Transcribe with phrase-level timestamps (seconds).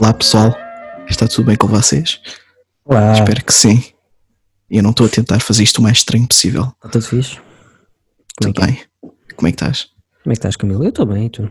[0.00, 0.54] Olá pessoal,
[1.08, 2.20] está tudo bem com vocês?
[2.84, 3.82] Olá, Espero que sim.
[4.70, 6.72] Eu não estou a tentar fazer isto o mais estranho possível.
[6.76, 7.36] está tudo fixe?
[8.40, 8.66] Como Tudo é, é?
[8.66, 8.82] bem?
[9.36, 9.84] Como é que estás?
[10.22, 10.84] Como é que estás, Camilo?
[10.84, 11.50] Eu estou bem, e tu?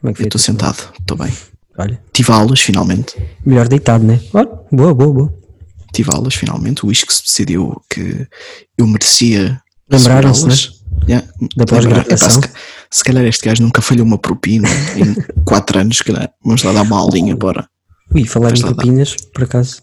[0.00, 1.32] Como é que Eu estou sentado, estou bem.
[1.78, 3.14] Olha, Tive aulas finalmente.
[3.46, 4.20] melhor deitado, né?
[4.34, 5.34] Olha, boa, boa, boa.
[5.92, 6.84] Tive aulas finalmente.
[6.84, 8.26] O Isques decidiu que
[8.76, 9.60] eu merecia.
[9.90, 10.70] Lembraram-se, aulas.
[11.08, 11.26] Yeah.
[11.56, 12.42] Da pós-graduação.
[12.42, 12.48] Se,
[12.90, 15.14] se calhar este gajo nunca falhou uma propina em
[15.44, 16.30] 4 anos, se calhar.
[16.44, 17.68] Vamos lá dar uma aulinha, bora.
[18.14, 18.74] Ui, falar em lá dar.
[18.74, 19.80] propinas, por acaso,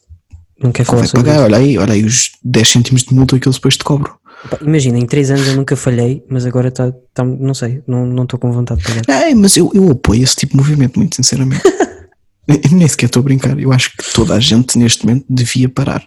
[0.62, 1.44] não quero falar Convém sobre pagar, isso.
[1.46, 4.16] olha aí, olha aí os 10 cêntimos de multa que eu depois te cobro.
[4.62, 8.24] Imagina, em 3 anos eu nunca falhei, mas agora está, tá, não sei, não não
[8.24, 9.04] estou com vontade de pagar.
[9.30, 11.62] É, mas eu, eu apoio esse tipo de movimento, muito sinceramente.
[12.72, 13.60] Nem sequer estou a brincar.
[13.60, 16.04] Eu acho que toda a gente neste momento devia parar.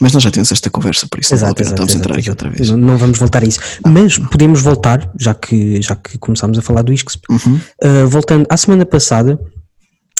[0.00, 2.48] Mas nós já temos esta conversa, por isso não vale estamos a entrar aqui outra
[2.48, 2.70] vez.
[2.70, 3.58] Não, não vamos voltar a isso.
[3.86, 7.60] Mas podemos voltar, já que, já que começámos a falar do ISCSP, Uhum.
[7.82, 9.38] Uh, voltando à semana passada,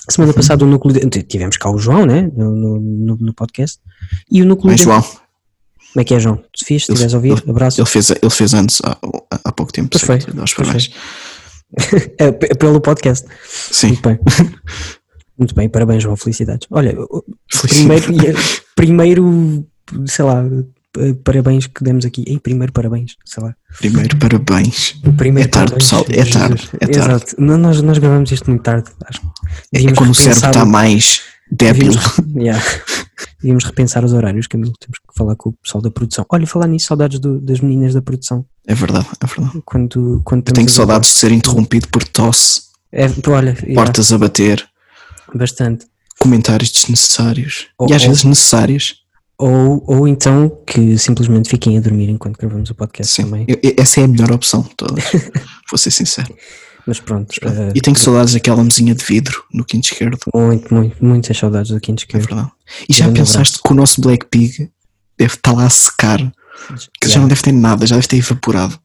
[0.06, 2.28] a semana passada o núcleo de, tivemos cá o João, né?
[2.36, 3.78] No, no, no- podcast.
[4.30, 5.04] E o núcleo Mas de- João,
[5.92, 6.42] Como é que é, João?
[6.54, 7.80] Se fiz, se estiveres a ouvir, abraço.
[7.80, 8.96] ele fez, ele fez antes há,
[9.44, 9.88] há pouco tempo.
[9.90, 10.90] Pois foi, pois parabéns.
[12.18, 13.26] É, p- pelo podcast.
[13.46, 14.18] Sim, Muito bem.
[15.38, 16.16] Muito bem, parabéns, João.
[16.16, 16.66] Felicidades.
[16.70, 16.96] Olha,
[17.52, 18.06] Felicidades.
[18.06, 18.38] primeiro,
[18.74, 19.66] primeiro,
[20.06, 20.42] sei lá,
[21.22, 22.24] parabéns que demos aqui.
[22.26, 23.54] Ei, primeiro parabéns, sei lá.
[23.78, 24.94] primeiro parabéns.
[25.16, 26.32] Primeiro É tarde, parabéns, pessoal, é Jesus.
[26.32, 26.98] tarde, é tarde.
[26.98, 27.34] Exato.
[27.38, 28.90] Nós, nós gravamos isto muito tarde.
[29.06, 29.20] Acho.
[29.20, 31.20] É devíamos quando o cérebro está mais
[31.50, 31.90] débil.
[31.92, 32.64] Devíamos, yeah.
[33.40, 34.72] Devíamos repensar os horários, Camilo.
[34.80, 36.24] Temos que falar com o pessoal da produção.
[36.30, 38.44] Olha, falar nisso, saudades do- das meninas da produção.
[38.66, 39.62] É verdade, é verdade.
[39.64, 44.18] Quando, quando Eu tenho saudades de ser interrompido por tosse, É, olha, yeah, portas a
[44.18, 44.64] bater,
[45.34, 45.86] bastante.
[46.18, 47.66] comentários desnecessários.
[47.78, 48.96] Ou- e às ou- vezes necessários.
[49.40, 53.46] Ou, ou então que simplesmente fiquem a dormir enquanto gravamos o podcast Sim, também.
[53.48, 55.04] eu- essa é a melhor opção de todas.
[55.70, 56.34] Vou ser sincero.
[56.88, 60.18] Mas pronto, eh, E tenho saudades daquela mesinha de vidro no quinto esquerdo.
[60.34, 62.26] muito, muito, muitas saudades do Quinto É Esquerdo.
[62.26, 62.50] verdade.
[62.88, 64.70] E já Grande pensaste que o nosso Black Pig
[65.18, 66.18] deve estar lá a secar?
[67.00, 67.20] Que já Yeah.
[67.20, 68.78] não deve ter nada, já deve ter evaporado.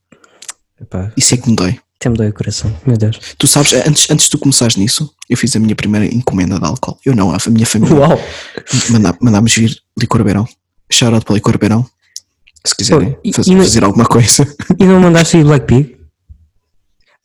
[0.82, 1.80] Epá, Isso é que me dói.
[1.96, 3.18] até me dói o coração, meu Deus.
[3.38, 6.66] Tu sabes, antes, antes de tu começares nisso, eu fiz a minha primeira encomenda de
[6.66, 7.00] álcool.
[7.06, 7.96] Eu não, a minha família.
[7.96, 8.20] Uau!
[8.90, 10.46] Mandá- mandámos vir licor beirão.
[10.92, 11.86] Shout out para licor beirão.
[12.66, 14.46] Se quiserem Oi, e- faz- e não- fazer alguma coisa.
[14.78, 15.98] E não mandaste ir Black Pig?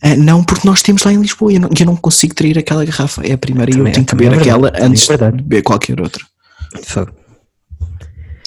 [0.02, 2.56] Ah, não, porque nós temos lá em Lisboa e eu não, eu não consigo trair
[2.58, 3.22] aquela garrafa.
[3.26, 5.36] É a primeira e eu tenho que beber é aquela é antes verdade.
[5.36, 6.24] de beber qualquer outra.
[6.84, 7.12] Fogo.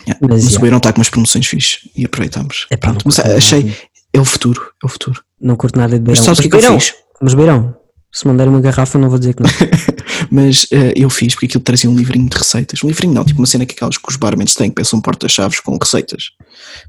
[0.07, 0.19] Yeah.
[0.21, 2.67] Mas, Mas, o beirão está com umas promoções fixe e aproveitamos.
[2.71, 3.77] Não Pronto, mas curto achei, nada.
[4.13, 5.23] é o futuro, é o futuro.
[5.39, 6.23] Não curto nada de Mas beirão.
[6.23, 6.93] sabes o que é eu beirão, fiz?
[7.21, 7.75] Mas beirão,
[8.11, 9.49] se mandarem uma garrafa não vou dizer que não.
[10.31, 12.83] Mas eh, eu fiz porque aquilo trazia um livrinho de receitas.
[12.83, 15.59] Um livrinho não, tipo uma cena que aquelas que os barmans têm, que pensam porta-chaves
[15.59, 16.31] com receitas.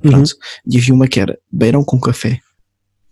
[0.01, 0.31] Pronto.
[0.67, 2.41] E havia uma que era beirão com café.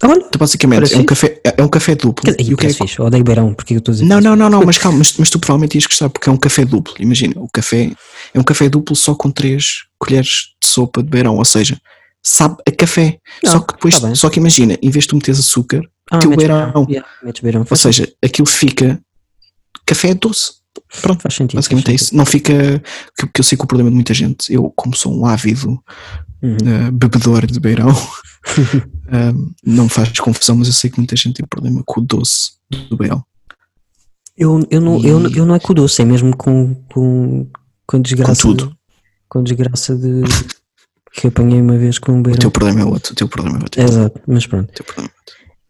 [0.03, 0.47] Olha, Então,
[0.93, 2.25] é um, café, é é um café duplo.
[2.25, 4.07] dizer, E o que é que- fixe, eu odeio beirão, porque eu estou a dizer
[4.07, 6.39] Não, não, não, não, mas calma, mas, mas tu provavelmente ias gostar porque é um
[6.39, 6.95] café duplo.
[6.99, 7.91] Imagina, o café
[8.33, 11.79] é um café duplo só com três colheres de sopa de beirão, ou seja,
[12.23, 13.19] sabe a café.
[13.45, 16.19] Não, só que depois, tá só que imagina, em vez de tu meteres açúcar, Ah,
[16.19, 16.87] teu beirão.
[16.89, 17.07] Yeah,
[17.43, 17.61] beirão.
[17.61, 18.99] ou Faz, seja, aquilo fica
[19.87, 20.53] café doce.
[21.03, 21.57] Pronto, faz sentido.
[21.57, 22.17] basicamente é faz isso.
[22.17, 22.83] Não fica.
[23.19, 25.79] Que, que eu sei que o problema de muita gente, eu, como sou um ávido
[26.43, 26.57] Uhum.
[26.65, 27.95] eh, bebedor de beirão,
[29.65, 32.53] não me faz confusão, mas eu sei que muita gente tem problema com o doce
[32.89, 33.25] do beirão.
[34.37, 37.47] Eu, eu, não, eu, E- eu não é com o doce, é mesmo com, com,
[37.87, 38.43] com desgraça.
[38.43, 38.77] Com tudo.
[39.29, 40.23] Com desgraça de.
[41.13, 42.41] que apanhei uma vez com um O beirão.
[42.41, 43.83] teu problema é outro, o teu problema é outro.
[43.83, 44.71] Exato, mas pronto.
[44.97, 45.11] O é.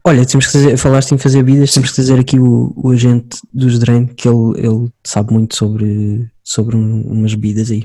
[0.03, 3.37] Olha, temos que fazer, falaste em fazer vidas, temos que trazer aqui o, o agente
[3.53, 7.83] dos Drain, que ele, ele sabe muito sobre, sobre um- umas bebidas aí.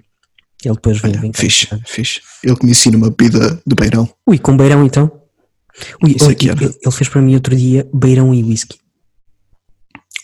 [0.64, 1.38] Ele depois vem, Olha, vem cá.
[1.40, 2.20] fixe, fixe.
[2.42, 4.08] Ele que me ensina uma bebida de beirão.
[4.26, 5.10] Ui, com beirão então?
[6.02, 6.64] Ui, Isso aqui era.
[6.64, 8.78] ele, fez para mim outro dia beirão e whisky.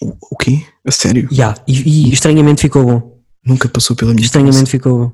[0.01, 0.65] O, o quê?
[0.85, 1.29] A sério?
[1.33, 3.23] Ya, e, e estranhamente ficou bom.
[3.45, 5.13] Nunca passou pela minha Estranhamente ficou bom.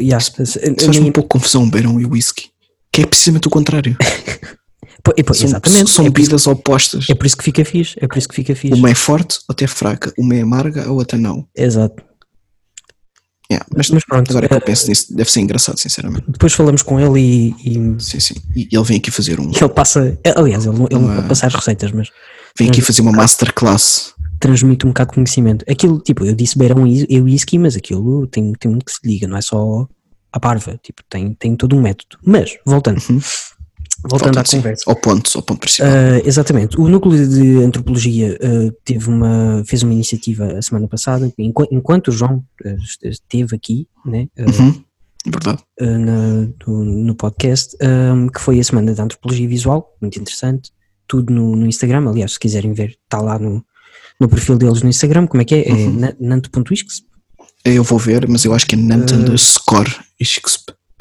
[0.00, 0.60] Ya, cabeça.
[0.60, 2.50] Faz um pouco confusão beirão e whisky.
[2.90, 3.96] Que é precisamente o contrário.
[5.16, 5.90] e pô, São, exatamente.
[5.90, 7.06] são é, isso, bebidas opostas.
[7.08, 7.96] é por isso que fica fixe.
[8.00, 8.74] É por isso que fica fixe.
[8.74, 10.12] Uma é forte, outra é fraca.
[10.18, 11.46] Uma é amarga, a outra não.
[11.54, 12.02] Exato.
[13.50, 16.24] Yeah, mas, Mas pronto, agora que eu penso nisso, deve ser engraçado, sinceramente.
[16.28, 18.34] Depois falamos com ele e, e Sim, sim.
[18.54, 19.50] E ele vem aqui fazer um.
[19.50, 20.18] ele passa.
[20.36, 22.10] Aliás, ele, não- ele não Uma- pode passar as receitas, mas
[22.58, 24.12] Vem aqui fazer uma masterclass.
[24.38, 25.64] transmite um bocado de conhecimento.
[25.68, 28.98] Aquilo, tipo, eu disse beirão e e whisky, mas aquilo tem, tem muito que se
[29.02, 29.88] liga, não é só
[30.30, 30.78] a parva.
[30.82, 32.18] Tipo, tem, tem todo um método.
[32.22, 33.00] Mas, voltando.
[33.08, 33.20] Uhum.
[34.04, 34.84] Voltando Volta, à conversa.
[34.86, 35.88] Ao ponto, ao ponto principal.
[35.88, 36.78] Uh, exatamente.
[36.78, 42.08] O núcleo de antropologia uh, teve uma, fez uma iniciativa a semana passada, enquanto, enquanto
[42.08, 42.44] o João
[43.02, 44.28] esteve aqui, né?
[44.38, 44.82] Uhum.
[45.26, 45.62] Verdade.
[45.80, 50.70] Na, no, no, podcast, um, que foi a semana da antropologia visual, muito interessante.
[51.06, 53.64] Tudo no, no Instagram, aliás, se quiserem ver, está lá no,
[54.20, 55.26] no perfil deles no Instagram.
[55.26, 55.68] Como é que é?
[55.68, 56.14] É uhum.
[56.20, 57.02] nanto.isx?
[57.64, 59.90] Eu vou ver, mas eu acho que é nant uh, underscore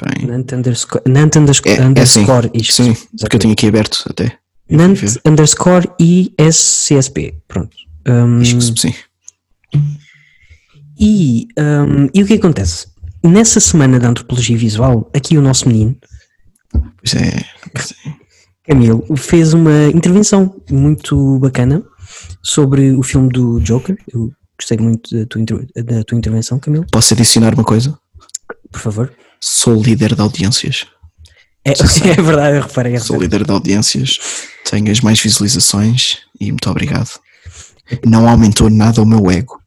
[0.06, 0.28] isxp.
[0.28, 4.38] Nant underscore, Nant underscore, é, underscore é sim, sim porque eu tenho aqui aberto até.
[4.70, 7.36] Nant underscore ISCSP.
[7.48, 7.76] Pronto.
[8.08, 8.94] Um, sim.
[11.00, 12.88] E, um, e o que acontece?
[13.24, 15.96] Nessa semana da antropologia visual, aqui o nosso menino,
[16.72, 17.44] pois é,
[17.74, 18.28] pois é.
[18.68, 21.82] Camilo, fez uma intervenção muito bacana
[22.44, 23.98] sobre o filme do Joker.
[24.14, 26.86] Eu gostei muito da tua, da tua intervenção, Camilo.
[26.92, 27.98] Posso adicionar uma coisa?
[28.72, 29.14] Por favor.
[29.40, 30.86] Sou líder de audiências.
[31.64, 31.72] É,
[32.10, 32.96] é verdade, eu reparei.
[32.96, 34.20] Eu Sou líder de audiências,
[34.70, 37.20] tenho as mais visualizaçes e muito obrigado.
[38.06, 39.62] Não aumentou nada o meu ego.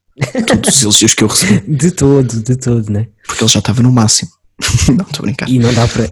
[0.47, 1.61] Todos os elogios que eu recebi.
[1.77, 3.09] De todo, de todo, né?
[3.27, 4.31] Porque ele já estava no máximo.
[4.89, 5.49] não, estou a brincar.
[5.49, 6.07] E não dá para.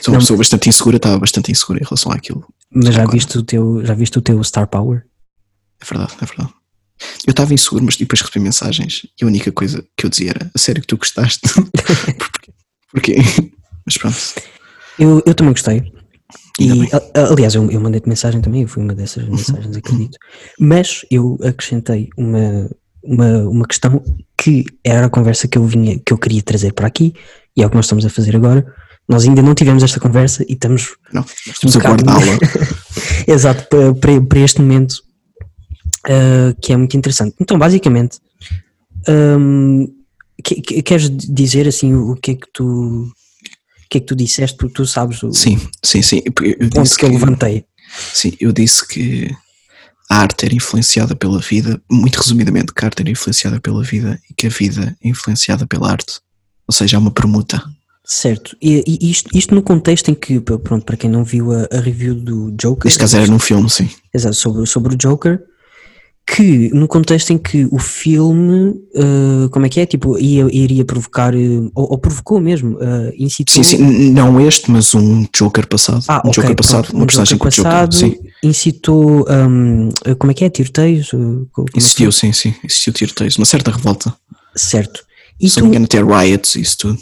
[0.00, 2.44] Sou uma não, pessoa bastante insegura, estava bastante insegura em relação àquilo.
[2.72, 5.04] Mas já viste, o teu, já viste o teu Star Power?
[5.80, 6.52] É verdade, é verdade.
[7.26, 10.50] Eu estava inseguro, mas depois recebi mensagens e a única coisa que eu dizia era:
[10.54, 11.40] a sério que tu gostaste?
[12.96, 13.16] Porquê?
[13.84, 14.16] Mas pronto.
[14.98, 15.92] Eu, eu também gostei.
[16.58, 16.88] E,
[17.30, 19.32] aliás, eu, eu mandei-te mensagem também, eu fui uma dessas uhum.
[19.32, 20.16] mensagens, acredito.
[20.58, 22.70] Mas eu acrescentei uma,
[23.04, 24.02] uma, uma questão
[24.38, 27.12] que era a conversa que eu vinha, que eu queria trazer para aqui,
[27.54, 28.66] e é o que nós estamos a fazer agora.
[29.06, 30.96] Nós ainda não tivemos esta conversa e estamos.
[31.12, 32.38] Não, estamos um a guardá-la.
[33.28, 35.02] Exato, para, para, para, este momento
[36.08, 37.36] uh, que é muito interessante.
[37.38, 38.18] Então, basicamente,
[39.06, 39.86] um,
[40.42, 42.64] que, que, queres dizer assim o que é que tu
[43.04, 44.56] o que é que tu disseste?
[44.56, 46.22] Porque tu sabes o sim sim sim.
[46.24, 46.32] Eu
[46.70, 47.64] ponto que, eu levantei.
[48.12, 49.30] Sim eu disse que
[50.10, 54.20] a arte era influenciada pela vida muito resumidamente que a arte era influenciada pela vida
[54.30, 56.20] e que a vida é influenciada pela arte.
[56.66, 57.62] Ou seja é uma permuta.
[58.08, 61.66] Certo, e, e isto, isto, no contexto em que, pronto, para quem não viu a,
[61.72, 62.84] a review do Joker.
[62.84, 63.90] Neste caso era num filme, sim.
[64.14, 65.42] Exato, sobre, sobre o Joker,
[66.26, 70.84] que no contexto em que o filme, uh, como é que é, tipo, ia, iria
[70.84, 73.54] provocar, uh, ou, ou, provocou mesmo, uh, incitou...
[73.54, 77.06] Sim, sim, não este, mas um Joker passado, ah, um okay, Joker passado, uma um
[77.06, 78.28] personagem Joker passado, Joker, sim.
[78.42, 79.88] incitou, um,
[80.18, 81.12] como é que é, tiroteios?
[81.76, 84.12] Existiu, é sim, sim, existiu tiroteios, uma certa revolta.
[84.56, 85.06] Certo.
[85.40, 85.60] E Se tu...
[85.60, 86.98] não me engano até riots, isso tudo.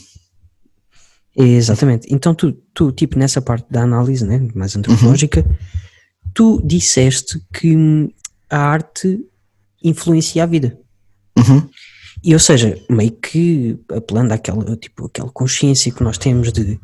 [1.37, 5.57] Exatamente, então tu, tu, tipo, nessa parte da análise, né, mais antropológica, uhum.
[6.35, 7.75] tu disseste que
[8.55, 9.21] a arte
[9.83, 10.79] influencia a vida.
[11.37, 11.69] Uhum.
[12.23, 16.79] E ou seja, meio que apelando àquela, tipo, àquela consciência que nós temos de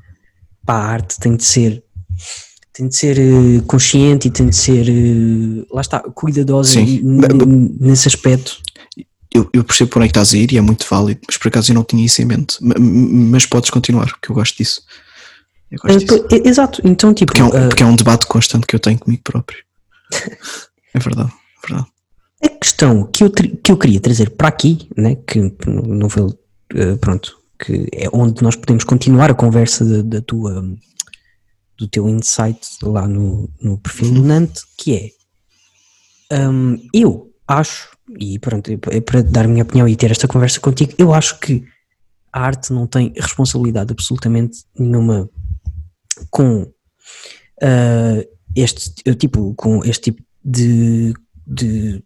[0.67, 1.83] pá, a arte tem de ser
[2.73, 6.81] tem de ser uh, consciente e tem de ser uh, lá está, cuidadosa
[7.79, 8.61] nesse aspecto.
[9.33, 11.49] Eu, eu, percebo por onde é estás a ir e é muito válido, mas por
[11.49, 12.57] acaso eu não tinha isso em mente.
[12.61, 14.83] Mas podes continuar, que eu gosto disso.
[15.71, 16.49] Eu gosto uh, disso.
[16.49, 17.33] Exato, então tipo.
[17.33, 19.59] Porque é, um, porque é um debate constante que eu tenho comigo próprio.
[20.93, 21.33] é verdade,
[21.67, 21.89] verdade.
[22.43, 26.99] A questão que eu, que eu queria trazer para aqui, né, que não foi, uh,
[27.01, 30.65] pronto, que é onde nós podemos continuar a conversa da, da tua,
[31.77, 34.97] do teu insight lá no, no perfil do Nante, que
[36.31, 40.29] é, um, eu acho, e pronto, é para dar a minha opinião e ter esta
[40.29, 41.65] conversa contigo, eu acho que
[42.33, 45.29] a arte não tem responsabilidade absolutamente nenhuma
[46.31, 51.13] com uh, este tipo, com este tipo de,
[51.51, 52.03] de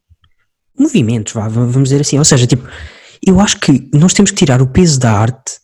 [0.78, 2.18] movimentos, vá, vamos dizer assim.
[2.18, 2.66] Ou seja, tipo,
[3.24, 5.58] eu acho que nós temos que tirar o peso da arte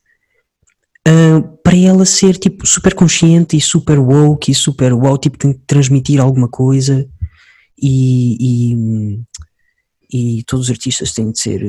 [1.09, 5.53] uh, para ela ser tipo super consciente e super woke e super wow, tipo, tem
[5.53, 7.09] que transmitir alguma coisa
[7.81, 11.63] e, e, e todos os artistas têm de ser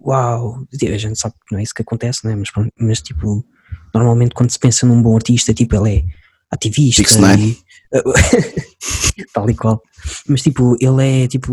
[0.00, 0.66] uau.
[0.72, 2.36] A gente sabe que não é isso que acontece, né?
[2.36, 3.44] mas, mas tipo,
[3.94, 6.04] normalmente quando se pensa num bom artista, tipo, ele é
[6.50, 7.02] ativista.
[7.40, 7.56] E,
[9.32, 9.82] tal e qual.
[10.28, 11.52] Mas tipo, ele é tipo,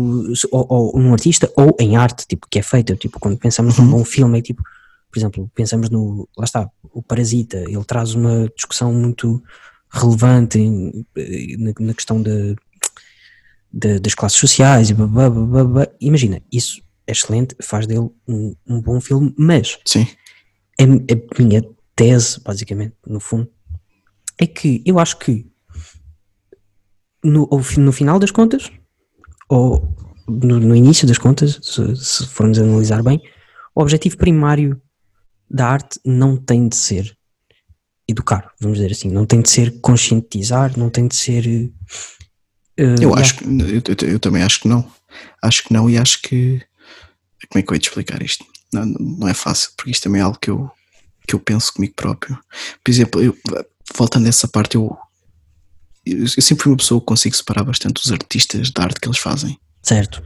[0.50, 3.84] ou, ou, um artista ou em arte, tipo, que é feita, tipo, quando pensamos uhum.
[3.84, 4.62] num bom filme, é tipo,
[5.10, 9.42] por exemplo, pensamos no, lá está, o Parasita, ele traz uma discussão muito
[9.92, 11.04] relevante em,
[11.58, 12.54] na, na, questão de,
[13.72, 14.96] de, das classes sociais e
[16.00, 20.06] imagina, isso é excelente, faz dele um, um bom filme, mas Sim.
[20.80, 21.62] A, a minha
[21.96, 23.50] tese, basicamente, no fundo,
[24.38, 25.49] é que eu acho que
[27.22, 27.48] no,
[27.78, 28.70] no final das contas,
[29.48, 29.94] ou
[30.28, 33.20] no, no início das contas, se, se, formos analisar bem,
[33.74, 34.80] o objetivo primário
[35.50, 37.16] da arte não tem de ser
[38.08, 39.10] educar, vamos dizer assim.
[39.10, 41.46] Não tem de ser conscientizar, não tem de ser.
[42.78, 44.88] Uh, eu acho que, eu, eu, também acho que não.
[45.42, 46.62] Acho que não e acho que.
[47.48, 48.44] Como é que eu ia te explicar isto?
[48.72, 50.70] Não, não é fácil, porque isto também é algo que eu,
[51.26, 52.38] que eu penso comigo próprio.
[52.84, 53.36] Por exemplo, eu,
[53.96, 54.96] voltando a essa parte, eu,
[56.04, 59.18] eu, sempre fui uma pessoa que consigo separar bastante os artistas da arte que eles
[59.18, 59.58] fazem.
[59.82, 60.22] Certo.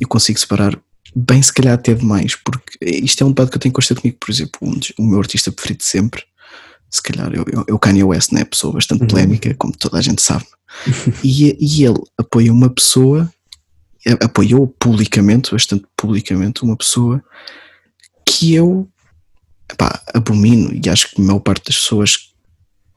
[0.00, 0.78] Eu consigo separar
[1.14, 4.18] bem, se calhar até demais, porque isto é um debate que eu tenho constante comigo,
[4.18, 6.22] por exemplo, um o meu artista preferido sempre,
[6.90, 8.44] se calhar, eu, eu, eu Kanye West, né?
[8.44, 9.08] Pessoa bastante uhum.
[9.08, 10.44] polémica, como toda a gente sabe.
[11.22, 13.32] e, e ele apoia uma pessoa,
[14.20, 17.22] apoiou publicamente, bastante publicamente, uma pessoa
[18.26, 18.88] que eu
[19.70, 22.29] epá, abomino e acho que a maior parte das pessoas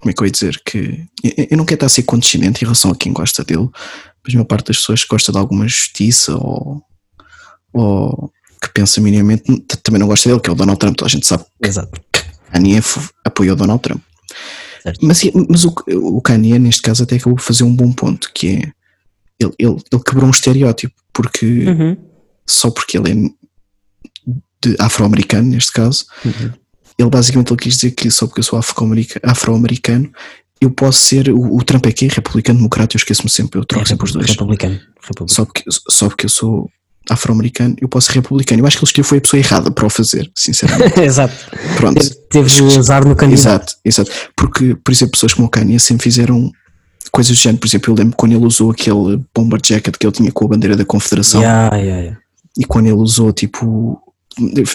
[0.04, 1.06] como é que eu ia dizer que
[1.50, 3.70] eu não quero estar a ser condescendente em relação a quem gosta dele,
[4.22, 6.84] mas a maior parte das pessoas que gosta de alguma justiça ou,
[7.72, 8.32] ou
[8.62, 9.44] que pensa minimamente
[9.82, 11.46] também não gosta dele, que é o Donald Trump, toda a gente sabe.
[11.64, 12.02] Exato.
[12.52, 12.82] Kanye
[13.24, 14.02] apoiou Donald Trump.
[14.82, 15.06] Certo.
[15.06, 18.48] Mas, mas o, o Kanye, neste caso, até acabou por fazer um bom ponto, que
[18.48, 18.72] é
[19.40, 21.98] ele, ele, ele quebrou um estereótipo, porque uhum.
[22.46, 23.34] só porque ele
[24.70, 26.63] é afro-americano, neste caso, uhum
[26.98, 30.12] ele basicamente ele quis dizer que só porque eu sou afro-americano
[30.64, 33.88] eu posso ser o, o Trump aqui, republicano, democrata, eu esqueço-me sempre, eu troco é,
[33.88, 34.30] sempre os dois.
[34.30, 35.30] Republicano, republicano.
[35.30, 36.70] Só, porque, só porque eu sou
[37.10, 38.62] afro-americano, eu posso ser republicano.
[38.62, 41.00] Eu acho que ele escolheu foi a pessoa errada para o fazer, sinceramente.
[41.02, 41.36] exato.
[41.76, 42.10] Pronto.
[42.30, 43.76] Teve de usar no candidato.
[43.84, 44.32] Exato, exato.
[44.36, 46.52] Porque, por exemplo, pessoas como o Kanye sempre fizeram
[47.12, 47.60] coisas do género.
[47.60, 50.48] Por exemplo, eu lembro quando ele usou aquele bomber jacket que ele tinha com a
[50.48, 51.42] bandeira da Confederação.
[51.42, 52.20] Yeah, yeah, yeah.
[52.58, 54.02] E quando ele usou, tipo,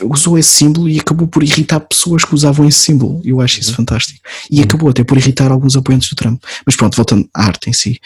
[0.04, 3.20] usou esse símbolo e acabou por irritar pessoas que usavam esse símbolo.
[3.24, 3.76] Eu acho isso uhum.
[3.76, 4.20] fantástico.
[4.50, 4.64] E uhum.
[4.64, 6.42] acabou até por irritar alguns apoiantes do Trump.
[6.64, 8.00] Mas pronto, voltando à arte em si.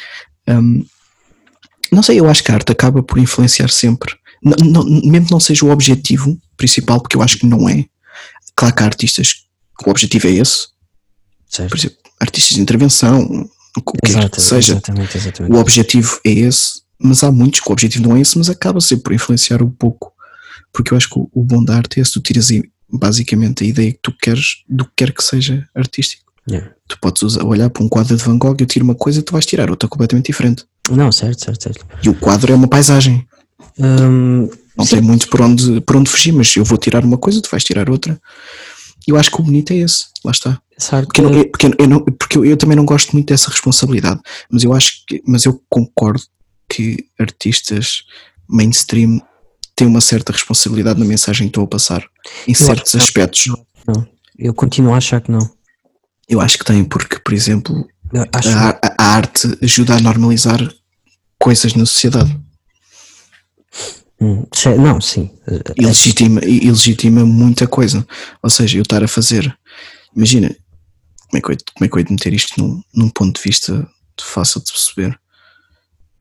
[0.49, 0.85] Um,
[1.91, 4.15] não sei, eu acho que a arte acaba por influenciar sempre.
[4.43, 7.85] Não, não, mesmo que não seja o objetivo principal, porque eu acho que não é.
[8.57, 9.35] Claro que há artistas
[9.79, 10.69] que o objetivo é esse.
[11.49, 11.71] Certo.
[11.71, 14.73] Por exemplo, artistas de intervenção, o que Exato, quer que seja.
[14.73, 15.55] Exatamente, exatamente.
[15.55, 18.81] O objetivo é esse, mas há muitos que o objetivo não é esse, mas acaba
[18.81, 20.12] sempre por influenciar um pouco
[20.73, 22.49] porque eu acho que o, o bom da arte é se tu tiras
[22.91, 26.33] basicamente a ideia que tu queres do que quer que seja artístico.
[26.49, 26.73] Yeah.
[26.89, 29.23] Tu podes usar, olhar para um quadro de Van Gogh, eu tiro uma coisa e
[29.23, 30.65] tu vais tirar outra completamente diferente.
[30.91, 31.87] Não, certo, certo, certo.
[32.03, 33.27] E o quadro é uma paisagem.
[33.79, 34.97] Um, não sim.
[34.97, 37.63] tem muito por onde, por onde fugir, mas eu vou tirar uma coisa, tu vais
[37.63, 38.21] tirar outra.
[39.07, 40.61] Eu acho que o bonito é esse, lá está.
[40.77, 41.07] Certo.
[41.07, 44.21] Porque, eu, não, porque, eu, não, porque eu, eu, também não gosto muito dessa responsabilidade,
[44.51, 46.23] mas eu acho que, mas eu concordo
[46.69, 48.03] que artistas
[48.49, 49.21] mainstream
[49.75, 52.03] tem uma certa responsabilidade na mensagem que estou a passar,
[52.47, 53.47] em eu certos aspectos.
[53.87, 54.07] Não,
[54.39, 55.51] eu continuo a achar que não.
[56.29, 60.61] Eu acho que tem, porque, por exemplo, a, a, arte ajuda a normalizar
[61.39, 62.39] coisas na sociedade.
[64.21, 64.47] Hum,
[64.79, 65.31] não, sim.
[65.77, 68.07] E legitima, e legitima muita coisa.
[68.43, 69.53] Ou seja, eu estar a fazer.
[70.15, 70.55] Imagina,
[71.29, 73.43] como é que eu, como é que eu ia meter isto num, num ponto de
[73.43, 73.87] vista
[74.21, 75.19] fácil de perceber?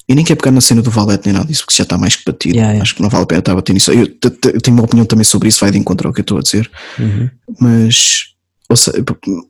[0.07, 2.15] E nem quero pegar na cena do Valete nem nada disso, porque já está mais
[2.15, 2.55] que batido.
[2.55, 2.81] Yeah, yeah.
[2.81, 3.91] Acho que não vale a pena estar nisso.
[3.91, 4.07] Eu,
[4.53, 6.41] eu, tenho uma opinião também sobre isso, vai de encontrar o que eu estou a
[6.41, 6.69] dizer.
[6.99, 7.29] Uhum.
[7.59, 8.33] Mas,
[8.67, 9.03] ou seja,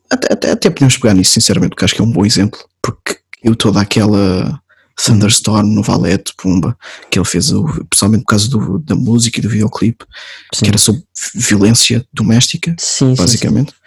[0.10, 2.60] até, até, até, podemos pegar nisso, sinceramente, porque acho que é um bom exemplo.
[2.82, 4.62] Porque eu toda aquela
[5.04, 6.78] Thunderstorm no Valete, Pumba,
[7.10, 7.52] que ele fez,
[7.90, 10.06] pessoalmente por causa do, da música e do videoclipe,
[10.54, 11.02] que era sobre
[11.34, 13.72] violência doméstica, sim, basicamente.
[13.72, 13.78] Sim,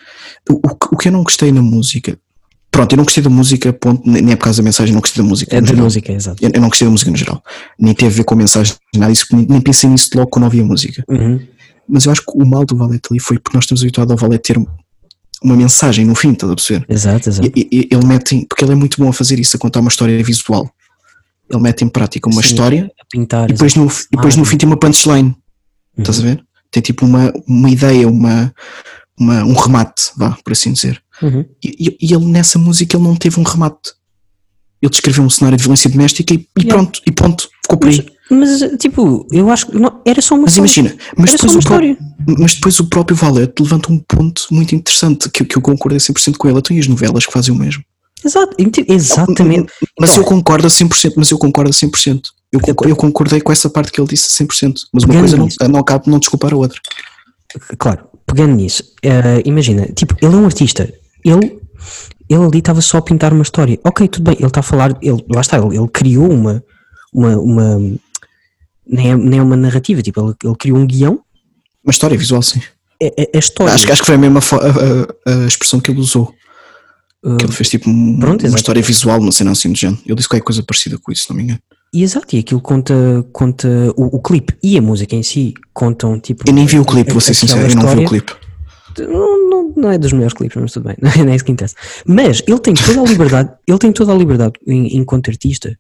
[0.51, 0.61] sim.
[0.65, 2.19] O, o que eu não gostei na música,
[2.75, 5.23] Pronto, eu não gostei da música, ponto, nem é por causa da mensagem, não gostei
[5.23, 5.57] da música.
[5.57, 6.45] É da música, exato.
[6.45, 7.41] Eu, eu, não gostei da música no geral.
[7.79, 10.47] Nem teve a ver com a mensagem, nada disso, nem, nem pensei nisso logo quando
[10.47, 11.05] ouvi a música.
[11.09, 11.41] Uhum.
[11.89, 14.19] Mas eu acho que o mal do Valete ali foi porque nós estamos habituados ao
[14.19, 14.67] Valete ter
[15.41, 16.85] uma mensagem no fim, estás a perceber?
[16.89, 17.53] Exato, exato.
[17.55, 19.89] E, e, ele mete, porque ele é muito bom a fazer isso, a contar uma
[19.89, 20.69] história visual.
[21.49, 24.57] Ele mete em prática uma Sim, história pintar, e depois, no, e depois no fim
[24.57, 25.29] tem uma punchline.
[25.29, 25.37] Uhum.
[25.99, 26.43] Estás a ver?
[26.73, 28.53] Tem tipo uma, uma ideia, uma,
[29.17, 31.04] uma, um remate, vá, por assim dizer.
[31.23, 31.45] Uhum.
[31.63, 33.93] E, e, ele nessa música ele não teve um remate.
[34.83, 38.07] Ele descreveu um cenário de violência doméstica e, e pronto, e ponto, ficou por aí.
[38.31, 41.99] Mas, tipo, eu acho que não, era só uma Mas imagina, mas depois, o próprio,
[42.39, 46.37] mas depois o próprio Valete levanta um ponto muito interessante que, que eu concordo 100%
[46.37, 46.59] com ele.
[46.59, 47.83] Então, e as novelas que fazem o mesmo?
[48.25, 48.57] Exato,
[48.89, 49.71] exatamente.
[50.01, 52.23] Mas então, eu concordo a 100%, mas eu concordo a 100%.
[52.51, 54.75] Eu, eu concordei com essa parte que ele disse a 100%.
[54.93, 56.81] Mas uma coisa não, não acaba não desculpar a outra.
[57.79, 60.93] Claro, pegando nisso, uh, imagina, tipo, ele é um artista,
[61.25, 61.59] ele,
[62.29, 63.79] ele ali estava só a pintar uma história.
[63.85, 66.63] Ok, tudo bem, ele está a falar, ele, lá está, ele, ele criou uma,
[67.13, 67.79] uma, uma
[68.87, 71.21] nem, é, nem é uma narrativa, tipo, ele, ele criou um guião.
[71.85, 72.61] Uma história visual, sim.
[73.01, 73.75] É, é, é história.
[73.75, 76.33] Acho, acho que foi a mesma a, a, a expressão que ele usou.
[77.25, 79.79] Uh, que ele fez tipo um, pronto, uma história visual, não sei não assim do
[79.79, 80.01] género.
[80.05, 81.61] Ele disse qualquer coisa parecida com isso, não me engano.
[81.93, 82.95] E exato, e aquilo conta,
[83.33, 86.45] conta o, o clipe e a música em si contam tipo.
[86.47, 88.33] Eu nem vi o clipe, vou ser sincero, eu não vi o clipe.
[88.99, 91.75] Não, não, não é dos melhores clipes, mas tudo bem, não é, isso que interessa.
[92.07, 95.79] Mas ele tem toda a liberdade, ele tem toda a liberdade em- enquanto artista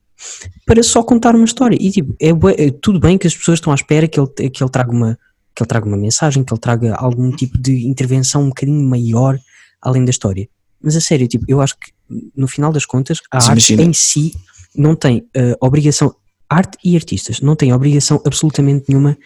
[0.65, 1.77] para só contar uma história.
[1.81, 2.31] E tipo, é,
[2.67, 5.19] é tudo bem que as pessoas estão à espera que ele, que ele traga uma
[5.57, 9.39] que ele traga uma mensagem, que ele traga algum tipo de intervenção um bocadinho maior
[9.81, 10.49] além da história.
[10.83, 11.93] Mas a sério, tipo, eu acho que
[12.37, 14.33] no final das contas a arte imagina- em si
[14.75, 16.13] não tem eh, obrigação,
[16.51, 19.17] arte e artistas não têm obrigação absolutamente nenhuma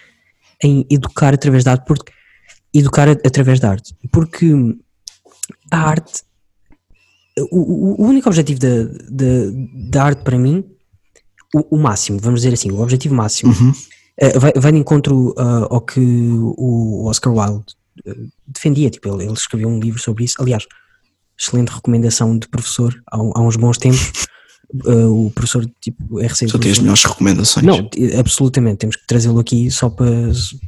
[0.62, 2.12] em educar através da arte, porque
[2.74, 4.52] educar através da arte, porque
[5.70, 6.22] a arte,
[7.50, 9.26] o, o- único objetivo da, da,
[9.90, 10.64] da arte para mim,
[11.54, 13.72] o, o máximo, vamos dizer assim, o objetivo máximo, Uhum.
[14.18, 17.74] eh, vai, vai de encontro ah, ao que o Oscar Wilde
[18.06, 18.14] eh,
[18.46, 20.66] defendia, tipo, ele, ele escreveu um livro sobre isso, aliás,
[21.38, 24.12] excelente recomendação de professor há, há uns bons tempos,
[24.86, 27.64] eh, o professor tipo RC Só tem as melhores recomendações.
[27.66, 30.06] não, absolutamente, temos que trazê-lo aqui só para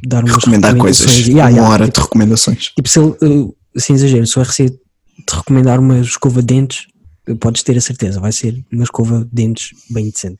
[0.07, 1.01] dar umas Recomendar coisas.
[1.01, 1.29] recomendações.
[1.29, 2.65] Yeah, uma yeah, hora tipo, de recomendações.
[2.75, 6.87] tipo, se ele, uh, sem exagero, se o RC te recomendar uma escova de dentes,
[7.29, 10.39] uh, podes ter a certeza, vai ser uma escova de dentes bem decente.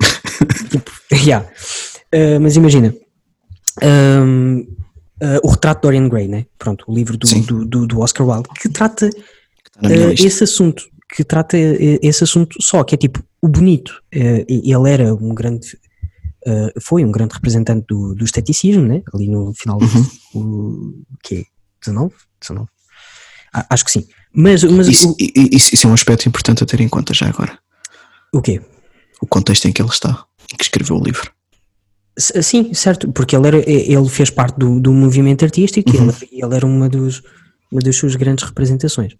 [0.70, 1.46] tipo, yeah.
[2.14, 2.94] Uh, mas imagina,
[3.82, 4.60] um,
[5.22, 6.46] uh, o retrato de Dorian Gray, né?
[6.58, 9.10] Pronto, o livro do, do, do- do Oscar Wilde, que trata
[9.82, 10.26] lista.
[10.26, 14.02] esse assunto, que trata eh, esse assunto só, que é tipo o bonito.
[14.12, 15.66] Eh, e ele era um grande,
[16.46, 19.02] eh, foi um grande representante do, do esteticismo, né?
[19.12, 20.04] ali no final do Uhum.
[20.34, 21.44] o, quê?
[21.84, 22.14] 19?
[22.40, 22.68] 19?
[23.52, 24.06] Ah, acho que sim.
[24.32, 27.28] Mas, mas Isso, o, isso, isso é um aspecto importante a ter em conta já
[27.28, 27.56] agora.
[28.32, 28.60] o quê?
[29.22, 31.30] O contexto em que ele está, em que escreveu o livro.
[32.18, 36.08] Sim, certo, porque ele, era, ele fez parte do, do movimento artístico e Uhum.
[36.08, 37.22] ele, ele era uma, dos,
[37.70, 39.14] uma das suas grandes representações.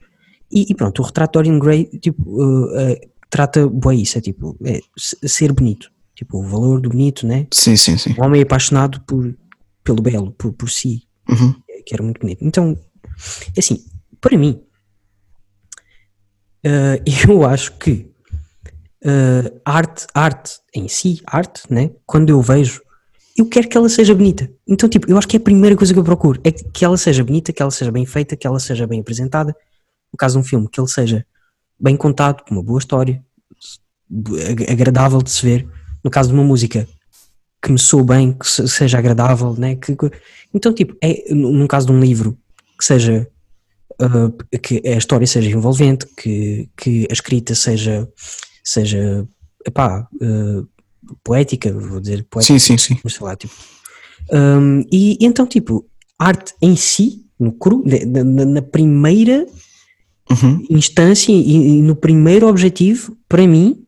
[0.55, 4.21] E, e pronto, o retrato de Dorian Gray tipo, eh, eh, trata bem isso, é
[4.21, 7.49] tipo, é, ser bonito, tipo, o valor do bonito, né?
[7.53, 8.15] Sim, sim, sim.
[8.17, 9.37] O homem é apaixonado por,
[9.83, 11.55] pelo belo, por, por si, Uhum.
[11.87, 12.45] que era muito bonito.
[12.45, 12.79] Então,
[13.59, 13.83] assim,
[14.21, 14.63] para mim,
[16.63, 18.11] eh, eu acho que
[19.05, 21.91] eh, arte, arte em si, arte, né?
[22.07, 22.81] Quando eu vejo,
[23.37, 24.49] eu quero que ela seja bonita.
[24.67, 26.97] Então, tipo, eu acho que é a primeira coisa que eu procuro, é que ela
[26.97, 29.55] seja bonita, que ela seja bem feita, que ela seja bem apresentada.
[30.15, 31.27] No caso de um filme, que ele seja
[31.79, 33.21] bem contado, com uma boa história,
[34.49, 35.69] ag- agradável de se ver.
[36.05, 36.87] No caso de uma música,
[37.61, 39.75] que me soe bem, que se- seja agradável, né?
[39.75, 40.11] Que, que-
[40.55, 42.39] então, tipo, é, no caso de um livro,
[42.79, 43.27] que seja
[44.01, 44.31] ah,
[44.63, 48.09] que a história seja envolvente, que, que a escrita seja,
[48.63, 49.27] seja
[49.67, 50.63] epá, ah,
[51.25, 53.09] poética, vou dizer poética, Sim, sim, sim.
[53.09, 53.53] sei lá, tipo.
[54.33, 55.85] Hum, e, e então, tipo,
[56.19, 59.45] arte em si, no cru, na, na- na primeira
[60.31, 60.65] Uhum.
[60.71, 63.85] instância e, e no primeiro objetivo, para mim,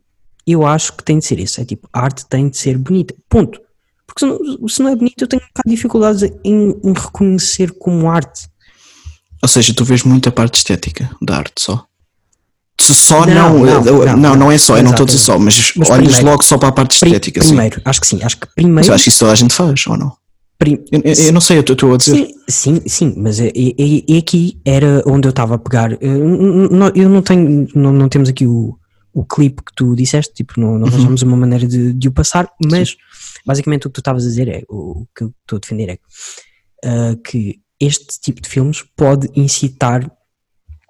[0.47, 1.61] eu acho que tem de ser isso.
[1.61, 3.15] É tipo, a arte tem de ser bonita.
[3.29, 3.59] Ponto.
[4.07, 6.93] Porque se não, se não é bonito, eu tenho um bocado de dificuldades em, em
[6.93, 8.49] reconhecer como arte.
[9.43, 11.85] Ou seja, tu vês muita parte estética da arte só.
[12.81, 15.19] Se Só Não, não, não, não, não, não, é só, eu não estou a dizer
[15.19, 17.41] só, mas, Mas olhas primeiro- logo só para a parte Pri- estética.
[17.43, 17.49] sim.
[17.49, 18.21] primeiro, acho que sim.
[18.23, 18.89] Acho que Mas primeiro.
[18.89, 20.13] eu acho que isso toda a gente faz, ou não?
[20.59, 22.17] Prim- Eu, eu- eu não sei, eu estou- estou a dizer.
[22.17, 25.93] Sim, sim, sim, mas é, é- é- é aqui era onde eu estava a pegar.
[25.93, 28.77] eh, n- n- Eu não tenho, não, não temos aqui o,
[29.13, 30.79] o clipe que tu disseste, tipo, não, Uhum.
[30.81, 32.97] não arranjamos uma maneira de, de o passar, mas
[33.47, 35.89] basicamente o que tu estavas a dizer é, o, o que eu estou a defender
[35.91, 35.99] é
[36.85, 40.11] ah, que este tipo de filmes pode incitar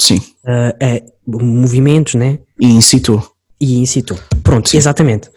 [0.00, 0.20] Sim.
[0.46, 2.38] ah, a movimentos, né?
[2.60, 3.22] E incitou.
[3.60, 4.18] E incitou.
[4.42, 4.76] Pronto, Sim.
[4.76, 5.30] exatamente.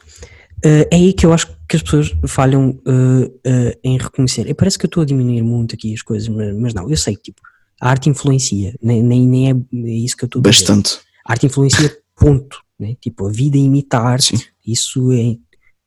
[0.66, 4.48] Uh, é aí que eu acho que as pessoas falham uh, uh, em reconhecer.
[4.48, 6.98] E parece que eu estou a diminuir muito aqui as coisas, mas, mas não, eu
[6.98, 7.42] sei que tipo,
[7.80, 10.66] a arte influencia, nem, nem, nem é, é isso que eu estou a dizer.
[10.66, 11.00] Bastante.
[11.26, 12.62] A arte influencia, ponto.
[12.78, 12.96] Né?
[13.00, 14.44] Tipo, a vida imita a arte, Sim.
[14.66, 15.32] isso é,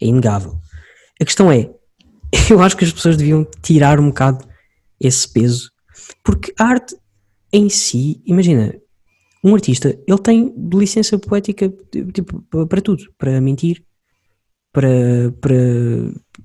[0.00, 0.58] é inegável.
[1.20, 1.70] A questão é,
[2.50, 4.44] eu acho que as pessoas deviam tirar um bocado
[5.00, 5.70] esse peso,
[6.22, 6.96] porque a arte
[7.52, 8.74] em si, imagina,
[9.44, 11.72] um artista, ele tem licença poética
[12.12, 13.85] tipo, para tudo, para mentir,
[14.72, 14.88] para,
[15.40, 15.54] para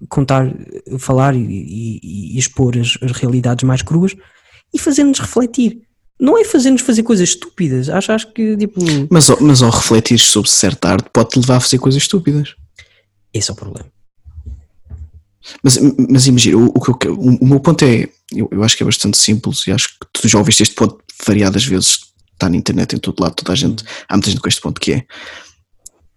[0.10, 0.54] contar,
[1.00, 4.16] falar e, e- e expor as, as realidades mais cruas
[4.74, 5.82] e fazer-nos refletir.
[6.20, 7.90] Não é fazer-nos fazer coisas estúpidas.
[7.90, 8.80] Acho, acho que tipo.
[9.10, 12.56] Mas, ao- mas ao refletir sobre certa arte, pode-te levar a fazer coisas estúpidas.
[13.34, 13.88] Esse é o problema.
[15.64, 15.78] Mas,
[16.10, 18.84] mas imagina, o, o, que eu o, o meu ponto é, eu, eu acho que
[18.84, 22.00] é bastante simples e acho que tu já ouviste este ponto variadas vezes,
[22.34, 24.82] está na internet em todo lado, toda a gente, há muita gente com este ponto
[24.82, 25.06] que é.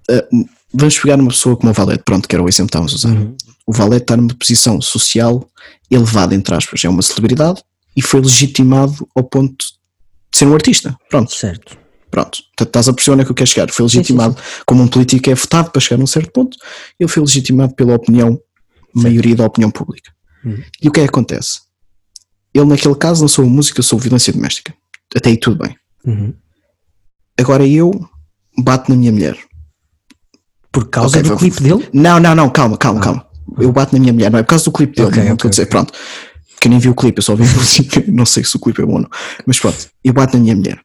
[0.08, 0.26] Ah,
[0.72, 2.96] vamos pegar uma pessoa como o Valete, pronto, que era o exemplo que estávamos a
[2.96, 3.32] usar.
[3.66, 5.48] O Valete está numa posição social
[5.90, 7.62] elevada, entre aspas, é uma celebridade
[7.96, 9.56] e foi legitimado ao ponto
[10.32, 10.96] de ser um artista.
[11.08, 11.76] Pronto, Certo.
[12.10, 12.38] pronto.
[12.56, 13.70] Portanto, Estás a perceber onde é que eu quero chegar.
[13.70, 14.36] Foi sim, legitimado
[14.66, 16.56] como um político é votado para chegar a um certo ponto,
[16.98, 18.38] ele foi legitimado pela opinião,
[18.94, 20.12] maioria da opinião pública.
[20.44, 20.56] Hum.
[20.82, 21.60] E o que é que acontece?
[22.54, 24.74] Ele, naquele caso, lançou música sobre violência doméstica.
[25.14, 25.76] até aí tudo bem.
[26.04, 26.34] Uhum.
[27.38, 27.90] Agora eu
[28.58, 29.36] bato na minha mulher.
[30.72, 31.88] Por causa Ok, do vou- clipe dele?
[31.92, 33.02] Não, não, não, calma, calma, Ah.
[33.02, 33.26] calma.
[33.58, 35.32] Eu bato na minha mulher, não é por causa do clipe dele, Ok, não ok,
[35.34, 35.92] estou a dizer, pronto.
[36.60, 38.60] Que eu nem vi o clipe, eu só vi a música, não sei se o
[38.60, 39.08] clipe é bom ou não.
[39.46, 40.80] Mas pronto, eu bato na minha mulher.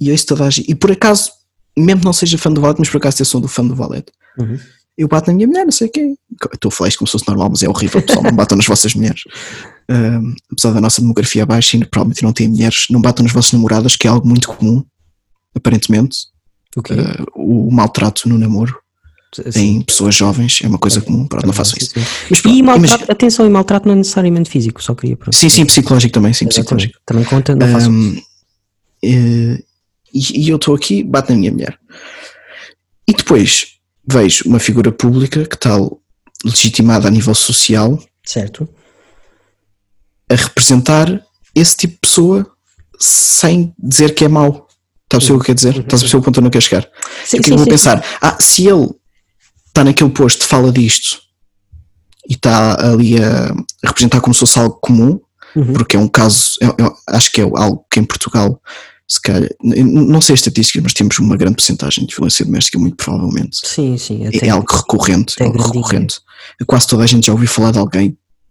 [0.00, 0.70] E eu toda a gente.
[0.70, 1.30] E por acaso,
[1.76, 3.74] mesmo que não seja fã do Valete, mas por acaso eu sou do fã do
[3.74, 4.12] Valete.
[4.38, 4.58] Uhum.
[4.96, 6.14] Eu bato na minha mulher, não sei o quê.
[6.54, 8.22] Estou a falar isto como se fosse normal, mas é horrível, pessoal.
[8.24, 9.20] Não batam nas vossas mulheres.
[9.90, 13.52] Ahm, apesar da nossa demografia baixa e provavelmente não tem mulheres, não batam nas vossas
[13.52, 14.82] namoradas, que é algo muito comum,
[15.54, 16.16] aparentemente.
[16.76, 16.94] O quê?
[16.94, 18.78] Ah, o maltrato no namoro
[19.54, 21.90] em pessoas jovens é uma coisa comum, pronto, não façam isso.
[22.30, 25.34] Mas pronto, E maltrato, imagina- atenção, e maltrato não é necessariamente físico, só queria pronto.
[25.36, 26.98] sim, sim, psicológico também, sim, psicológico.
[27.04, 28.16] Também conta, não faço Ahm,
[29.02, 29.62] eh,
[30.14, 31.78] e, e eu estou aqui, bato na minha mulher.
[33.06, 33.76] E depois
[34.08, 35.76] vejo uma figura pública que está
[36.44, 38.68] legitimada a nível social certo?
[40.30, 41.22] a representar
[41.54, 42.50] esse tipo de pessoa
[42.98, 44.65] sem dizer que é mau.
[45.06, 45.76] Estás a perceber o que quer dizer?
[45.78, 46.88] Estás a perceber o ponto onde eu quero chegar?
[47.24, 48.04] Sim, é que sim, eu vou sim, pensar?
[48.20, 48.90] Ah, se ele
[49.68, 51.18] está naquele posto, fala disto
[52.28, 55.20] e está ali a, representar como se fosse algo comum,
[55.54, 55.72] Uhum.
[55.72, 58.60] porque é um caso, eu- eu acho que é algo que em Portugal,
[59.06, 62.96] se calhar, não sei as estatísticas, mas temos uma grande porcentagem de violência doméstica, muito
[62.96, 63.58] provavelmente.
[63.64, 64.26] Sim, sim.
[64.26, 65.82] É, é algo recorrente, é algo grandinho.
[65.84, 66.16] recorrente.
[66.66, 68.10] Quase toda a gente já ouviu falar de alguém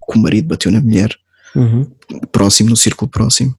[0.10, 1.14] que o marido bateu na mulher,
[1.54, 1.86] Uhum.
[2.32, 3.54] próximo, no círculo próximo,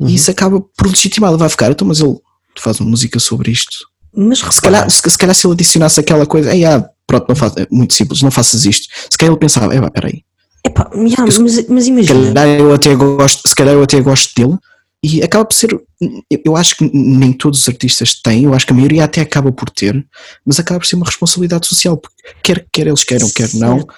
[0.00, 0.08] Uhum.
[0.08, 2.18] e isso acaba por legitimar, ele vai ficar, então, mas ele
[2.58, 3.76] faz uma música sobre isto.
[4.14, 7.36] Mas Se calhar, se, se calhar se ele adicionasse aquela coisa, ei, ah, pronto, não
[7.36, 8.88] faz, é muito simples, não faças isto.
[9.08, 10.22] Se calhar ele pensava, é, peraí,
[10.66, 12.34] Epá, yeah, Eu- mas, mas se imagina.
[12.34, 14.58] calhar eu até gosto, se calhar eu até gosto dele,
[15.02, 18.66] e acaba por ser, eu- eu acho que nem todos os artistas têm, eu acho
[18.66, 20.04] que a maioria até acaba por ter,
[20.44, 23.94] mas acaba por ser uma responsabilidade social, porque quer, quer eles queiram, quer não, Certo,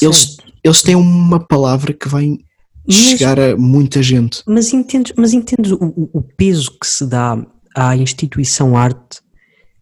[0.00, 0.44] eles, certo.
[0.64, 2.38] eles têm uma palavra que vai
[2.86, 4.40] Mas- chegar a muita gente.
[4.46, 7.36] Mas entendes, mas entendes o- o peso que se dá
[7.78, 9.20] à instituição arte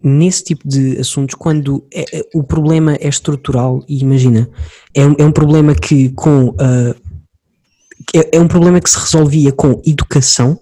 [0.02, 4.48] nesse tipo de assuntos quando é- é- o problema é estrutural e imagina,
[4.94, 6.54] é um, é um problema que com
[8.06, 10.58] que é, é um problema que se resolvia com educação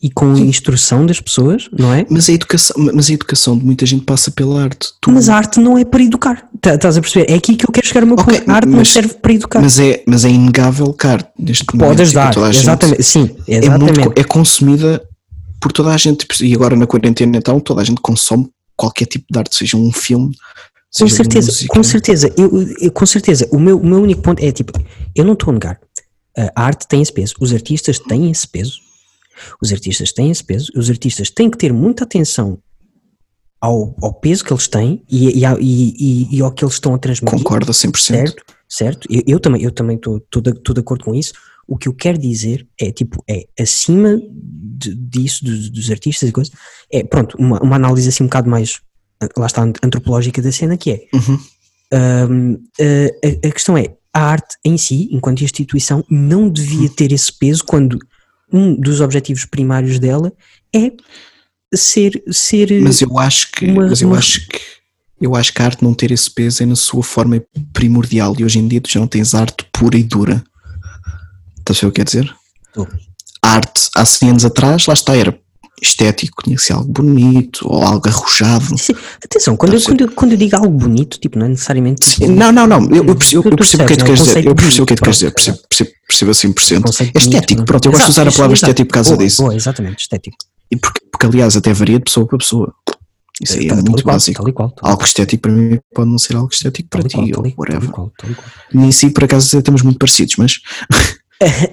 [0.00, 2.04] e com instrução das pessoas, não é?
[2.10, 4.88] Mas a educação, mas a educação de muita gente passa pela arte.
[5.00, 6.48] Tu- Mas a arte não é para educar.
[6.60, 7.30] Tá- Estás a perceber?
[7.30, 8.50] É aqui que eu quero chegar ao meu Ok, ponto.
[8.50, 9.60] A arte não mas- serve para educar.
[9.62, 12.28] mas é, mas é inegável que a arte neste momento Pode e ajudar.
[12.38, 13.02] a gente, Exatamente.
[13.04, 13.92] Sim, é, exatamente.
[13.98, 15.02] muito, co- é consumida
[15.62, 19.24] por toda a gente e agora na quarentena então toda a gente consome qualquer tipo
[19.30, 21.74] de arte, seja um filme, Com seja certeza, música.
[21.74, 23.48] com certeza, eu, eu- com certeza.
[23.52, 24.72] O meu, o meu único ponto é tipo,
[25.14, 25.80] eu não estou a negar.
[26.56, 28.80] A arte tem esse peso, os artistas têm esse peso,
[29.62, 32.58] os artistas têm esse peso, os artistas têm que ter muita atenção
[33.60, 36.94] ao, ao peso que eles têm e, e, ao- e- e- ao que eles estão
[36.94, 37.38] a transmitir.
[37.38, 37.96] Concordo a 100%.
[38.00, 39.06] Certo, certo.
[39.10, 41.32] Eu, eu também eu também estou de, tô de acordo com isso.
[41.72, 44.20] O que eu quero dizer é tipo, é acima
[44.78, 46.52] de- disso, dos, dos artistas e coisas,
[46.92, 48.80] é pronto, uma, uma análise assim um bocado mais,
[49.38, 51.38] lá está, antropológica da cena, que é Uhum.
[51.94, 57.10] Hum, a, a- a questão é, a arte em si, enquanto instituição, não devia ter
[57.12, 57.98] esse peso quando
[58.52, 60.30] um dos objetivos primários dela
[60.74, 60.92] é
[61.74, 64.58] ser, ser Mas eu acho que, Uma- mas eu uma- acho que
[65.20, 67.40] eu acho que a arte não ter esse peso é na sua forma
[67.72, 70.42] primordial e hoje em dia tu já não tens arte pura e dura.
[71.62, 72.34] Estás a ver o que quer dizer?
[72.68, 72.88] Estou.
[73.42, 75.36] A arte há 100 anos atrás, lá está, era
[75.80, 78.78] estético, tinha que ser algo bonito ou algo arrojado.
[78.78, 78.94] Sim,
[79.24, 82.06] Atenção, quando eu, quando, eu, quando eu digo algo bonito, tipo, não é necessariamente.
[82.06, 84.06] Sim, Não, não, não, eu, eu percebo, eu Tu percebo o que é que tu
[84.06, 84.48] queres percebes, dizer.
[84.48, 86.82] Eu percebo o que é que tu queres dizer, percebo, percebo, percebo a 100%.
[86.82, 89.42] Conceito É estético, pronto, eu gosto de usar a palavra estético por causa disso.
[89.42, 90.36] Boa, exatamente, estético.
[90.70, 92.72] E porque, porque, aliás, até varia de pessoa para pessoa.
[93.40, 94.42] Isso aí é muito básico.
[94.82, 97.90] Algo estético para mim pode não ser algo estético para ti, ou whatever.
[98.72, 100.60] Nem si, por acaso, estamos muito parecidos, mas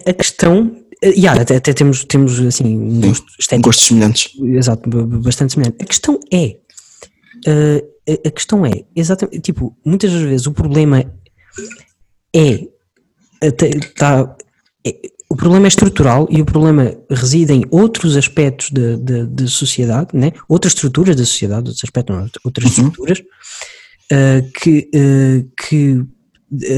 [0.08, 0.76] A questão.
[1.02, 4.32] eh, yeah, até, até temos, temos assim um gosto estético gostos semelhantes.
[4.42, 5.78] Exato, bastante semelhante.
[5.82, 6.58] A questão é,
[7.48, 7.84] eh,
[8.26, 11.04] a- questão é, exatamente, tipo, muitas das vezes o problema
[12.36, 12.68] é,
[13.96, 14.36] tá-
[14.86, 19.48] é- o problema é estrutural e o problema reside em outros aspectos da da- da
[19.48, 20.32] sociedade, né?
[20.48, 22.72] outras estruturas da sociedade, outros aspectos, não, outras Uhum.
[22.88, 23.24] estruturas
[24.12, 26.04] eh, que, eh, que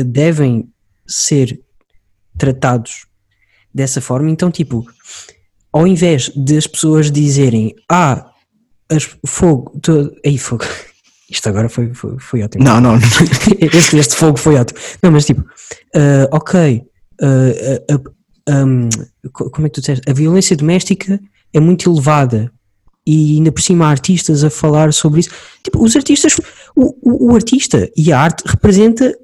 [0.06, 0.68] devem
[1.08, 1.58] ser
[2.38, 3.06] tratados
[3.74, 4.30] dessa forma.
[4.30, 4.86] Então, tipo,
[5.72, 8.32] ao invés de as pessoas dizerem ah,
[8.90, 9.80] as, fogo,
[10.26, 10.66] aí fogo,
[11.30, 12.64] isto agora foi, foi, foi ótimo.
[12.64, 12.96] Não, não,
[13.60, 14.80] este, este fogo foi ótimo.
[15.02, 15.44] Não, mas tipo,
[15.96, 16.84] ah, ok,
[17.22, 18.12] ah, ah,
[18.66, 18.90] um,
[19.32, 20.10] co- como é que tu disseste?
[20.10, 21.20] A violência doméstica
[21.54, 22.52] é muito elevada
[23.06, 25.30] e ainda por cima há artistas a falar sobre isso.
[25.64, 26.36] Tipo, os artistas,
[26.76, 29.16] o, o, o artista e a arte representa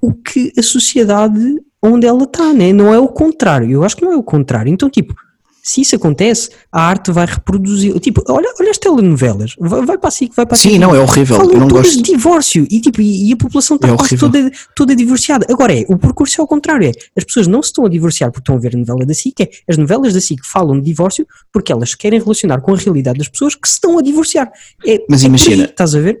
[0.00, 2.72] o que a sociedade onde ela está, né?
[2.72, 3.70] não é o contrário.
[3.70, 4.72] Eu acho que não é o contrário.
[4.72, 5.14] Então, tipo,
[5.62, 7.98] se isso acontece, a arte vai reproduzir.
[8.00, 11.36] Tipo, olha, olha as telenovelas, vai, vai para si, vai para Sim, não, é horrível.
[11.36, 12.02] Falam eu não todas gosto.
[12.02, 15.46] de divórcio e, tipo, e, e a população está É quase toda, toda divorciada.
[15.50, 18.30] Agora é, o percurso é ao contrário: é as pessoas não se estão a divorciar
[18.30, 20.86] porque estão a ver a novela da SIC, é as novelas da SIC falam de
[20.86, 24.50] divórcio porque elas querem relacionar com a realidade das pessoas que se estão a divorciar.
[24.86, 26.18] É, Mas é imagina- aí, estás a ver?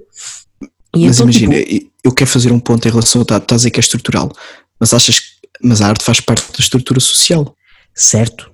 [0.94, 3.24] E Mas então, imagina, tipo, eu quero fazer um ponto em relação a.
[3.24, 4.30] Estás a dizer que é estrutural,
[4.78, 5.37] mas achas que.
[5.62, 7.54] Mas a arte faz parte da estrutura social
[7.94, 8.52] certo,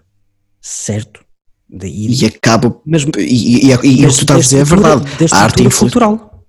[0.61, 1.23] certo.
[1.69, 2.81] Daí, e acaba.
[2.87, 5.05] mas, E, e, e, o que tu estás a dizer é verdade.
[5.31, 6.45] A arte é cultural.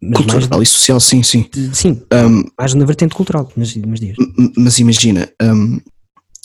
[0.00, 1.48] Mas cultural e social, sim, sim.
[1.54, 4.00] mais, sim, Um, mais na vertente cultural, mas, mas
[4.56, 5.80] mas imagina, hum,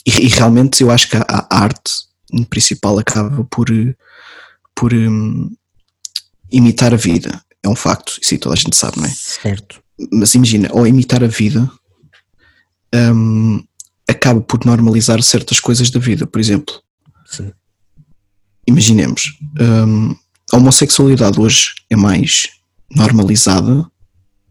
[0.04, 1.92] e, e realmente eu acho que a, a arte
[2.32, 3.68] no principal acaba por,
[4.74, 5.50] por hum,
[6.50, 7.40] imitar a vida.
[7.62, 9.10] É um facto, isso aí toda a gente sabe, não é?
[9.10, 9.80] Certo.
[10.12, 11.70] Mas imagina, ao imitar a vida,
[12.94, 13.62] hum,
[14.08, 16.26] acaba por normalizar certas coisas da vida.
[16.26, 16.74] Por exemplo,
[17.26, 17.50] Sim.
[18.66, 20.14] imaginemos, hum,
[20.52, 22.44] a homossexualidade hoje é mais
[22.94, 23.86] normalizada,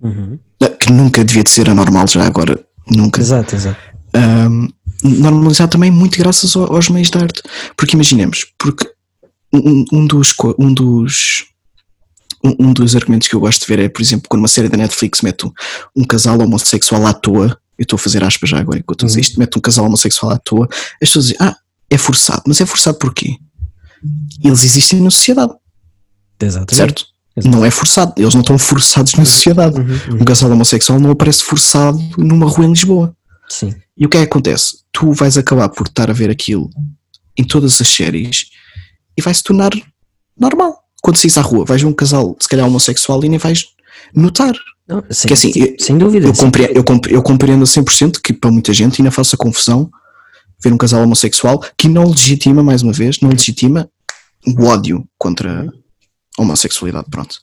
[0.01, 0.38] Uhum.
[0.82, 2.60] que nunca devia de ser anormal já agora,
[2.91, 3.21] nunca.
[3.21, 3.79] Exato, exato.
[4.15, 4.67] um,
[5.03, 7.41] normalizar também muito graças ao- aos meios de arte.
[7.77, 8.89] Porque imaginemos, porque
[9.53, 11.45] um, um dos, um, dos,
[12.43, 14.67] um, um dos argumentos que eu gosto de ver é, por exemplo, quando uma série
[14.69, 15.51] da Netflix mete um,
[15.95, 19.19] um casal homossexual à toa, eu estou a fazer aspas já agora enquanto eu dizer
[19.19, 19.21] Uhum.
[19.21, 20.67] isto, mete um casal homossexual à toa,
[21.01, 21.55] as pessoas dizem, ah,
[21.89, 23.38] é forçado, mas é forçado porquê?
[24.43, 25.53] Eles existem na sociedade,
[26.39, 26.75] Exatamente.
[26.75, 27.05] certo?
[27.36, 27.55] Exato.
[27.55, 29.79] Não é forçado, eles não estão forçados na sociedade.
[29.79, 30.25] Uhum, Um uhum.
[30.25, 33.15] casal homossexual não aparece forçado numa rua em Lisboa.
[33.49, 33.73] Sim.
[33.97, 34.77] E o que é que acontece?
[34.91, 36.69] Tu vais acabar por estar a ver aquilo
[37.38, 38.45] em todas as séries
[39.17, 39.71] e vai se tornar
[40.39, 40.77] normal.
[41.01, 43.65] Quando saís à rua, vais ver um casal, se calhar homossexual, e nem vais
[44.15, 44.54] notar.
[44.88, 46.28] Não, sem, Que assim, eu- sem dúvida.
[46.28, 46.41] Eu sim.
[46.41, 49.89] compreendo, eu, compre- eu compreendo a 100% que para muita gente ainda faça confusão
[50.62, 53.89] ver um casal homossexual que não legitima, mais uma vez, não legitima
[54.45, 55.67] o ódio contra
[56.38, 57.38] a homossexualidade, pronto.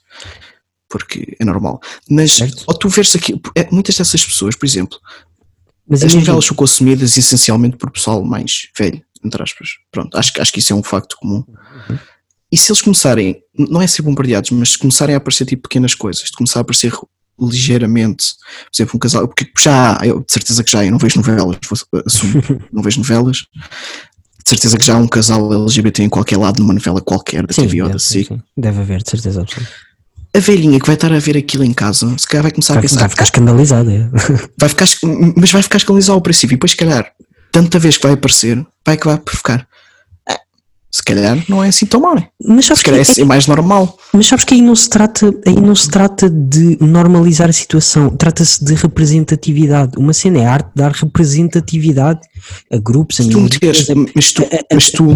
[0.89, 1.79] Porque é normal.
[2.09, 2.63] Mas, Certo.
[2.67, 4.97] ou tu vês aqui, é, muitas dessas pessoas, por exemplo,
[5.87, 9.69] Mas as novelas são consumidas essencialmente por pessoal mais velho, entre aspas.
[9.91, 11.43] Pronto, acho, que- acho que isso é um facto comum.
[12.51, 15.95] E se eles começarem, não é ser bombardeados, mas se começarem a aparecer tipo pequenas
[15.95, 16.91] coisas, de começar a aparecer
[17.39, 18.25] ligeiramente,
[18.65, 21.17] por exemplo, um casal, porque já há, eu de certeza que já eu não vejo
[21.17, 21.57] novelas,
[22.05, 26.59] assumo, não vejo novelas, de certeza que já há um casal LGBT em qualquer lado,
[26.59, 28.27] numa novela qualquer, da Sim, TV ou da deve, SIC.
[28.27, 28.41] sim.
[28.57, 29.71] deve haver, de certeza absoluta.
[30.33, 32.75] A velhinha que vai estar a ver aquilo em casa, se calhar vai começar a
[32.75, 33.91] Vai, pensar, vai ficar escandalizada.
[33.91, 34.09] é.
[34.57, 34.85] vai ficar,
[35.35, 37.11] mas vai ficar escandalizado ao princípio, e depois, se calhar,
[37.51, 39.67] tanta vez que vai aparecer, vai acabar por ficar.
[40.93, 42.27] "Ah, se calhar não é assim tão mal, né?
[42.45, 43.97] Mas sabes se que, calhar é, é mais normal.
[44.13, 48.09] mas sabes que aí não se trata, aí não se trata de normalizar a situação,
[48.09, 49.97] trata-se de representatividade.
[49.97, 52.19] Uma cena é a arte de dar representatividade
[52.71, 55.07] a grupos, a minorias, mas tu, mas tu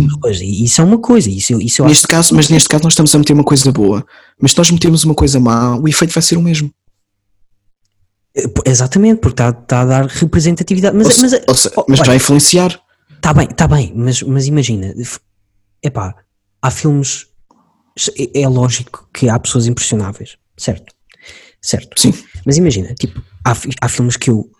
[0.41, 3.13] isso é uma coisa, isso, isso eu acho neste caso, mas neste caso nós estamos
[3.13, 4.05] a meter uma coisa boa,
[4.41, 6.71] mas se nós metemos uma coisa má, o efeito vai ser o mesmo.
[8.37, 10.95] Eh, Exatamente, porque está, está a dar representatividade.
[10.95, 12.79] Mas, ou, se- mas, ou se- oh, mas vai influenciar.
[13.15, 14.93] Está bem, está bem, mas, mas imagina,
[15.85, 16.15] epá,
[16.61, 17.27] há filmes,
[18.17, 20.93] é, é lógico que há pessoas impressionáveis, certo?
[21.61, 21.99] Certo.
[21.99, 22.13] Sim.
[22.45, 24.51] Mas imagina, tipo, há, há filmes que eu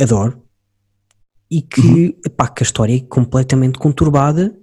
[0.00, 0.42] adoro
[1.50, 2.14] e que, Uhum.
[2.24, 4.56] epá, que a história é completamente conturbada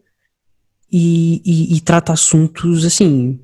[0.92, 3.40] e, e- e trata assuntos assim,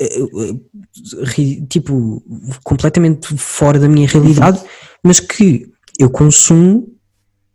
[0.00, 2.22] eh, eh, tipo,
[2.64, 4.60] completamente fora da minha realidade,
[5.04, 6.88] mas que eu consumo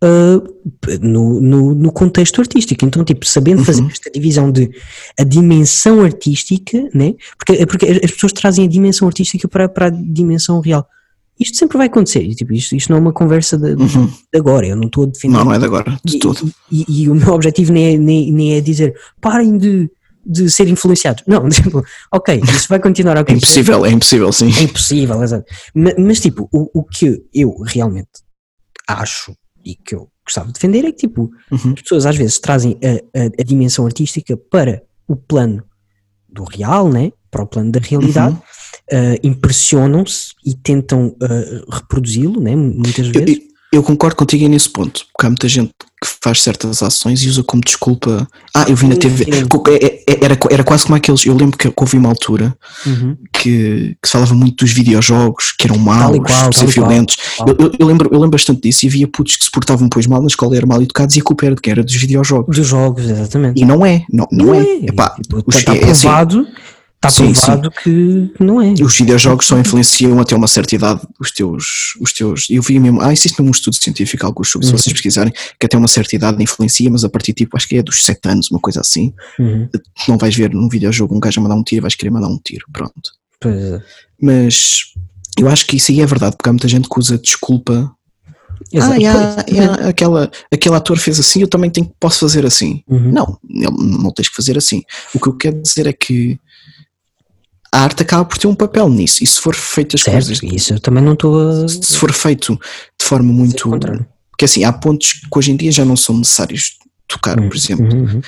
[0.04, 2.86] uh, no, no, no contexto artístico.
[2.86, 3.90] Então, tipo, sabendo fazer Uhum.
[3.90, 4.70] esta divisão de
[5.20, 7.14] a dimensão artística, né?
[7.38, 10.88] porque, porque as as pessoas trazem a dimensão artística para, para a dimensão real.
[11.40, 14.12] Isto sempre vai acontecer, e, tipo, isto, isto não é uma conversa de, de Uhum.
[14.36, 15.38] agora, eu não estou a defender.
[15.38, 16.52] Não, não é de agora, de E- todo.
[16.72, 19.88] E, e o meu objetivo nem é, nem, nem é dizer parem de,
[20.26, 21.24] de ser influenciados.
[21.28, 23.60] Não, tipo, ok, isso vai continuar a É acontecer.
[23.60, 24.52] impossível, é impossível, sim.
[24.58, 25.46] É impossível, exato.
[25.76, 28.10] Ma- Mas, tipo, o, o que eu realmente
[28.88, 29.32] acho
[29.72, 31.74] e que eu gostava de defender é que, tipo, Uhum.
[31.76, 35.64] as pessoas às vezes trazem a, a- a dimensão artística para o plano
[36.30, 37.12] do real, né?
[37.30, 38.36] para o plano da realidade,
[38.92, 39.14] Uhum.
[39.14, 42.56] uh, impressionam-se e tentam uh, reproduzi-lo, né?
[42.56, 43.38] muitas vezes.
[43.38, 43.48] eu-
[43.80, 47.44] eu concordo contigo nesse ponto, porque há muita gente que faz certas ações e usa
[47.44, 48.28] como desculpa.
[48.54, 49.26] Ah, eu vi na TV.
[49.48, 51.26] Co- é- é- Era, era quase como aqueles.
[51.26, 52.56] Eu lembro que houve uma altura
[52.86, 53.18] Uhum.
[53.34, 56.68] que, que se falava muito dos videojogos, que eram maus, qual, ser qual.
[56.72, 57.18] violentos.
[57.38, 57.48] Tal.
[57.50, 60.22] Eu, eu- lembro, eu lembro bastante disso e havia putos que se portavam depois mal
[60.22, 61.72] na escola, eram mal educados e a culpa era de quem?
[61.72, 62.56] Era dos videojogos.
[62.56, 63.60] Dos jogos, exatamente.
[63.62, 64.60] E não é, não, não, é.
[64.62, 64.86] é.
[64.86, 66.48] Epá, os- está é assim, provado
[66.98, 68.74] Está Sim, provado que não é.
[68.82, 71.96] Os videojogos só influenciam até uma certa idade os teus.
[72.02, 73.00] Os teus eu vi mesmo.
[73.02, 74.80] Ah, existe mesmo um estudo científico, alguns sobre, se Uhum.
[74.80, 77.84] vocês pesquisarem, que até uma certa idade influencia, mas a partir tipo, acho que é
[77.84, 79.14] dos 7 anos, uma coisa assim.
[79.38, 79.70] Uhum.
[79.72, 79.80] Tu
[80.10, 82.30] não vais ver num videojogo um gajo a mandar um tiro e vais querer mandar
[82.30, 82.66] um tiro.
[82.74, 83.12] Pronto.
[83.40, 83.80] Pois é.
[84.20, 84.80] Mas
[85.38, 87.92] eu acho que isso aí é verdade, porque há muita gente que usa desculpa.
[88.74, 88.94] Exato.
[88.94, 92.82] Ah, yeah, aquela, aquele ator fez assim, eu também tenho, posso fazer assim.
[92.88, 93.12] Uhum.
[93.12, 94.82] Não, não tens que fazer assim.
[95.14, 96.40] O que eu quero dizer é que
[97.72, 99.24] a arte acaba por ter um papel nisso.
[99.24, 101.68] E se for feito as Certo, coisas, isso eu também não estou a.
[101.68, 102.54] se for feito
[103.00, 103.70] de forma muito.
[104.32, 106.78] Porque assim, há pontos que hoje em dia já não são necessários
[107.08, 107.86] tocar, por exemplo.
[107.94, 108.22] Uhum, uhum.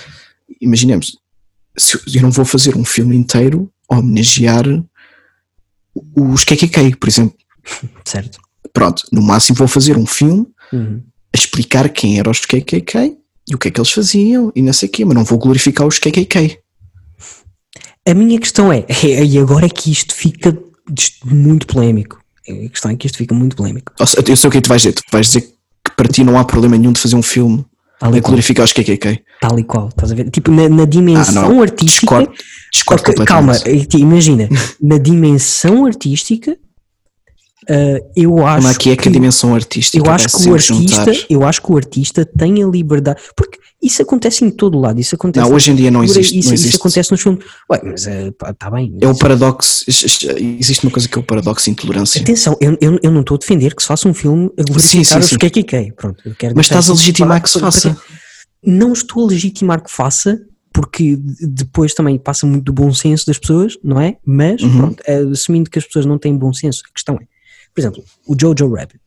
[0.61, 1.17] Imaginemos,
[1.77, 4.65] se eu- eu não vou fazer um filme inteiro a homenagear
[6.15, 7.37] os KKK, por exemplo.
[8.05, 8.39] Certo.
[8.73, 11.01] Pronto, no máximo vou fazer um filme Uhum.
[11.33, 14.73] a explicar quem eram os KKK e o que é que eles faziam e não
[14.73, 16.59] sei o quê, mas não vou glorificar os KKK.
[18.09, 20.57] A minha questão é, e agora é que isto fica
[21.25, 22.19] muito polémico.
[22.47, 23.91] A questão é que isto fica muito polémico.
[23.99, 24.93] Eu sei o que é que tu vais dizer.
[24.93, 27.63] Tu vais dizer que para ti não há problema nenhum de fazer um filme
[27.99, 29.21] Tal e glorificar os KKK.
[29.41, 30.29] Tal e qual, estás a ver?
[30.31, 31.61] Tipo, na, na Ah, dimensão não.
[31.61, 32.27] artística.
[32.73, 33.53] Discordo, calma,
[33.93, 34.47] imagina,
[34.81, 36.57] na dimensão artística,
[37.67, 41.13] eh, eu acho Mas aqui é que a dimensão artística eu acho que o artista,
[41.13, 41.25] juntar.
[41.29, 45.15] eu acho que o artista tem a liberdade, porque isso acontece em todo lado, isso
[45.15, 46.37] acontece Não, hoje em dia não existe.
[46.37, 46.77] isso, não isso existe.
[46.79, 47.45] acontece nos filmes.
[47.71, 48.97] Ué, mas está bem.
[49.01, 49.85] É o mas- paradoxo.
[49.87, 52.21] Existe uma coisa que é o paradoxo de intolerância.
[52.21, 55.19] Atenção, eu, eu, eu não estou a defender que se faça um filme a glorificar
[55.19, 55.37] os sim.
[55.37, 55.93] KKK.
[55.95, 56.21] Pronto,
[56.55, 57.97] Mas estás a isso legitimar que se faça.
[58.63, 60.41] Não estou a legitimar que faça,
[60.73, 64.17] porque de- depois também passa muito do bom senso das pessoas, não é?
[64.25, 64.77] Mas, Uhum.
[64.77, 67.25] pronto, eh, assumindo que as pessoas não têm bom senso, a questão é,
[67.73, 68.99] por exemplo, o Jojo Rabbit.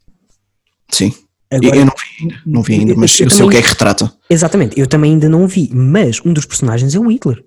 [0.90, 1.12] Sim.
[1.52, 3.48] Eu, Agora, eu não vi ainda, não vi ainda, Eu- mas eu eu sei o
[3.48, 4.12] que também- é que retrata.
[4.30, 7.44] Exatamente, eu também ainda não vi, mas um dos personagens é o Hitler.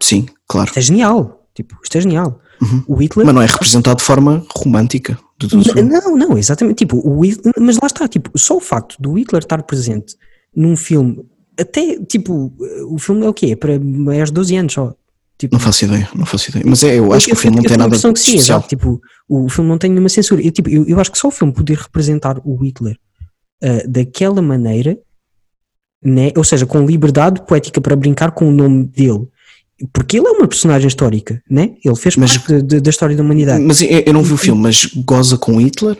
[0.00, 0.68] Sim, claro.
[0.68, 1.40] Isto é genial.
[1.54, 2.40] Tipo, isto é genial.
[2.60, 2.82] Uhum.
[2.88, 3.24] O Hitler.
[3.26, 5.18] Mas não é representado de forma romântica.
[5.38, 5.48] de
[5.82, 6.78] Não, não, exatamente.
[6.78, 10.14] Tipo, o Hitler, mas lá está, tipo, só o facto do Hitler estar presente
[10.54, 11.24] num filme,
[11.58, 12.52] até, tipo,
[12.88, 13.46] o filme é o quê?
[13.52, 14.94] É para maiores de 12 anos só.
[15.38, 16.64] Tipo, Não faço ideia, não faço ideia.
[16.66, 18.12] Mas é, eu acho que o filme não eu tem tenho a nada de sim,
[18.12, 18.58] especial.
[18.58, 20.40] exato, tipo, o filme não tem nenhuma censura.
[20.40, 22.96] Eu, tipo, eu, eu acho que só o filme poder representar o Hitler
[23.62, 24.98] ah, daquela maneira,
[26.02, 26.30] né?
[26.36, 29.26] ou seja, com liberdade poética para brincar com o nome dele,
[29.92, 31.74] porque ele é uma personagem histórica, né?
[31.84, 33.62] ele fez Mas- parte da- da história da humanidade.
[33.64, 35.96] Mas eu, eu não vi o filme, mas goza com Hitler?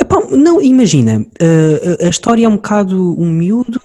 [0.00, 3.80] Epá, não, imagina, uh, a, história é um bocado um miúdo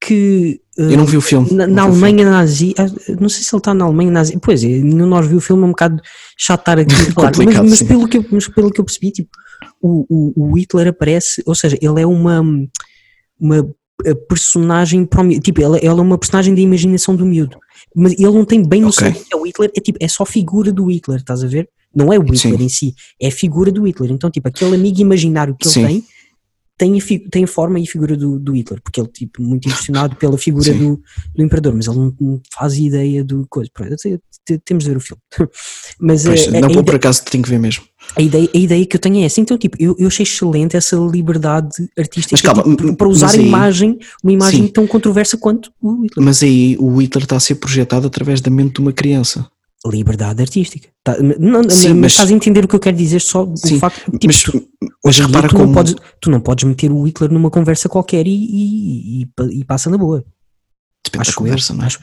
[0.00, 1.50] que uh, Eu não vi o filme.
[1.52, 2.06] na, na vi o filme.
[2.08, 2.74] Alemanha nazi,
[3.18, 5.62] não sei se ele está na Alemanha nazi, pois é, de nós viu o filme,
[5.62, 6.02] é um bocado
[6.36, 9.10] chato estar aqui a falar, mas, mas pelo que eu, mas pelo que eu percebi,
[9.10, 9.30] tipo,
[9.80, 12.40] o, o, o Hitler aparece, ou seja, ele é uma,
[13.40, 15.08] uma uh, personagem,
[15.42, 17.58] tipo, ele, ele é uma personagem da imaginação do miúdo,
[17.94, 19.20] mas ele não tem bem noção Ok.
[19.20, 21.68] do que é o Hitler, é tipo, é só figura do Hitler, estás a ver?
[21.94, 22.64] Não é o Hitler Sim.
[22.64, 24.10] em si, é a figura do Hitler.
[24.12, 25.80] Então, tipo, aquele amigo imaginário que Sim.
[25.84, 26.04] ele tem
[26.78, 29.66] tem a, tem a forma e a figura do, do Hitler, porque ele, tipo, muito
[29.68, 30.78] impressionado pela figura Sim.
[30.78, 31.02] do,
[31.34, 33.68] do imperador, mas ele não, não faz ideia do coisa.
[33.74, 33.96] Pronto,
[34.64, 35.20] temos de ver o filme.
[35.98, 37.84] mas Pois, eh, a, não, a, por ide- acaso tenho que ver mesmo.
[38.16, 39.40] A ideia, a ideia que eu tenho é essa.
[39.40, 43.46] Então, tipo, eu, eu achei excelente essa liberdade artística Mas calma, tipo, para usar aí-
[43.46, 44.68] imagem, uma imagem Sim.
[44.72, 46.24] tão controversa quanto o Hitler.
[46.24, 49.46] Mas aí o Hitler está a ser projetado através da mente de uma criança.
[49.86, 50.88] Liberdade artística.
[51.04, 53.56] Tá, não, Sim, mas, mas- estás a entender o que eu quero dizer só do
[53.56, 54.68] Sim, facto tipo, mas, tu-
[55.04, 55.66] mas repara tu, como.
[55.66, 59.28] não podes, tu não podes meter o Hitler numa conversa qualquer e, e, e
[59.60, 60.24] e passa na boa.
[61.10, 61.86] Depende da Acho conversa, eu, não é?
[61.86, 62.00] acho.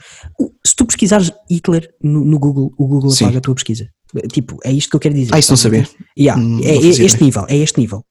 [0.64, 3.24] Se tu pesquisares Hitler no, no Google, o Google Sim.
[3.24, 3.88] apaga a tua pesquisa.
[4.32, 5.34] Tipo, é isto que eu quero dizer.
[5.34, 5.88] Ah, isso não sabia.
[6.18, 8.02] Yeah, é, não é fazia este nível, é este nível.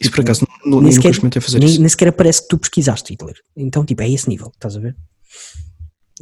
[0.00, 1.80] Isso por acaso não, Nem nunca sequer- experimentei fazer Nem, isso.
[1.80, 3.34] nem sequer aparece que tu pesquisaste Hitler.
[3.56, 4.94] Então, tipo, é esse nível, estás a ver?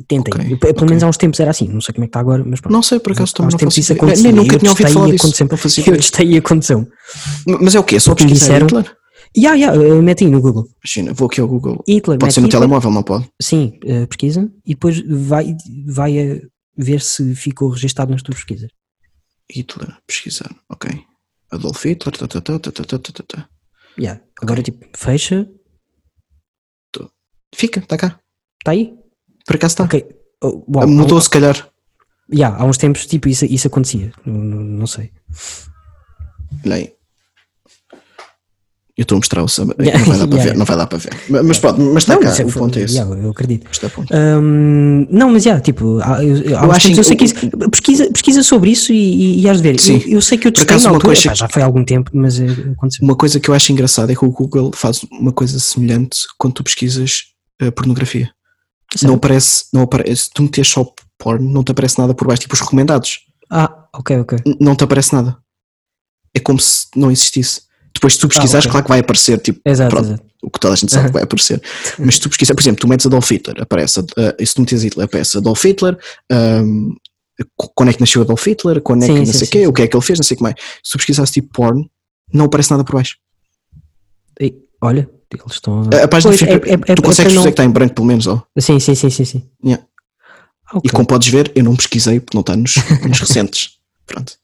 [0.09, 0.33] Tentem.
[0.35, 0.88] Ok, Eu- Pelo ok.
[0.88, 2.72] menos há uns tempos era assim, não sei como é que está agora, mas pronto.
[2.72, 4.22] Não sei, por acaso Há também uns não tempos faço isso.
[4.22, 5.26] Nem nunca tinha ouvido falar disso.
[5.90, 6.87] Eu testei e aconteceu.
[7.61, 7.98] Mas é o quê?
[7.98, 8.96] Só Porque me pesquisar disseram- Hitler?
[9.34, 10.68] Ya, ya, uh, mete aí no Google.
[10.84, 11.82] Imagina, vou aqui ao Google.
[11.88, 12.60] Hitler, Pode ser no Hitler.
[12.62, 13.28] telemóvel, não pode?
[13.40, 16.40] Sim, uh, pesquisa e depois vai, vai a
[16.76, 18.70] ver se ficou registado nas tuas pesquisas.
[19.50, 20.54] Hitler, pesquisar.
[20.68, 20.90] Ok.
[21.50, 22.16] Adolf Hitler.
[22.16, 23.48] Tá, tá, tá, tá, tá, tá, tá, tá.
[23.98, 25.48] Ya, Agora, tipo, fecha,
[27.54, 28.20] Fica, está cá.
[28.60, 28.94] está aí?
[29.46, 29.84] Por acaso está.
[29.84, 30.04] Ok.
[30.42, 31.68] Oh, uau, Mudou se calhar.
[32.32, 34.12] Ya, há uns tempos, tipo, isso, isso acontecia.
[34.26, 35.11] Não, não, não sei.
[36.64, 36.92] Olha aí.
[38.97, 39.74] Eu estou a mostrar o samba.
[39.78, 40.53] Yeah, Não vai dar para yeah.
[40.53, 41.11] ver, não vai dar para ver.
[41.44, 42.34] Mas, pronto, mas está Não, cá.
[42.40, 42.94] é- O ponto é esse.
[42.94, 43.68] ya, eu acredito.
[43.94, 44.09] Ponto.
[44.14, 47.47] Hum, não, mas já, tipo, há, eu, Eu uns acho tempos eu sei que- que
[47.47, 49.78] isso, pesquisa, pesquisa sobre isso e, e, e has de ver.
[49.78, 49.99] Sim.
[50.07, 52.11] Eu, eu sei que eu testei na altura, coisa- epá, já foi há algum tempo,
[52.14, 53.05] mas eh, aconteceu.
[53.05, 56.55] Uma coisa que eu acho engraçada é que o Google faz uma coisa semelhante quando
[56.55, 57.24] tu pesquisas
[57.61, 58.30] eh, pornografia.
[59.03, 62.40] não aparece, não aparece, se tu metes só porn, não te aparece nada por baixo,
[62.42, 63.18] tipo os recomendados.
[63.51, 64.38] Ah, ok, ok.
[64.47, 65.36] N- Não te aparece nada.
[66.34, 67.65] É como se não existisse.
[67.97, 68.70] Depois, se tu pesquisares, ok.
[68.72, 70.24] claro que vai aparecer, tipo, Exato, pronto, exato.
[70.42, 71.62] o que toda a gente sabe que vai aparecer.
[71.99, 74.05] Mas se tu pesquisar, por exemplo, tu metes Adolf Hitler, aparece, uh,
[74.47, 75.99] se tu metes Hitler, aparece Adolf Hitler,
[76.30, 76.94] um,
[77.57, 79.51] qu- quando é que nasceu Adolf Hitler, quando é Sim, que não sim, sei o
[79.51, 79.66] quê, sim.
[79.68, 80.55] o que é que ele fez, não sei o que mais.
[80.82, 81.88] Se tu pesquisares tipo porn,
[82.32, 83.16] não aparece nada por baixo.
[84.40, 85.82] E, olha, eles estão.
[85.92, 87.64] A, a página Pois, fica, é- é- é- tu é consegues dizer não- que está
[87.64, 88.42] em branco pelo menos, ó.
[88.59, 89.24] Sim, sim, sim, sim.
[89.24, 89.49] sim.
[89.64, 89.84] Yeah.
[90.72, 90.82] Ok.
[90.84, 92.74] E como podes ver, eu não pesquisei porque não está nos,
[93.09, 93.70] nos recentes.
[94.07, 94.34] Pronto.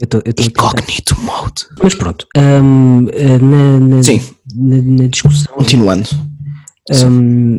[0.00, 1.66] Eu tô- eu tô Incognito mode.
[1.82, 4.20] Mas pronto, hum, eh, na, na, Sim.
[4.54, 6.08] na, na discussão Continuando.
[7.06, 7.58] hum,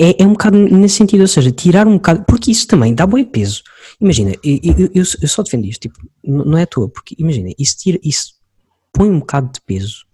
[0.00, 3.06] é, é um bocado nesse sentido, ou seja, tirar um bocado, porque isso também dá
[3.06, 3.62] bom peso.
[4.00, 7.76] Imagina, eu, eu, eu- só defendo isto, tipo, não é à toa, porque imagina, isso,
[7.78, 8.34] tira, isso
[8.92, 10.04] põe um bocado de peso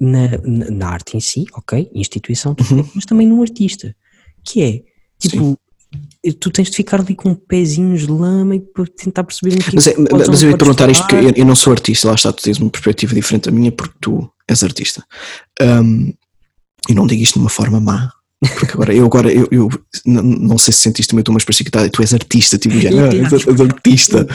[0.00, 2.88] na, na, na arte em si, ok, instituição, Uhum.
[2.94, 3.94] mas também no artista,
[4.44, 4.82] que é,
[5.18, 5.58] tipo,
[6.32, 8.62] tu tens de ficar ali com pezinhos de lama e
[8.96, 11.28] tentar perceber o que Mas, é, que mas não eu ia perguntar isto porque falar.
[11.30, 13.94] eu, eu não sou artista, lá está, tu tens uma perspectiva diferente da minha porque
[14.00, 15.04] tu és artista.
[15.60, 16.12] Um,
[16.88, 18.10] e não digo isto de uma forma má,
[18.40, 19.68] porque agora eu agora eu, eu
[20.06, 23.32] não sei se sentiste também uma expressão que tu és artista, tipo, já, não, és,
[23.32, 24.26] és artista,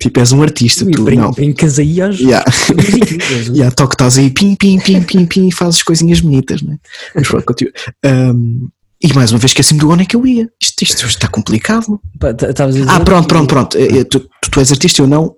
[0.00, 1.30] tipo, és um artista, tu Brin- não.
[1.32, 2.50] Brincas aí às Yeah.
[3.52, 6.78] E há toque estás aí pim, pim, pim, pim, pim fazes coisinhas bonitas, né?
[7.14, 7.72] Mas pronto, continua.
[8.04, 8.68] Um,
[9.02, 10.48] e mais uma vez esqueci-me do onde é que eu ia.
[10.60, 12.00] Isto, isto está complicado.
[12.18, 13.76] Tá- Ah, pronto, pronto, pronto.
[13.78, 15.34] Eh, eh, Tu, tu, és artista, eu não.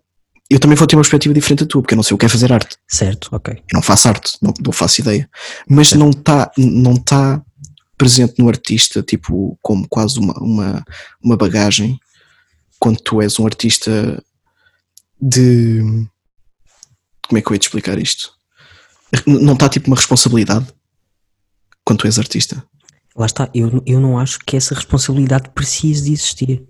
[0.50, 2.26] Eu também vou ter uma perspectiva diferente da tua, porque eu não sei o que
[2.26, 2.76] é fazer arte.
[2.86, 3.54] Certo, ok.
[3.54, 5.28] Eu não faço arte, não, não faço ideia.
[5.68, 7.42] Mas não está não tá
[7.96, 10.84] presente no artista, tipo, como quase uma, uma,
[11.22, 11.98] uma bagagem,
[12.78, 14.22] quando tu és um artista
[15.20, 15.80] de.
[17.26, 18.32] Como é que eu ia te explicar isto?
[19.26, 20.66] Não está tipo uma responsabilidade
[21.84, 22.62] quando tu és artista.
[23.16, 26.62] Lá está, eu, eu não acho que essa responsabilidade precise de existir.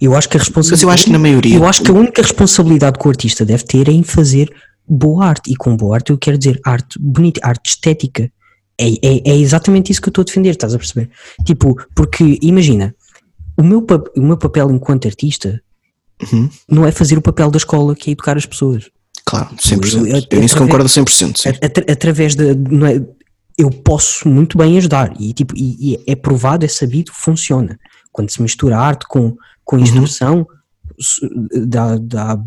[0.00, 0.76] Eu acho que a responsabilidade.
[0.76, 1.56] Mas eu acho que na maioria.
[1.56, 4.52] Eu acho que a única responsabilidade que o artista deve ter é em fazer
[4.86, 5.50] boa arte.
[5.50, 8.30] E com boa arte eu quero dizer arte bonita, arte estética.
[8.78, 11.08] É, é, é exatamente isso que eu estou a defender, estás a perceber?
[11.46, 12.94] Tipo, porque imagina,
[13.56, 15.62] o meu, pa- o meu papel enquanto artista
[16.30, 16.48] Uhum.
[16.68, 18.84] não é fazer o papel da escola que é educar as pessoas.
[19.24, 20.06] Claro, 100%.
[20.06, 21.38] Eu- eu- Eu nisso concordo 100%.
[21.40, 21.48] Sim.
[21.62, 22.54] Atra- através de é,
[23.58, 27.78] eu posso muito bem ajudar e tipo e, e é provado é sabido funciona
[28.12, 29.36] quando se mistura arte com Uhum.
[29.64, 30.46] com instrução
[31.00, 31.28] su-
[31.66, 32.38] dá, dá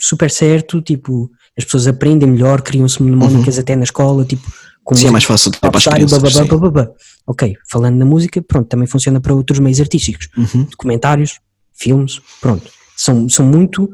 [0.00, 4.50] super certo tipo as pessoas aprendem melhor criam-se mnemónicas até na escola tipo
[4.84, 5.00] com Uhum.
[5.00, 6.46] Sim, é mais fácil de para as crianças.
[6.48, 6.88] bababá.
[7.26, 10.64] ok falando na música pronto também funciona para outros meios artísticos Uhum.
[10.64, 11.40] documentários,
[11.72, 12.70] filmes, pronto.
[12.96, 13.84] São, são muito.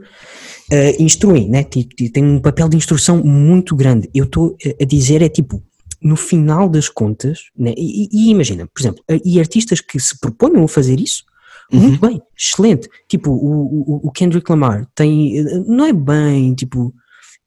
[0.71, 1.65] Uh, instruem, né?
[1.65, 4.09] Ti- ti- Tem um papel de instrução muito grande.
[4.15, 5.63] Eu estou a dizer, é tipo,
[6.03, 7.75] no final das contas, né?
[7.77, 11.25] e, e- imagina, por exemplo, e artistas que se proponham a fazer isso,
[11.73, 11.81] Uhum.
[11.83, 12.89] muito bem, excelente.
[13.09, 15.45] Tipo, o, o, o Kendrick Lamar tem.
[15.69, 16.93] Não é bem, tipo.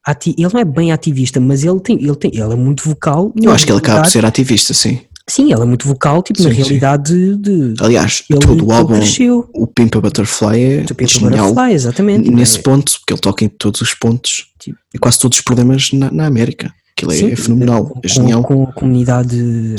[0.06, 3.34] ati- Ele não é bem ativista, mas ele tem, ele tem, ele é muito vocal.
[3.42, 5.02] Eu acho que ele acaba realidade- ser ativista, sim.
[5.30, 6.62] Sim, ele é muito vocal, tipo, na Sim, sim.
[6.62, 7.74] realidade de.
[7.74, 9.50] de Aliás, ele, todo o álbum, cresceu.
[9.54, 12.30] o Pimpa Butterfly é People genial Butterfly, exatamente.
[12.32, 15.44] nesse É- ponto, porque ele toca em todos os pontos Tipo- e quase todos os
[15.44, 16.74] problemas na, na América.
[16.96, 18.44] Aquilo é, Sim, fenomenal, com, é genial.
[18.44, 19.76] Com, com a comunidade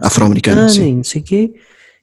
[0.00, 0.96] afro-americana, sim.
[0.96, 1.52] não sei o quê,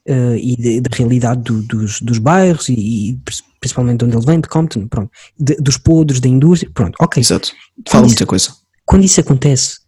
[0.06, 4.40] eh, e da realidade do- dos, dos bairros e, e pr- principalmente onde ele vem,
[4.40, 7.20] de Compton, pronto, de- dos podres, da indústria, pronto, ok.
[7.20, 7.48] Exato.
[7.88, 8.50] Fala Quando muita coisa.
[8.86, 9.78] Quando isso acontece,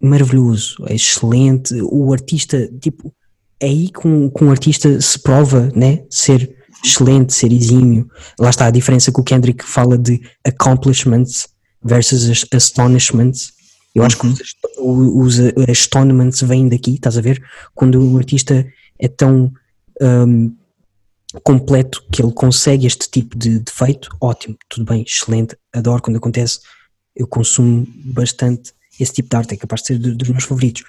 [0.00, 3.12] maravilhoso, é excelente, o artista, tipo,
[3.58, 6.50] é aí que um, que um artista se prova, né, ser
[6.84, 8.08] excelente, ser exímio.
[8.38, 11.48] Lá está a diferença que o Kendrick fala de accomplishments
[11.84, 13.52] versus as- astonishments.
[13.94, 14.34] Eu acho Uhum.
[14.34, 15.38] que os, o- os
[15.68, 17.42] astonishments vêm daqui, estás a ver?
[17.74, 18.66] Quando o artista
[18.98, 19.52] é tão
[20.00, 20.54] hum,
[21.42, 26.16] completo que ele consegue este tipo de, de feito, ótimo, tudo bem, excelente, adoro quando
[26.16, 26.60] acontece,
[27.14, 30.82] eu consumo bastante esse tipo de arte, é capaz de ser do- dos meus favoritos.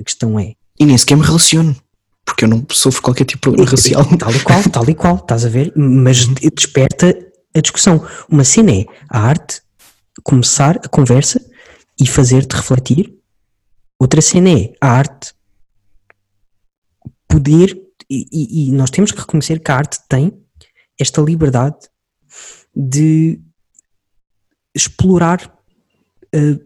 [0.00, 1.76] A questão é, E nem sequer me relaciono,
[2.24, 4.04] porque eu não sofro qualquer tipo de problema racial.
[4.18, 5.72] Tal e qual, tal e qual, estás a ver?
[5.76, 7.14] Mas desperta
[7.54, 8.04] a discussão.
[8.28, 9.60] Uma cena é a arte
[10.22, 11.40] começar a conversa
[12.02, 13.14] e fazer-te refletir.
[13.98, 15.32] Outra cena é a arte
[17.28, 17.80] poder,
[18.10, 20.36] e, e- nós temos que reconhecer que a arte tem
[20.98, 21.76] esta liberdade
[22.74, 23.40] de
[24.74, 25.56] explorar
[26.34, 26.58] eh,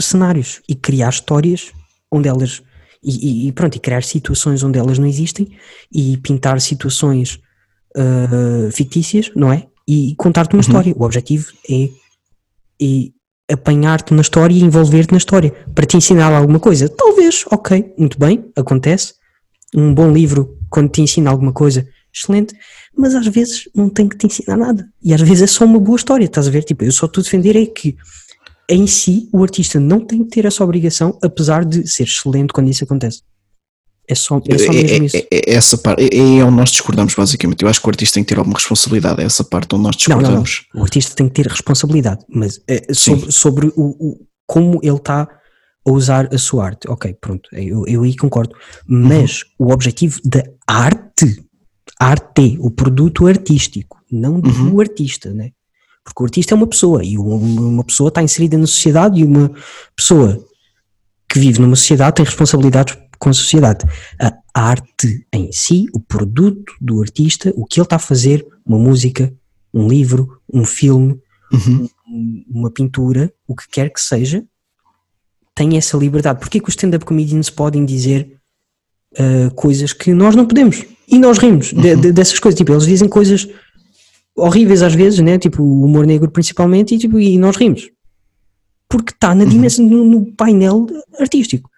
[0.00, 1.72] cenários e criar histórias
[2.10, 2.62] onde elas
[3.02, 5.56] e, e- pronto, e criar situações onde elas não existem
[5.92, 7.38] e pintar situações
[7.96, 9.68] ah, fictícias, não é?
[9.86, 10.92] E contar-te uma história.
[10.96, 11.84] O objetivo é,
[12.82, 13.15] é
[13.50, 16.88] apanhar-te na história e envolver-te na história para te ensinar alguma coisa.
[16.88, 19.14] Talvez, ok, muito bem, acontece.
[19.74, 22.54] um bom livro quando te ensina alguma coisa, excelente,
[22.96, 24.88] mas às vezes não tem que te ensinar nada.
[25.02, 26.64] E às vezes é só uma boa história, estás a ver?
[26.64, 27.96] Tipo, eu só estou a defender é que
[28.68, 32.68] em si o artista não tem que ter essa obrigação, apesar de ser excelente quando
[32.68, 33.22] isso acontece.
[34.08, 35.16] É só, é só mesmo é, isso.
[35.16, 37.62] é- é essa parte, é, é onde nós discordamos basicamente.
[37.62, 39.96] Eu acho que o artista tem que ter alguma responsabilidade, é essa parte onde nós
[40.08, 40.42] Não, não, não.
[40.42, 40.66] discordamos.
[40.74, 45.28] O artista tem que ter responsabilidade, mas é, sobre, sobre o, o- como ele está
[45.88, 46.88] a usar a sua arte.
[46.88, 48.54] Ok, pronto, eu, eu aí concordo.
[48.86, 51.44] Mas o objetivo da arte,
[51.98, 54.80] arte, o produto artístico, não do Uhum.
[54.80, 55.50] artista, né?
[56.04, 59.24] Porque o artista é uma pessoa e uma, uma pessoa está inserida na sociedade e
[59.24, 59.50] uma
[59.96, 60.44] pessoa
[61.28, 63.84] que vive numa sociedade tem responsabilidades com a sociedade.
[64.20, 68.78] A arte em si, o produto do artista, o que ele está a fazer, uma
[68.78, 69.32] música,
[69.72, 71.20] um livro, um filme,
[71.52, 71.88] Uhum.
[72.08, 74.44] um- uma pintura, o que quer que seja,
[75.54, 76.40] tem essa liberdade.
[76.40, 78.32] Porquê que os stand-up comedians podem dizer
[79.18, 80.84] ah, coisas que nós não podemos?
[81.08, 82.58] E nós rimos de- de- dessas coisas.
[82.58, 83.48] Tipo, eles dizem coisas
[84.36, 85.38] horríveis às vezes, né?
[85.38, 87.88] Tipo, o humor negro principalmente, e, tipo, e nós rimos.
[88.88, 90.86] Porque está na dimensão, no, no painel
[91.18, 91.70] artístico.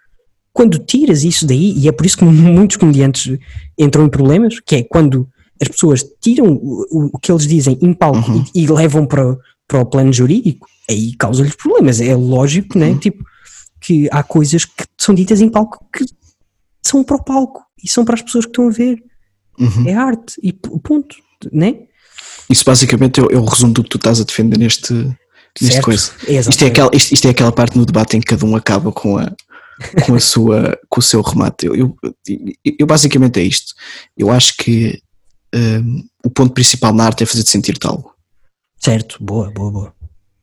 [0.59, 3.39] Quando tiras isso daí, e é por isso que muitos comediantes
[3.79, 5.29] entram em problemas, que é quando
[5.63, 8.45] as pessoas tiram o, o- que eles dizem em palco Uhum.
[8.53, 9.37] e, e levam para,
[9.69, 12.01] para o plano jurídico, aí causa-lhes problemas.
[12.01, 12.97] É lógico, né?
[13.01, 13.23] Tipo,
[13.81, 16.05] que há coisas que são ditas em palco que
[16.85, 18.99] são para o palco e são para as pessoas que estão a ver.
[19.61, 19.87] Uhum.
[19.87, 21.15] É arte e ponto,
[21.53, 21.75] né?
[22.51, 25.75] Isso basicamente é, o- é o resumo do que tu estás a defender neste, neste
[25.75, 25.85] Certo.
[25.85, 26.11] coisa.
[26.51, 28.91] Isto é, aquela, isto, isto é aquela parte no debate em que cada um acaba
[28.91, 29.33] com a,
[30.07, 31.67] com a sua, com o seu remate.
[31.67, 31.97] Eu, eu,
[32.79, 33.75] eu basicamente é isto.
[34.17, 35.01] Eu acho que
[35.55, 38.13] hum, o ponto principal na arte é fazer-te sentir-te algo.
[38.79, 39.95] Certo, boa, boa, boa.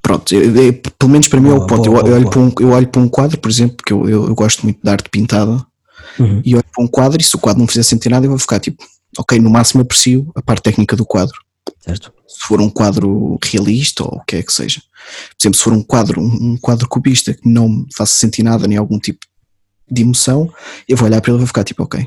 [0.02, 1.90] Pronto, eu- eu- pelo menos para mim é o ponto.
[1.90, 4.08] boa, eu, boa, olho para um, eu olho para um quadro, por exemplo, porque eu,
[4.08, 5.66] eu, eu gosto muito de arte pintada,
[6.20, 6.42] Uhum.
[6.46, 8.38] e olho para um quadro e se o quadro não fizer sentir nada, eu vou
[8.40, 8.84] ficar tipo,
[9.18, 11.36] ok, no máximo aprecio a parte técnica do quadro.
[11.82, 12.12] Certo.
[12.28, 14.82] se for um quadro realista ou o que é que seja.
[14.82, 18.68] Por exemplo, se for um quadro, um, quadro cubista que não me faça sentir nada,
[18.68, 19.20] nem algum tipo
[19.90, 20.52] de emoção,
[20.90, 22.06] eu vou olhar para ele e vou ficar tipo, ok.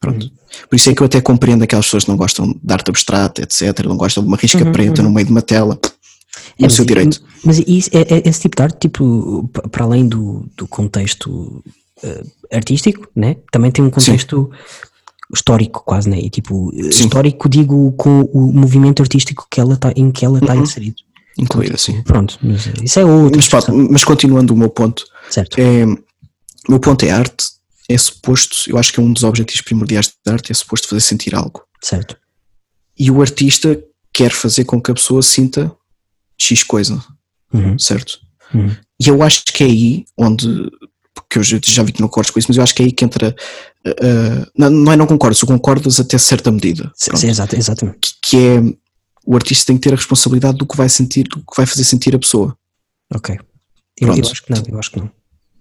[0.00, 0.30] Pronto.
[0.70, 3.42] Por isso é que eu até compreendo aquelas pessoas que não gostam de arte abstrata,
[3.42, 5.08] etc., não gostam de uma risca Uhum, preta uhum.
[5.08, 5.78] no meio de uma tela.
[5.82, 7.20] É, o mas seu direito.
[7.44, 11.62] Mas isso, é, é- esse tipo de arte, tipo, pa- para além do, do contexto
[12.02, 13.36] eh, artístico, né?
[13.50, 14.50] também tem um contexto
[15.34, 16.18] histórico quase, né?
[16.18, 17.04] E tipo, Sim.
[17.04, 20.62] histórico digo com o movimento artístico que ela tá, em que ela está Uhum.
[20.62, 20.96] inserido.
[21.36, 22.02] Incluído assim.
[22.02, 23.60] Pronto, mas isso é outra Mas, pá,
[23.90, 25.56] mas continuando o meu ponto, Certo.
[25.58, 25.98] é, o
[26.70, 27.44] meu ponto é arte,
[27.88, 31.00] é suposto, eu acho que é um dos objetivos primordiais da arte, é suposto fazer
[31.00, 31.62] sentir algo.
[31.80, 32.16] Certo.
[32.98, 33.80] E o artista
[34.12, 35.70] quer fazer com que a pessoa sinta
[36.36, 37.02] X coisa,
[37.52, 37.78] Uhum.
[37.78, 38.18] certo?
[38.52, 38.74] Uhum.
[39.00, 40.46] E eu acho que é aí onde,
[41.14, 42.92] porque eu já vi que não concordas com isso, mas eu acho que é aí
[42.92, 43.34] que entra,
[43.88, 47.56] uh, uh, não, não é não concordas, tu concordas até certa medida, Sim, sim, exato,
[47.56, 47.98] exatamente.
[48.00, 48.62] que, que é
[49.26, 51.84] o artista tem que ter a responsabilidade do que vai sentir, do que vai fazer
[51.84, 52.56] sentir a pessoa.
[53.14, 53.38] Ok.
[54.00, 55.10] Eu, eu acho que não, eu acho que não.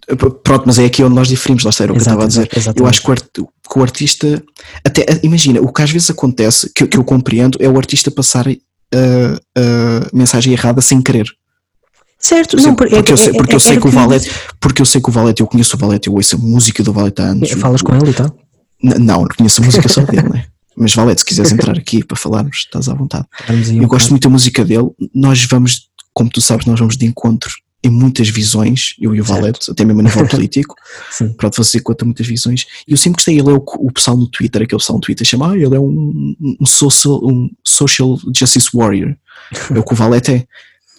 [0.07, 2.23] P- Pronto, mas é aqui onde nós diferimos, lá está, era o que eu estava
[2.23, 2.49] a dizer.
[2.55, 2.79] exatamente.
[2.79, 4.43] Eu acho que o, art- que o artista,
[4.85, 7.77] até uh, imagina, o que às vezes acontece, que, eu- que eu compreendo, é o
[7.77, 8.55] artista passar uh,
[9.57, 11.27] a mensagem errada sem querer.
[12.27, 13.91] Certo, não, exemplo, por- é- porque eu sei, é- porque eu é- sei que o
[13.91, 16.83] Valete, porque eu sei que o Valete, eu conheço o Valete, eu ouço a música
[16.83, 17.49] do Valete há anos.
[17.51, 18.35] Falas com ele e tal?
[18.83, 20.45] Não, não conheço a música só dele, né?
[20.75, 23.25] Mas Valete, se quiseres entrar aqui para falarmos, estás à vontade.
[23.49, 24.89] Um Eu gosto muito da música dele.
[25.15, 27.49] Nós vamos, como tu sabes, nós vamos de encontro
[27.83, 29.39] em muitas visões, eu e o Certo.
[29.39, 30.75] Valete, até mesmo a nível político.
[31.11, 31.33] Sim.
[31.33, 32.65] Pronto, você conta muitas visões.
[32.87, 35.25] E eu sempre gostei, ele é o, o pessoal no Twitter, aquele pessoal no Twitter,
[35.25, 39.15] chama, ah, ele é um, um, social, um social justice warrior.
[39.73, 40.45] É o que o Valete é.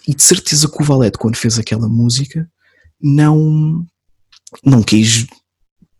[0.07, 2.49] E de certeza que o Valete, quando fez aquela música,
[3.01, 3.85] não,
[4.63, 5.27] não quis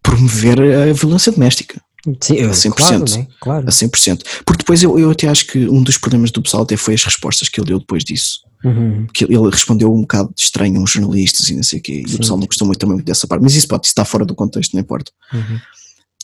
[0.02, 1.82] promover a violência doméstica
[2.22, 2.74] Sim, eu- 100%.
[2.76, 3.28] Claro, né?
[3.40, 3.68] claro.
[3.68, 4.24] a 100%.
[4.46, 7.04] Porque depois eu, eu até acho que um dos problemas do pessoal até foi as
[7.04, 8.40] respostas que ele deu depois disso.
[8.64, 9.08] Uhum.
[9.14, 12.04] Que ele respondeu um bocado de estranho a uns jornalistas e não sei o quê.
[12.06, 12.16] E Sim.
[12.16, 13.42] o pessoal não gostou muito também dessa parte.
[13.42, 15.12] Mas isso pode, está fora do contexto, não importa.
[15.34, 15.60] Uhum.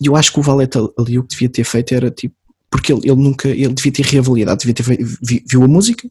[0.01, 2.35] E eu acho que o Valete ali o que devia ter feito era tipo.
[2.69, 3.47] Porque ele, ele nunca.
[3.47, 4.83] Ele devia ter reavaliado, devia ter
[5.47, 6.07] viu a música,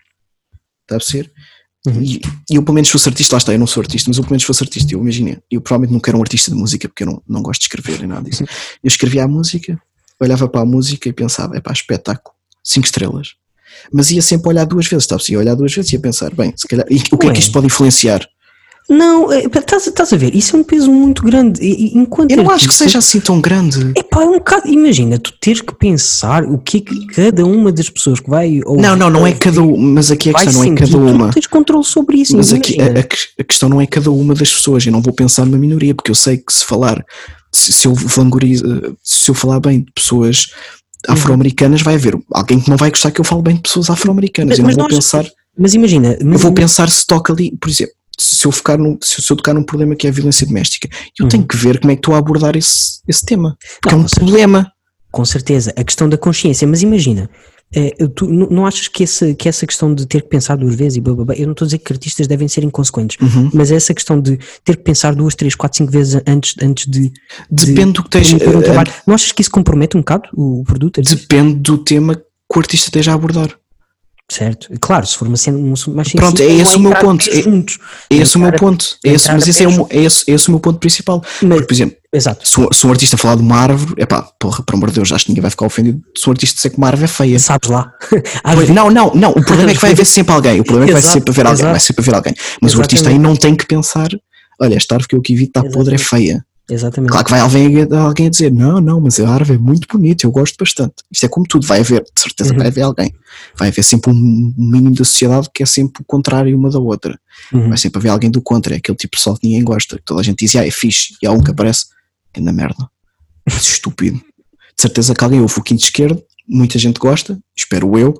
[0.82, 1.30] está a ser?
[1.86, 2.02] Uhum.
[2.02, 2.20] E,
[2.50, 4.44] eu, pelo menos, fosse artista, lá está, eu não sou artista, mas eu, pelo menos,
[4.44, 4.94] fosse artista.
[4.94, 7.60] Eu imaginei, eu provavelmente nunca era um artista de música, porque eu não, não gosto
[7.60, 8.42] de escrever nem nada disso.
[8.42, 8.48] Uhum.
[8.82, 9.80] Eu escrevia a música,
[10.18, 13.34] olhava para a música e pensava, é pá, espetáculo, cinco estrelas.
[13.92, 16.52] Mas ia sempre olhar duas vezes, estava ia olhar duas vezes e ia pensar, bem,
[16.56, 18.26] se calhar, e o que é que isto pode influenciar?
[18.88, 21.58] Não, é, estás estás a ver, isso é um peso muito grande.
[21.96, 23.92] Enquanto Eu não acho que artista- seja assim tão grande.
[23.96, 24.68] É pá, é um bocado.
[24.68, 28.60] Imagina, tu teres que pensar o que é que cada uma das pessoas que vai.
[28.66, 30.98] ouvir- Não, não, não é cada uma, mas aqui a questão não é cada Tu
[30.98, 31.12] uma.
[31.26, 32.36] não tens controle sobre isso.
[32.36, 34.84] Mas aqui a, a que- a questão não é cada uma das pessoas.
[34.84, 37.02] Eu não vou pensar numa minoria, porque eu sei que se falar
[37.50, 38.64] se, se eu vangorizo,
[39.02, 40.48] se eu falar bem de pessoas
[41.08, 44.50] afro-americanas, vai haver alguém que não vai gostar que eu fale bem de pessoas afro-americanas.
[44.50, 45.26] Mas- Eu não mas vou nós- pensar,
[45.56, 49.20] Mas imagina, eu vou pensar se toca ali, por exemplo, se eu focar no, se
[49.30, 50.88] eu tocar num problema que é a violência doméstica,
[51.18, 51.28] eu Uhum.
[51.30, 53.56] tenho que ver como é que estou a abordar esse, esse tema.
[53.80, 54.26] Porque Não, é um com certeza.
[54.32, 54.72] problema.
[55.10, 57.30] Com certeza, a questão da consciência, mas imagina,
[57.72, 60.96] eh, tu não achas que essa, que essa questão de ter que pensar duas vezes
[60.96, 63.48] e blá, blá, blá, eu não estou a dizer que artistas devem ser inconsequentes, Uhum.
[63.54, 67.12] mas essa questão de ter que pensar duas, três, quatro, cinco vezes antes, antes de,
[67.50, 70.64] de Depende do que prometer um trabalho, não achas que isso compromete um bocado o
[70.66, 71.00] produto?
[71.00, 72.22] Depende do tema que
[72.56, 73.56] o artista esteja a abordar.
[74.30, 77.28] Certo, claro, se for uma cena um assunto mais Pronto, é esse o meu ponto.
[77.28, 77.78] É- juntos.
[78.08, 78.96] É esse o meu ponto.
[79.04, 81.22] É esse, mas esse é, o, é, esse, é esse o meu ponto principal.
[81.42, 84.06] Mas- Porque, por exemplo, Exato, se, um- se um artista falar de uma árvore, é
[84.06, 86.54] pá, porra, por amor de Deus, acho que ninguém vai ficar ofendido se um artista
[86.56, 87.38] disser que uma árvore é feia.
[87.38, 87.92] sabes lá.
[88.54, 89.30] Pois, Não, não, não.
[89.30, 90.58] O problema é que vai haver sempre alguém.
[90.60, 91.54] O problema é que vai Exato, sempre haver alguém.
[91.60, 91.70] exato.
[91.72, 92.34] Vai sempre haver alguém.
[92.62, 94.08] Mas o artista aí não tem que pensar:
[94.60, 96.44] olha, esta árvore que eu aqui vi está podre, é feia.
[96.68, 97.10] Exatamente.
[97.10, 100.26] Claro que vai alguém, alguém a dizer: não, não, mas a árvore é muito bonita,
[100.26, 100.94] eu gosto bastante.
[101.12, 102.58] Isto é como tudo, vai haver, de certeza Uhum.
[102.58, 103.14] vai haver alguém.
[103.56, 107.18] Vai haver sempre um mínimo da sociedade que é sempre o contrário uma da outra.
[107.52, 107.68] Uhum.
[107.68, 109.96] Vai sempre haver alguém do contra, é aquele tipo de pessoal que ninguém gosta.
[109.96, 111.14] que Toda a gente diz: ah, é fixe.
[111.22, 111.86] E há um que aparece:
[112.32, 112.88] que na merda.
[113.46, 114.16] Estúpido.
[114.16, 118.14] De certeza que alguém ouve o quinto esquerdo, muita gente gosta, espero eu,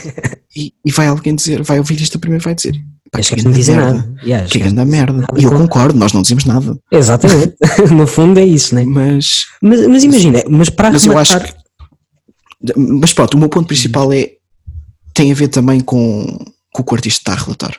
[0.56, 2.82] e, e vai alguém dizer, vai ouvir isto primeiro e vai dizer:
[3.12, 3.92] pá, As que gajas não dizem merda.
[3.94, 4.14] nada.
[4.22, 5.12] Yeah, as Que grande merda.
[5.12, 6.76] nada E eu concordo, nós não dizemos nada.
[6.90, 7.54] Exatamente.
[7.94, 8.84] no fundo é isso, né?
[8.84, 11.62] Mas, Mas, mas imagina, mas para mas eu arrematar- acho que.
[12.76, 14.30] Mas pronto, o meu ponto principal é.
[15.14, 16.24] tem a ver também com,
[16.72, 17.76] com o que o artista está a relatar.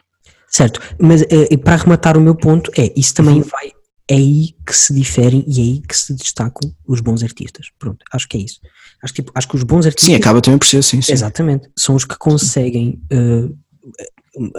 [0.50, 3.44] Certo, mas eh, e para arrematar o meu ponto é, isso também Uhum.
[3.50, 3.72] vai,
[4.08, 7.68] é aí que se diferem e é aí que se destacam os bons artistas.
[7.80, 8.60] Pronto, acho que é isso.
[9.02, 10.06] Acho, tipo, acho que os bons artistas.
[10.14, 11.12] Sim, acaba também por ser, sim, sim.
[11.12, 13.48] Exatamente, são os que conseguem eh,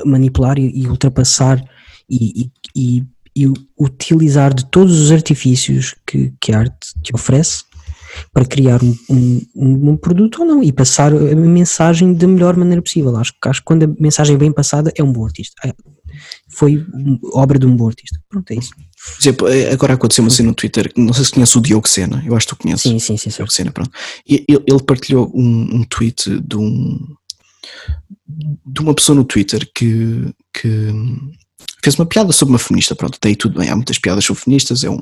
[0.05, 1.63] manipular e, e ultrapassar
[2.09, 3.05] e, e-
[3.37, 7.65] e- utilizar de todos os artifícios que, que a arte te oferece
[8.33, 12.81] para criar um, um- um- produto ou não e passar a mensagem da melhor maneira
[12.81, 13.17] possível.
[13.17, 15.55] Acho, que- acho que quando a mensagem é bem passada é um bom artista.
[15.67, 15.73] É,
[16.49, 16.87] Foi
[17.33, 18.17] obra de um bom artista.
[18.29, 18.71] Pronto, é isso.
[18.71, 21.89] Por exemplo, eh, agora aconteceu uma cena no Twitter, não sei se conhece o Diogo
[21.89, 22.83] Sena, eu acho que tu conheces.
[22.83, 23.31] Sim, sim, sim.
[23.31, 23.51] Diogo.
[23.51, 23.91] Sena, pronto.
[24.25, 27.01] E ele, ele partilhou um, um tweet de um
[28.27, 30.93] de uma pessoa no Twitter que, que
[31.83, 34.83] fez uma piada sobre uma feminista, pronto, daí tudo bem, há muitas piadas sobre feministas,
[34.83, 35.01] é um,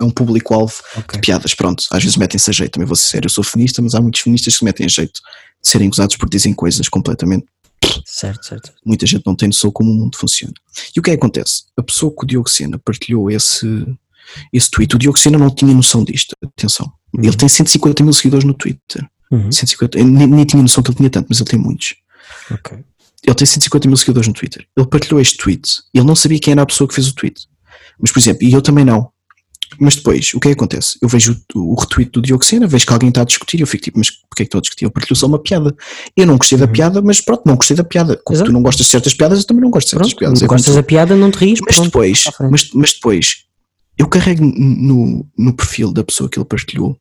[0.00, 1.14] é um público-alvo Ok.
[1.14, 3.80] de piadas, pronto, às vezes metem-se a jeito, também vou ser sério, eu sou feminista,
[3.80, 5.20] mas há muitos feministas que se metem a jeito
[5.62, 7.46] de serem gozados por dizem coisas completamente
[8.04, 8.72] Certo, certo.
[8.84, 10.52] muita gente não tem noção como o mundo funciona.
[10.94, 11.64] E o que é que acontece?
[11.76, 13.66] A pessoa que o Diogo Sena partilhou esse,
[14.52, 16.92] esse tweet, o Diogo Sena não tinha noção disto, atenção.
[17.14, 17.24] Uhum.
[17.24, 19.06] Ele tem 150 mil seguidores no Twitter.
[19.30, 19.50] Uhum.
[19.50, 21.94] 150, eu nem, nem tinha noção que ele tinha tanto, mas ele tem muitos.
[22.50, 22.78] Ok.
[23.24, 24.66] Ele tem 150 mil seguidores no Twitter.
[24.76, 25.68] Ele partilhou este tweet.
[25.92, 27.46] Ele não sabia quem era a pessoa que fez o tweet.
[28.00, 29.10] Mas, por exemplo, e eu também não.
[29.78, 30.96] Mas depois, o que é que acontece?
[31.02, 33.66] Eu vejo o, o retweet do Diogo Sena, vejo que alguém está a discutir eu
[33.66, 34.84] fico tipo, mas porquê é que estão a discutir?
[34.86, 35.76] Ele partilhou só uma piada.
[36.16, 36.72] Eu não gostei da Uhum.
[36.72, 38.16] piada, mas pronto, não gostei da piada.
[38.24, 38.50] Como Exato.
[38.50, 40.40] tu não gostas de certas piadas, eu também não gosto de certas Pronto, piadas.
[40.40, 41.60] não É como gostas da piada, não te rires.
[41.60, 43.44] mas pronto, depois, mas, mas depois,
[43.98, 46.96] eu carrego no, no perfil da pessoa que ele partilhou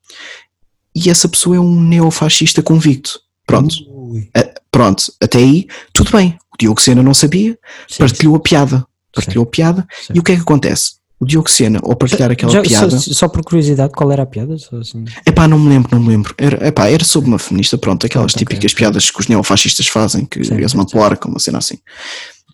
[0.94, 3.22] e essa pessoa é um neofascista convicto.
[3.46, 3.76] Pronto,
[4.08, 4.30] Ui.
[4.72, 6.38] pronto, até aí, tudo bem.
[6.54, 8.86] O Diogo Sena não sabia, Sim, partilhou a piada.
[9.14, 9.88] Partilhou a piada.
[10.14, 10.98] E o que é que acontece?
[11.20, 14.26] O Diogo Sena, ao partilhar aquela Já- piada, Só, só por curiosidade, qual era a
[14.26, 14.56] piada?
[14.60, 15.04] Só assim.
[15.26, 16.36] epá, não me lembro, não me lembro.
[16.38, 18.78] Era, epá, era sobre uma feminista, pronto, aquelas ok, típicas ok.
[18.78, 20.86] piadas que os neofascistas fazem, que uma certo.
[20.92, 21.80] porca, uma cena assim.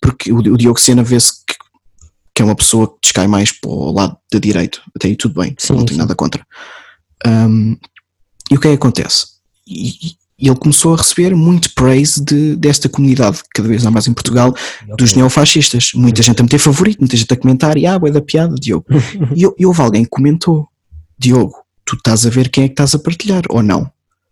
[0.00, 1.54] Porque o, o Diogo Sena vê-se que,
[2.34, 4.80] que é uma pessoa que descai mais para o lado da direita.
[4.96, 5.98] Até aí tudo bem, Sim, não tenho sim.
[5.98, 6.46] nada contra.
[7.26, 7.76] Ahm,
[8.50, 9.26] e o que é que acontece?
[9.66, 14.12] E, e- ele começou a receber muito praise de, desta comunidade, cada vez mais em
[14.12, 14.54] Portugal,
[14.96, 15.90] dos neofascistas.
[15.94, 18.86] Muita gente a meter favorito, muita gente a comentar, e ah, é da piada, Diogo.
[19.34, 20.68] e, e houve alguém que comentou:
[21.18, 21.54] Diogo,
[21.84, 23.90] tu estás a ver quem é que estás a partilhar, ou não?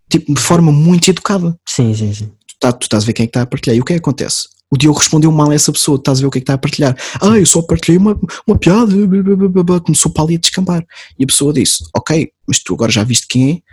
[0.09, 1.59] Tipo, de forma muito educada.
[1.66, 2.26] Sim, sim, sim.
[2.26, 3.76] Tu, tá- tu estás a ver quem é que está a partilhar.
[3.76, 4.48] E o que é que acontece?
[4.70, 6.55] O Diogo respondeu mal a essa pessoa, estás a ver o que é que está
[6.55, 6.96] a partilhar.
[7.20, 8.90] Ah, eu só partilhei uma, uma piada,
[9.84, 10.82] começou para ali a descambar.
[11.18, 13.72] E a pessoa disse: Ok, mas tu agora já viste quem é,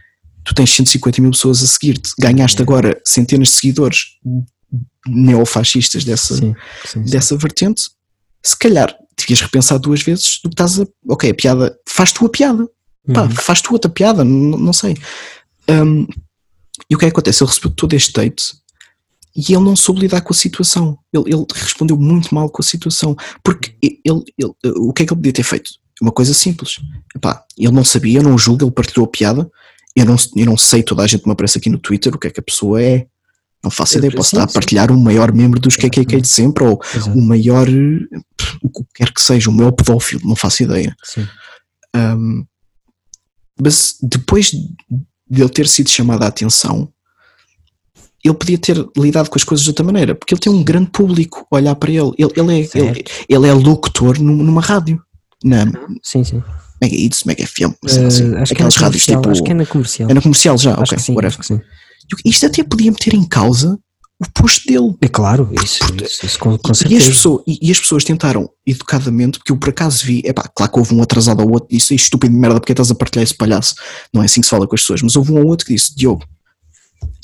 [0.50, 4.00] tu tens 150 mil pessoas a seguir-te, ganhaste agora centenas de seguidores
[5.08, 6.54] neofascistas dessa, sim,
[6.86, 7.12] sim, sim.
[7.12, 7.84] dessa vertente,
[8.44, 10.88] se calhar devias repensar duas vezes do que estás a.
[11.08, 12.68] Ok, a piada, faz tu a piada,
[13.14, 13.32] pá, Uhum.
[13.32, 14.96] faz tu outra piada, n- não sei.
[15.70, 16.08] Um,
[16.90, 17.44] e o que é que acontece?
[17.44, 18.54] Ele recebeu todo este hate
[19.36, 20.98] e ele não soube lidar com a situação.
[21.14, 25.14] Ele, ele respondeu muito mal com a situação, porque ele, ele- o que é que
[25.14, 25.72] ele podia ter feito?
[26.02, 26.78] Uma coisa simples.
[27.16, 29.52] Epá, ele não sabia, não julgo, ele partilhou a piada.
[30.00, 32.28] Eu não, eu não sei, toda a gente me aparece aqui no Twitter o que
[32.28, 33.06] é que a pessoa é.
[33.62, 36.80] Não faço ideia, posso estar a partilhar o maior membro dos KKK de sempre, ou
[36.96, 37.18] Exato.
[37.18, 37.68] o maior,
[38.64, 40.96] o que quer que seja, o maior pedófilo, não faço ideia.
[41.04, 41.28] Sim.
[41.94, 42.46] Um,
[43.62, 46.90] mas depois de ele ter sido chamado a atenção,
[48.24, 50.90] ele podia ter lidado com as coisas de outra maneira, porque ele tem um grande
[50.92, 52.14] público a olhar para ele.
[52.18, 55.02] Ele, ele, é, ele, ele é locutor numa, numa rádio.
[55.44, 55.66] Na
[56.02, 56.42] Sim, sim.
[56.82, 59.30] Mega Hits, Mega FM, assim, assim, Uh, acho, que é aquelas rádios tipo.
[59.30, 60.10] acho que é na comercial.
[60.10, 61.38] É na comercial já, Acho ok, que sim, whatever.
[61.40, 61.62] que sim.
[62.26, 63.78] Isto até podia meter em causa
[64.22, 64.96] o posto dele.
[65.02, 67.06] É claro, isso, isso, isso com, com E as, certeza.
[67.06, 70.72] pessoas, e, e as pessoas tentaram educadamente, porque eu por acaso vi, é pá, claro
[70.72, 72.96] que houve um atrasado ao outro que disse, "Ei, estúpido de merda, porque estás a
[72.96, 73.76] partilhar esse palhaço?
[74.14, 75.74] Não é assim que se fala com as pessoas, mas houve um ou outro que
[75.74, 76.26] disse, Diogo,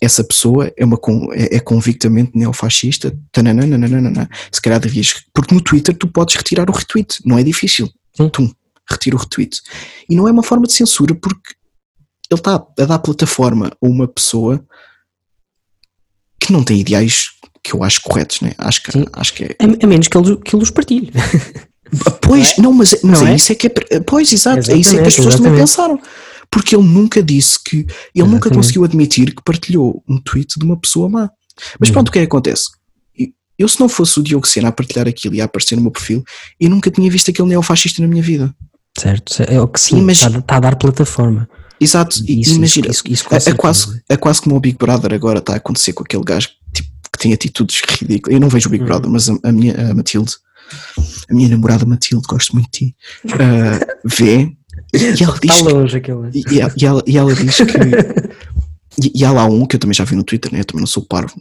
[0.01, 0.97] essa pessoa é, uma,
[1.33, 6.73] é, é convictamente neofascista, tananana, se calhar devias, porque no Twitter tu podes retirar o
[6.73, 8.29] retweet, não é difícil, Sim.
[8.29, 8.51] tum,
[8.89, 9.61] retira o retweet.
[10.09, 11.53] E não é uma forma de censura, porque
[12.31, 14.65] ele está a dar plataforma a uma pessoa
[16.39, 17.27] que não tem ideais
[17.63, 18.53] que eu acho corretos, né?
[18.57, 19.05] acho, que, Sim.
[19.13, 21.11] acho que é, A, a menos que ele, que ele os partilhe.
[22.19, 23.35] Pois, não, mas, mas Não é é?
[23.35, 23.99] isso é que é.
[24.01, 26.01] Pois, exato, é isso é que as pessoas também pensaram.
[26.49, 27.77] Porque ele nunca disse que.
[28.13, 28.55] Ele nunca Exatamente.
[28.55, 31.29] conseguiu admitir que partilhou um tweet de uma pessoa má.
[31.79, 31.93] Mas Uhum.
[31.93, 32.63] pronto, o que é que acontece?
[33.17, 33.27] Eu-
[33.59, 35.91] Eu, se não fosse o Diogo Sena a partilhar aquilo e a aparecer no meu
[35.91, 36.23] perfil,
[36.59, 38.53] eu nunca tinha visto aquele neofascista na minha vida.
[38.97, 39.43] Certo?
[39.43, 41.47] É o que sim, Imagina- está, a dar plataforma.
[41.79, 42.87] Exato, Isso, imagina.
[42.87, 45.57] isso, isso, isso É, é quase, é quase como o Big Brother agora está a
[45.57, 48.33] acontecer com aquele gajo tipo, que tem atitudes ridículas.
[48.33, 48.87] Eu não vejo o Big Uhum.
[48.87, 50.31] Brother, mas a, a minha a Matilde,
[51.29, 52.95] a minha namorada Matilde, gosto muito de ti,
[53.33, 54.53] ah, vê
[54.95, 56.29] e ela diz Está longe aquele.
[56.33, 57.63] E, ela- e ela, e ela diz que.
[59.03, 60.61] e, e há lá um que eu também já vi no Twitter, né?
[60.61, 61.35] eu também não sou parvo,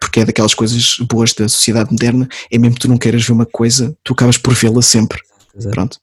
[0.00, 3.32] porque é daquelas coisas boas da sociedade moderna, é mesmo que tu não queiras ver
[3.32, 5.20] uma coisa, tu acabas por vê-la sempre.
[5.56, 5.74] Exato.
[5.74, 5.98] Pronto.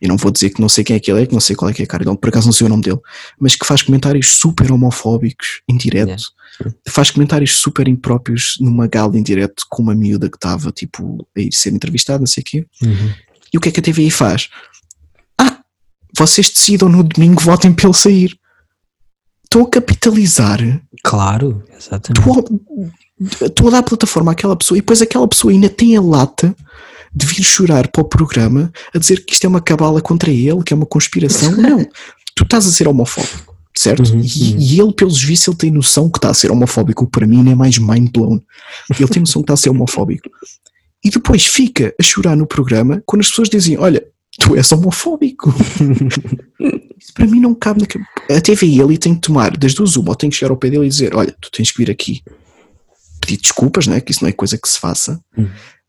[0.00, 1.54] Eu não vou dizer que não sei quem é que ele é, que não sei
[1.54, 2.98] qual é que é a cara dele, por acaso não sei o nome dele,
[3.38, 6.22] mas que faz comentários super homofóbicos em direto,
[6.88, 11.40] faz comentários super impróprios numa gala em direto com uma miúda que estava tipo a
[11.40, 12.66] ir ser entrevistada, não sei o quê.
[12.82, 13.12] Uhum.
[13.52, 14.48] E o que é que a TVI faz?
[15.38, 15.60] Ah,
[16.16, 18.38] vocês decidam no domingo, votem para ele sair.
[19.44, 20.58] Estão a capitalizar,
[21.04, 22.18] Claro, exatamente.
[22.18, 22.44] estão
[23.40, 26.54] a, estão a dar plataforma àquela pessoa e depois aquela pessoa ainda tem a lata
[27.16, 30.62] de vir chorar para o programa a dizer que isto é uma cabala contra ele,
[30.62, 31.50] que é uma conspiração.
[31.56, 31.82] Não,
[32.34, 34.12] tu estás a ser homofóbico, certo?
[34.12, 34.58] Uhum, e, uhum.
[34.60, 37.06] e ele, pelos vistos, ele tem noção que está a ser homofóbico.
[37.06, 38.38] Para mim, ainda é mais mind blown.
[38.98, 40.28] Ele tem noção que está a ser homofóbico.
[41.02, 44.04] E depois fica a chorar no programa quando as pessoas dizem: Olha,
[44.38, 45.54] tu és homofóbico.
[47.00, 48.10] Isso para mim não cabe na cabeça.
[48.30, 50.68] A TVI ali tem que tomar das duas uma, ou tem que chegar ao pé
[50.68, 52.22] dele e dizer: Olha, tu tens que vir aqui
[53.26, 54.00] pedir desculpas, né?
[54.00, 55.20] que isso não é coisa que se faça.
[55.36, 55.48] Hum.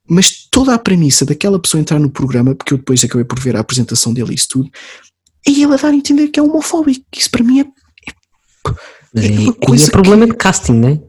[0.10, 3.56] Mas toda a premissa daquela pessoa entrar no programa, porque eu depois acabei por ver
[3.56, 4.70] a apresentação dele e isso tudo,
[5.46, 7.04] é ele a dar a entender que é homofóbico.
[7.16, 7.66] Isso para mim é,
[9.14, 11.00] Mas é aí, uma coisa é problema de casting, não é?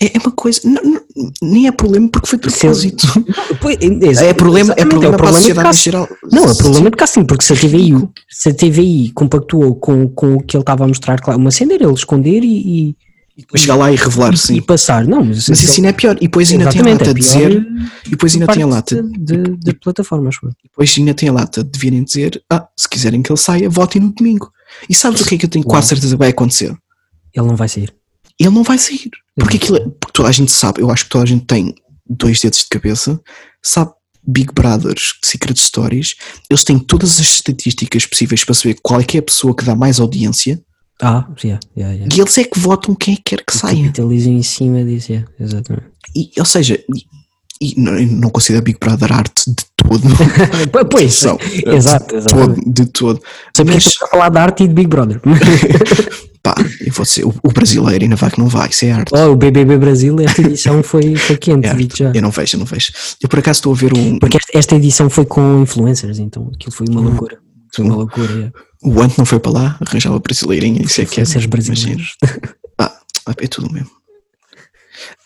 [0.00, 0.60] é, é uma coisa.
[0.64, 1.06] não- não-
[1.42, 3.06] nem é problema porque foi de Se ele- propósito.
[3.60, 3.76] Pois,
[4.20, 5.28] É problema, é problema para
[5.68, 6.08] a de geral.
[6.30, 7.92] Não, é problema de casting, porque se a TVI,
[8.28, 11.72] se a TVI compactuou com, com o que ele estava a mostrar, claro, uma cena
[11.74, 12.96] era ele esconder e, e,
[13.36, 14.62] Depois chegar lá e revelar, e sim.
[14.62, 15.06] passar.
[15.06, 16.16] Não, mas, Mas isso ainda é pior.
[16.16, 17.66] E depois ainda tem a lata é de dizer.
[18.06, 19.02] E depois ainda tem a lata.
[19.02, 20.36] de, de, de plataformas.
[20.62, 24.00] Depois ainda tem a lata de virem dizer: Ah, se quiserem que ele saia, votem
[24.00, 24.50] no domingo.
[24.88, 26.74] E sabes o que é que eu tenho quase certeza que vai acontecer?
[27.34, 27.94] Ele não vai sair.
[28.40, 29.10] Ele não vai sair.
[29.34, 31.74] Porque aquilo é, porque toda a gente sabe, eu acho que toda a gente tem
[32.08, 33.20] dois dedos de cabeça,
[33.62, 33.92] sabe
[34.26, 36.16] Big Brothers, Secret Stories,
[36.50, 39.64] eles têm todas as estatísticas possíveis para saber qual é que é a pessoa que
[39.64, 40.60] dá mais audiência
[41.02, 42.14] Ah, yeah, yeah, yeah.
[42.14, 43.76] e eles é que votam quem quer que saia.
[43.76, 45.86] Capitalizam em cima disso, yeah, exatamente.
[46.14, 47.04] E, ou seja, e,
[47.60, 50.02] e não, não considero Big Brother arte de todo.
[50.90, 53.20] pois, São, exato, de todo, de todo.
[53.66, 55.20] Mas, estamos a falar de arte e de Big Brother.
[56.42, 59.12] pá, eu vou dizer, o, o brasileiro ainda vai que não vai, isso é arte.
[59.14, 62.12] oh, o BBB Brasil, esta edição foi, foi quente, É já.
[62.14, 62.92] Eu não vejo, eu não vejo.
[63.22, 64.18] Eu por acaso estou a ver um.
[64.18, 67.38] Porque esta, esta edição foi com influencers, então aquilo foi uma loucura.
[67.74, 68.52] Foi uma loucura, yeah.
[68.82, 71.24] O Ant não foi para lá, arranjava brasileirinha, isso é que é.
[71.24, 71.48] Imagina.
[71.48, 72.16] brasileiros.
[73.28, 73.90] Ah, é tudo mesmo.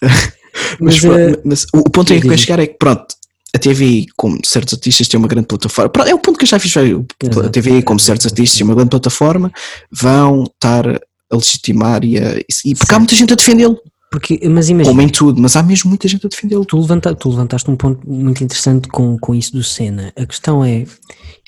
[0.80, 3.06] Mas, Mas, eh, mas o, ponto em que eu quero chegar é que, pronto,
[3.54, 5.90] a TVI, como certos artistas, tem uma grande plataforma.
[5.90, 6.74] Pronto, é o ponto que eu já fiz.
[6.76, 7.48] A.
[7.50, 9.52] TVI, como certos artistas, tem uma grande plataforma,
[9.90, 13.78] vão estar a legitimar e, a, e porque há muita gente a defendê-lo,
[14.10, 16.64] Porque, mas imagina, como em tudo, mas há mesmo muita gente a defendê-lo.
[16.64, 20.12] tu, levanta, tu levantaste um ponto muito interessante com, com isso do Senna.
[20.16, 20.84] A questão é,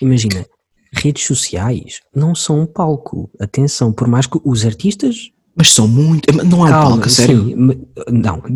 [0.00, 0.46] imagina,
[0.93, 3.30] redes sociais não são um palco.
[3.40, 5.30] Atenção, por mais que os artistas.
[5.57, 6.32] Mas são muito.
[6.45, 7.45] Não há um calma, palco, a sério.
[7.45, 7.74] sim, ma-
[8.11, 8.43] não.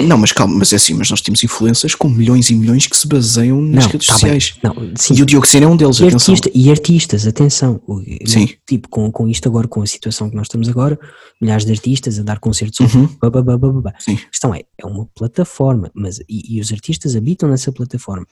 [0.00, 2.96] Não, mas calma, mas é assim, mas nós temos influências com milhões e milhões que
[2.96, 4.54] se baseiam nas não, redes tá sociais.
[4.62, 4.72] Não.
[5.16, 6.34] E o Diogo Sena é um deles, E, atenção.
[6.34, 7.80] artista, e artistas, atenção.
[8.24, 8.48] Sim.
[8.64, 10.96] Tipo, com, com isto agora, com a situação que nós estamos agora,
[11.42, 12.78] milhares de artistas a dar concertos.
[12.94, 13.08] Uhum.
[13.20, 13.94] Bá, bá, bá, bá.
[13.98, 14.14] Sim.
[14.14, 18.24] A questão é, é uma plataforma, mas, e, e os artistas habitam nessa plataforma.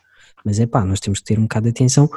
[0.45, 2.09] Mas é pá, nós temos que ter um bocado de atenção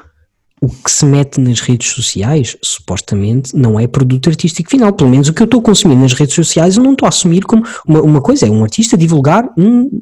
[0.61, 4.91] o que se mete nas redes sociais, supostamente, não é produto artístico final.
[4.91, 7.09] Pelo menos o que eu estou a consumir nas redes sociais, eu não estou a
[7.09, 10.01] assumir como uma, uma coisa, é um artista divulgar um,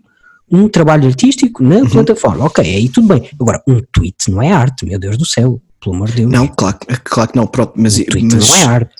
[0.51, 1.89] um trabalho artístico na uhum.
[1.89, 2.45] plataforma.
[2.45, 3.29] Ok, aí tudo bem.
[3.39, 6.31] Agora, um tweet não é arte, meu Deus do céu, pelo amor de Deus.
[6.31, 8.95] Não, claro, claro que não, pronto, mas, um tweet mas, não é arte.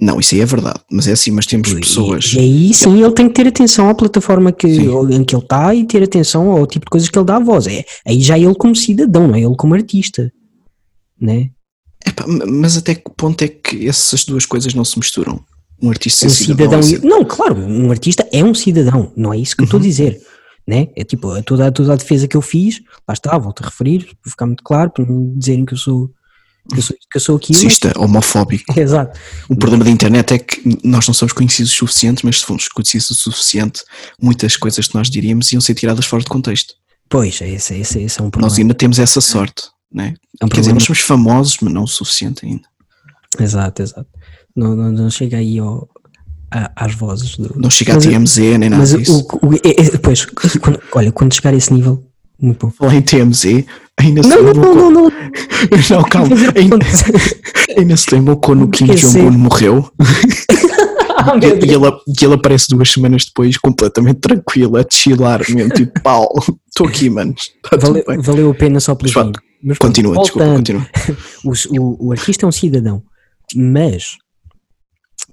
[0.00, 2.32] Não, isso aí é verdade, mas é assim, mas temos pessoas.
[2.34, 5.74] E aí sim ele tem que ter atenção à plataforma que, em que ele está
[5.74, 7.66] e ter atenção ao tipo de coisas que ele dá a voz.
[7.66, 10.32] É, aí já é ele como cidadão, não é ele como artista.
[11.20, 11.50] Né?
[12.06, 15.44] Epá, mas até que ponto é que essas duas coisas não se misturam?
[15.80, 16.82] Um artista um cidadão.
[16.82, 19.82] cidadão não, claro, um artista é um cidadão, não é isso que eu estou a
[19.82, 20.20] dizer.
[20.66, 20.88] Né?
[20.96, 24.30] É tipo, toda, toda a defesa que eu fiz, lá está, volto a referir, para
[24.30, 26.10] ficar muito claro, para não dizerem que eu sou
[26.70, 27.58] que eu sou, que eu sou aquilo.
[27.58, 28.64] Racista, homofóbico.
[28.78, 29.18] Exato.
[29.48, 32.68] O problema da internet é que nós não somos conhecidos o suficiente, mas se fomos
[32.68, 33.82] conhecidos o suficiente,
[34.20, 36.74] muitas coisas que nós diríamos iam ser tiradas fora de contexto.
[37.08, 38.50] Pois, esse, esse, esse é um problema.
[38.50, 39.62] Nós ainda temos essa sorte,
[39.92, 40.14] né?
[40.40, 42.62] É um Quer dizer, nós somos famosos, mas não o suficiente ainda.
[43.38, 44.06] Exato, exato.
[44.56, 45.88] Não, não, não chega aí ao,
[46.50, 47.54] a- às vozes do.
[47.58, 49.26] Não chega a Mas o- TMZ nem nada Mas o, disso.
[49.42, 49.58] o, é-
[49.94, 50.24] é- pois,
[50.60, 52.04] quando- olha, quando chegar a esse nível,
[52.40, 52.72] muito bom.
[52.72, 53.64] Falar em TMZ,
[53.98, 55.12] ainda se Não, não, não, não, não.
[55.90, 56.34] Não, calma.
[56.56, 56.76] Ainda,
[57.76, 58.86] ainda se lembrou quando o Kim.
[58.86, 59.90] Jong-un morreu
[61.16, 61.86] Ah, e, e ele,
[62.20, 66.32] e ele aparece duas semanas depois completamente tranquilo, a chilar mesmo, tipo, pau,
[66.68, 67.34] estou aqui, mano.
[67.68, 69.47] Tudo Valeu, valeu a pena só pelos Mas vá, 20.
[69.62, 70.90] Mas Continua, desculpa, voltando, continua.
[71.44, 73.02] o, o, o artista é um cidadão,
[73.56, 74.16] mas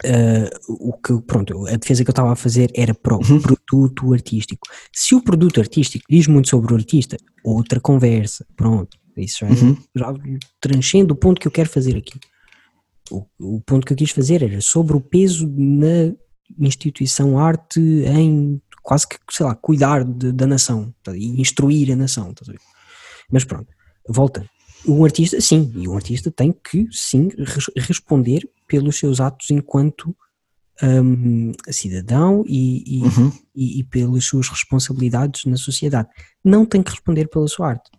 [0.04, 3.40] ah, o que, pronto, a defesa que eu estava a fazer era para o Uhum.
[3.42, 4.68] produto artístico.
[4.94, 9.78] Se o produto artístico diz muito sobre o artista, outra conversa, pronto, isso já, Uhum.
[9.96, 10.14] já
[10.60, 12.20] transcende o ponto que eu quero fazer aqui.
[13.12, 16.14] O, o ponto que eu quis fazer era sobre o peso na
[16.60, 21.16] instituição arte em quase que, sei lá, cuidar de- da nação tá?
[21.16, 22.34] e instruir a nação.
[22.46, 22.60] ver?
[23.32, 23.68] Mas pronto,
[24.08, 24.50] voltando.
[24.88, 30.16] Um artista, sim, e um artista tem que, sim, res- responder pelos seus atos enquanto
[30.84, 33.32] hum, cidadão e, e, Uhum.
[33.56, 36.08] e- e pelas suas responsabilidades na sociedade.
[36.44, 37.90] Não tem que responder pela sua arte.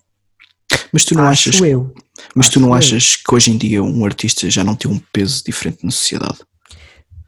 [0.92, 1.92] Mas tu não Acho achas, eu.
[2.34, 2.96] mas tu não acho eu.
[2.98, 6.38] achas que hoje em dia um artista já não tem um peso diferente na sociedade?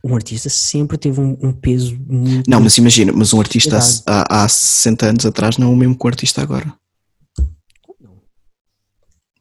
[0.05, 2.49] Um artista sempre teve um, um peso muito.
[2.49, 5.77] Não, mas imagina, mas um artista há, há, há 60 anos atrás não é o
[5.77, 6.73] mesmo que o artista agora.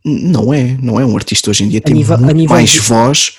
[0.08, 3.34] Não é, não é um artista hoje em dia tem nível- muito mais de- voz,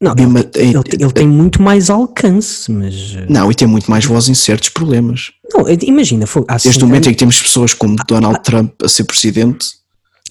[0.00, 3.14] Não, ele, a- ele- ele tem muito mais alcance, mas.
[3.16, 5.32] eh, não, e tem muito mais voz em certos problemas.
[5.52, 8.42] Não, imagina, foi, há Desde 60 o momento em anos- que temos pessoas como Donald
[8.42, 9.66] Trump a ser presidente,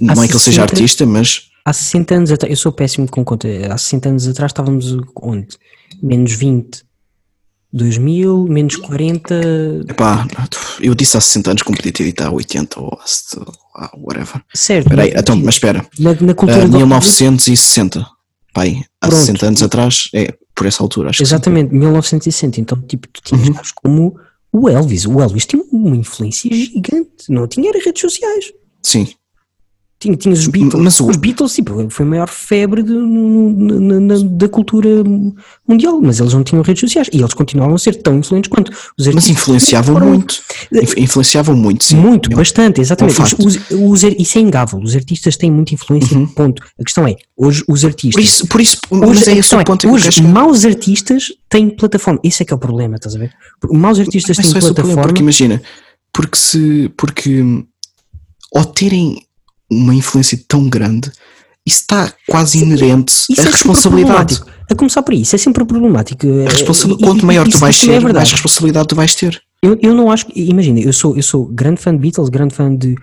[0.02, 3.08] não é que ele seja 60 artista, mas há 60 anos atrás, eu sou péssimo
[3.10, 5.50] com conta, há 60 anos atrás estávamos onde?
[6.02, 6.82] Menos 20,
[7.74, 9.34] 2000, menos 40,
[9.90, 10.28] epá,
[10.80, 12.98] eu disse há 60 anos como podia ter dito há 80 ou
[13.76, 14.42] há whatever.
[14.54, 14.86] certo?
[14.86, 18.06] Espera aí, mas- então, mas espera, na, na cultura Ah, do- 1960,
[18.54, 19.20] pai, há Pronto.
[19.22, 21.24] 60 anos atrás, é por essa altura, acho que.
[21.24, 22.62] Exatamente, 1960.
[22.62, 23.56] Então, tipo, tu tinhas Uhum.
[23.76, 24.16] como
[24.52, 25.06] o Elvis.
[25.08, 27.10] O Elvis tinha uma influência gigante.
[27.30, 28.52] Não tinha redes sociais.
[28.84, 29.08] Sim,
[30.04, 30.84] Tinha, tinhas os Beatles.
[30.84, 34.90] mas Os Beatles, tipo, foi a maior febre de- na- na- da cultura
[35.68, 38.70] mundial, mas eles não tinham redes sociais e eles continuavam a ser tão influentes quanto
[38.70, 39.30] os mas artistas.
[39.30, 40.42] influenciavam foram- muito,
[40.74, 41.96] Inf- influenciavam muito, sim.
[41.96, 43.18] Muito, Eu- bastante, exatamente.
[43.18, 44.80] É um Os- os- os isso é ingável.
[44.80, 46.62] Os artistas têm muita influência, ponto.
[46.80, 48.14] A questão é, hoje os artistas.
[48.16, 50.66] Por isso, por isso Hoje, mas é esse o é, ponto em que hoje maus
[50.66, 52.20] artistas têm plataforma.
[52.24, 53.32] Isso é que é o problema, estás a ver?
[53.72, 55.04] Maus artistas é têm esse o problema, plataforma.
[55.08, 55.62] porque imagina,
[56.12, 57.64] porque se, porque hum,
[58.56, 59.18] ao terem
[59.74, 61.12] uma influência tão grande,
[61.66, 64.42] isso está quase inerente Isso à é responsabilidade.
[64.70, 66.26] A começar por isso é sempre problemático.
[66.48, 68.96] A responsa- E- e- Quanto maior tu isso vais também ser, é mais responsabilidade tu
[68.96, 69.42] vais ter.
[69.62, 70.26] Eu, eu não acho.
[70.36, 72.96] Imagina, eu sou, eu sou grande fã de Beatles, grande fã de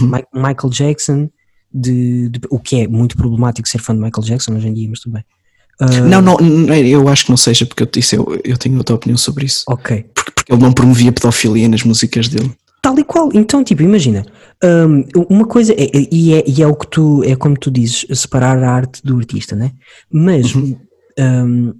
[0.00, 0.08] Uhum.
[0.08, 1.28] Mi- Michael Jackson,
[1.72, 4.88] de, de- o que é muito problemático ser fã de Michael Jackson hoje em dia,
[4.88, 5.24] mas tudo bem.
[5.80, 8.76] Ah, Não, não, não, eu acho que não seja, porque eu disse, eu, eu tenho
[8.78, 9.64] outra opinião sobre isso.
[9.66, 10.04] Ok.
[10.14, 12.52] Porque, porque ele não promovia pedofilia nas músicas dele.
[12.84, 13.30] Tal e qual.
[13.32, 14.26] Então, tipo, imagina,
[14.62, 17.70] hum, uma coisa, é, é- e, é, e é o que tu, é como tu
[17.70, 19.72] dizes, separar a arte do artista, né?
[20.12, 20.76] Mas, Uhum.
[21.18, 21.74] hum,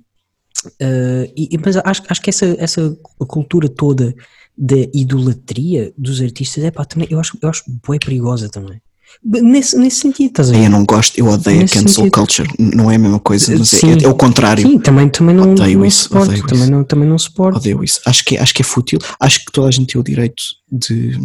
[0.80, 2.96] ah, e, e- mas acho, acho que essa, essa
[3.28, 4.14] cultura toda
[4.56, 8.80] da idolatria dos artistas, é pá, também, eu acho, eu acho bem perigosa também.
[9.22, 10.64] Nesse, nesse sentido, estás a ver?
[10.64, 12.12] Eu não gosto, eu odeio a Nesse cancel sentido.
[12.12, 12.48] culture.
[12.58, 14.66] Não é a mesma coisa, mas é, é o contrário.
[14.66, 16.72] Sim, também, também não, Odeio não isso, suporto, odeio também isso.
[16.72, 17.56] não, também não suporto.
[17.58, 18.00] Odeio isso.
[18.06, 18.98] Acho que, é- acho que é fútil.
[19.20, 21.18] Acho que toda a gente tem o direito de,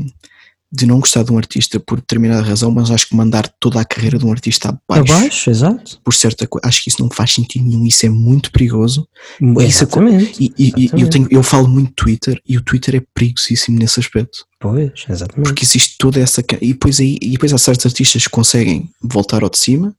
[0.71, 3.85] de não gostar de um artista por determinada razão, mas acho que mandar toda a
[3.85, 5.99] carreira de um artista abaixo, Abaixo, exato.
[6.03, 9.07] por certa coisa, acho que isso não faz sentido nenhum, isso é muito perigoso.
[9.41, 10.43] Isso é co- Exatamente.
[10.43, 11.09] E, e- e eu, Exatamente.
[11.09, 14.45] tenho, eu falo muito Twitter e o Twitter é perigosíssimo nesse aspecto.
[14.59, 15.47] Pois, exatamente.
[15.47, 16.43] Porque existe toda essa.
[16.61, 19.95] E depois, aí, e depois há certos artistas que conseguem voltar ao de cima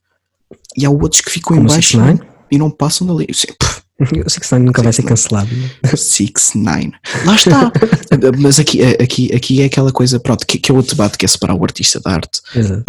[0.76, 2.20] e há outros que ficam Como em baixo 6ix9ine.
[2.52, 3.24] e não passam dali.
[3.28, 3.52] Eu sei,
[4.06, 5.08] sei que senão nunca vai ser 6ix9ine.
[5.08, 5.54] cancelado.
[5.54, 5.70] né?
[5.96, 6.92] 6 9
[7.24, 7.72] Lá está.
[8.38, 11.28] Mas aqui, aqui, aqui é aquela coisa, pronto, que, que é o debate que é
[11.28, 12.40] separar o artista da arte.
[12.54, 12.84] Exato.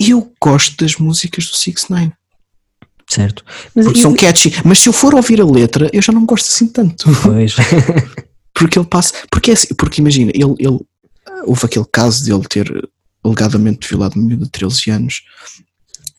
[0.00, 2.12] E eu gosto das músicas do 6 9
[3.08, 3.44] Certo.
[3.74, 4.52] Mas porque eu- são catchy.
[4.64, 7.04] Mas se eu for ouvir a letra, eu já não gosto assim tanto.
[7.22, 7.54] Pois.
[8.54, 9.14] Porque ele passa.
[9.30, 10.78] Porque, é assim, porque imagina, ele, ele.
[11.44, 12.70] Houve aquele caso dele ter
[13.24, 15.22] alegadamente violado uma miúda de 13 anos.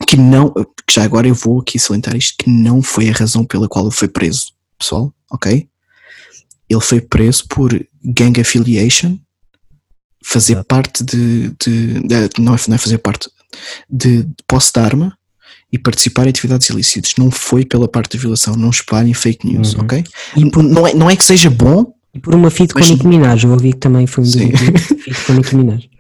[0.08, 0.52] Que não.
[0.54, 2.36] Que já agora eu vou aqui salientar isto.
[2.38, 4.48] Que não foi a razão pela qual ele foi preso.
[4.78, 5.68] Pessoal, ok?
[6.70, 7.72] Ele foi preso por
[8.04, 9.18] gang affiliation.
[10.24, 11.50] Fazer parte de.
[11.64, 13.30] de, de- não, é, não é fazer parte.
[13.90, 15.18] De, de posse de arma.
[15.72, 17.14] E participar em atividades ilícitas.
[17.18, 18.56] Não foi pela parte da violação.
[18.56, 19.82] Não espalhem fake news, Uhum.
[19.82, 20.04] ok?
[20.38, 23.08] E por, Não é, não é que seja bom, e por uma feat com Nicki
[23.08, 25.90] Minaj, eu ouvi que também foi um feat com Nicki Minaj.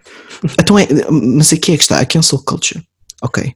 [0.60, 2.84] Então é, mas aqui é que está, a cancel culture.
[3.22, 3.54] Ok.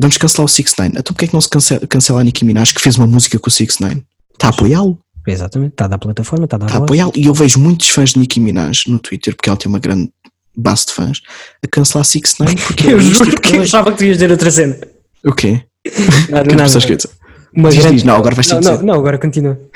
[0.00, 2.44] Vamos cancelar o 6 9 Então porquê é que não se cancela, cancela a Nicki
[2.44, 5.88] Minaj que fez uma música com o 6 9 Está a apoiá-lo, Exatamente, está a
[5.88, 7.12] dar plataforma, está a está a apoiá-lo.
[7.14, 10.10] E eu vejo muitos fãs de Nicki Minaj no Twitter, porque ela tem uma grande
[10.56, 11.20] base de fãs,
[11.62, 14.16] a cancelar 6 9 porque Eu é isto juro que eu achava que tu ias
[14.16, 14.78] dizer outra cena.
[15.24, 15.62] O quê?
[16.30, 17.10] Nada, Que pessoas que dizem?
[17.54, 19.60] Uma Diz, grande- diz, não, agora vais ter não, não, não, agora continua.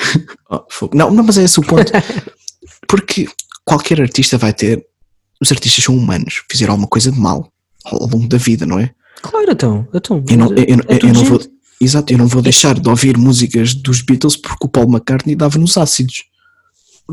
[0.51, 0.65] Oh,
[0.95, 1.91] não, não, mas é esse o ponto.
[2.87, 3.27] porque
[3.65, 4.85] qualquer artista vai ter.
[5.41, 7.51] Os artistas são humanos, fizeram alguma coisa de mal
[7.85, 8.91] ao longo da vida, não é?
[9.31, 9.89] Claro, então.
[9.95, 11.41] então Eu não, eu, eu- é eu não vou,
[11.81, 15.77] exato, eu não vou deixar de ouvir músicas dos Beatles porque o Paul McCartney dava-nos
[15.79, 16.25] ácidos.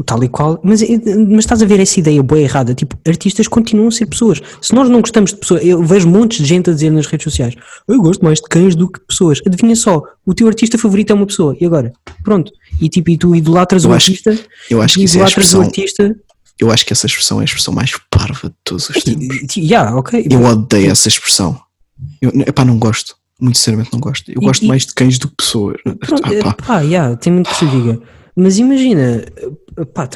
[0.05, 0.57] Tal e qual.
[0.64, 2.74] Mas, mas estás a ver essa ideia boa e errada?
[2.74, 4.41] Tipo, artistas continuam a ser pessoas.
[4.62, 7.26] Se nós não gostamos de pessoas, eu vejo montes de gente a dizer nas redes
[7.26, 7.55] sociais:
[7.88, 9.41] Eu gosto mais de cães do que de pessoas.
[9.45, 11.57] Adivinha só, o teu artista favorito é uma pessoa.
[11.59, 11.91] E agora?
[12.24, 12.51] Pronto.
[12.82, 14.39] E tipo, e tu idolatras Eu o acho- artista.
[14.70, 16.16] Eu acho que é idolatras o expressão, artista.
[16.59, 19.57] eu acho que essa expressão é a expressão mais parva de todos os tempos.
[19.57, 20.26] Yeah, ok.
[20.32, 21.59] Eu odeio essa expressão.
[22.21, 23.15] Eu, epá, não gosto.
[23.39, 24.29] Muito sinceramente não gosto.
[24.31, 25.77] Eu E- gosto e- mais de cães do que pessoas.
[25.83, 26.53] Pronto, Ah, pá.
[26.67, 27.99] pá, yeah, tem muito que se diga.
[28.35, 30.07] Mas imagina, eh, pá,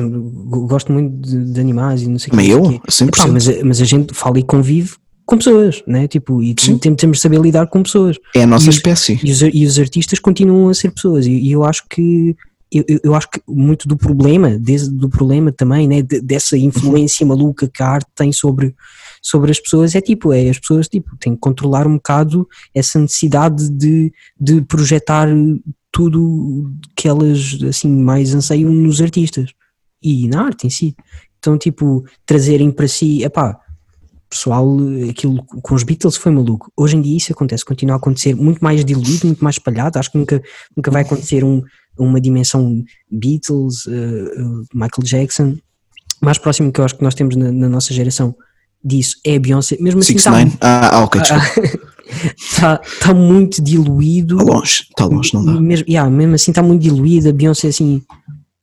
[0.67, 2.35] gosto muito de, de animais e não sei o que.
[2.35, 2.79] Mas eu, quê.
[2.89, 3.09] 100%.
[3.23, 4.93] Epá, mas, a- mas a gente fala e convive
[5.25, 6.07] com pessoas, né?
[6.07, 6.77] Tipo, e Sim.
[6.77, 8.15] tem- temos de saber lidar com pessoas.
[8.35, 9.19] É a nossa e os- espécie.
[9.23, 11.25] E os, e os artistas continuam a ser pessoas.
[11.25, 12.35] E, e eu acho que
[12.71, 16.57] eu, eu- eu acho que muito do problema, desde do problema também, né, de- dessa
[16.57, 18.75] influência maluca que a arte tem sobre,
[19.25, 22.99] sobre as pessoas é tipo, é as pessoas tipo, têm que controlar um bocado essa
[22.99, 25.27] necessidade de, de projetar
[25.91, 29.51] tudo que elas assim mais anseiam nos artistas
[29.99, 30.95] e na arte em si.
[31.39, 33.59] Então, tipo, trazerem para si, epá,
[34.29, 34.77] pessoal,
[35.09, 36.71] aquilo com os Beatles foi maluco.
[36.77, 39.97] Hoje em dia isso acontece, continua a acontecer muito mais diluído, muito mais espalhado.
[39.97, 40.39] Acho que nunca,
[40.77, 41.63] nunca vai acontecer um,
[41.97, 45.57] uma dimensão Beatles, eh, eh, Michael Jackson.
[46.21, 48.35] Mais próximo que eu acho que nós temos na, na nossa geração
[48.85, 49.77] disso é a Beyoncé.
[49.79, 51.79] Mesmo assim, 6 está 9 ah, ah, ok, desculpa.
[52.59, 54.39] tá, tá muito diluído.
[54.39, 55.59] Está longe, está longe, não dá.
[55.59, 58.03] Mesmo, yeah, mesmo assim está muito diluída, a Beyoncé assim.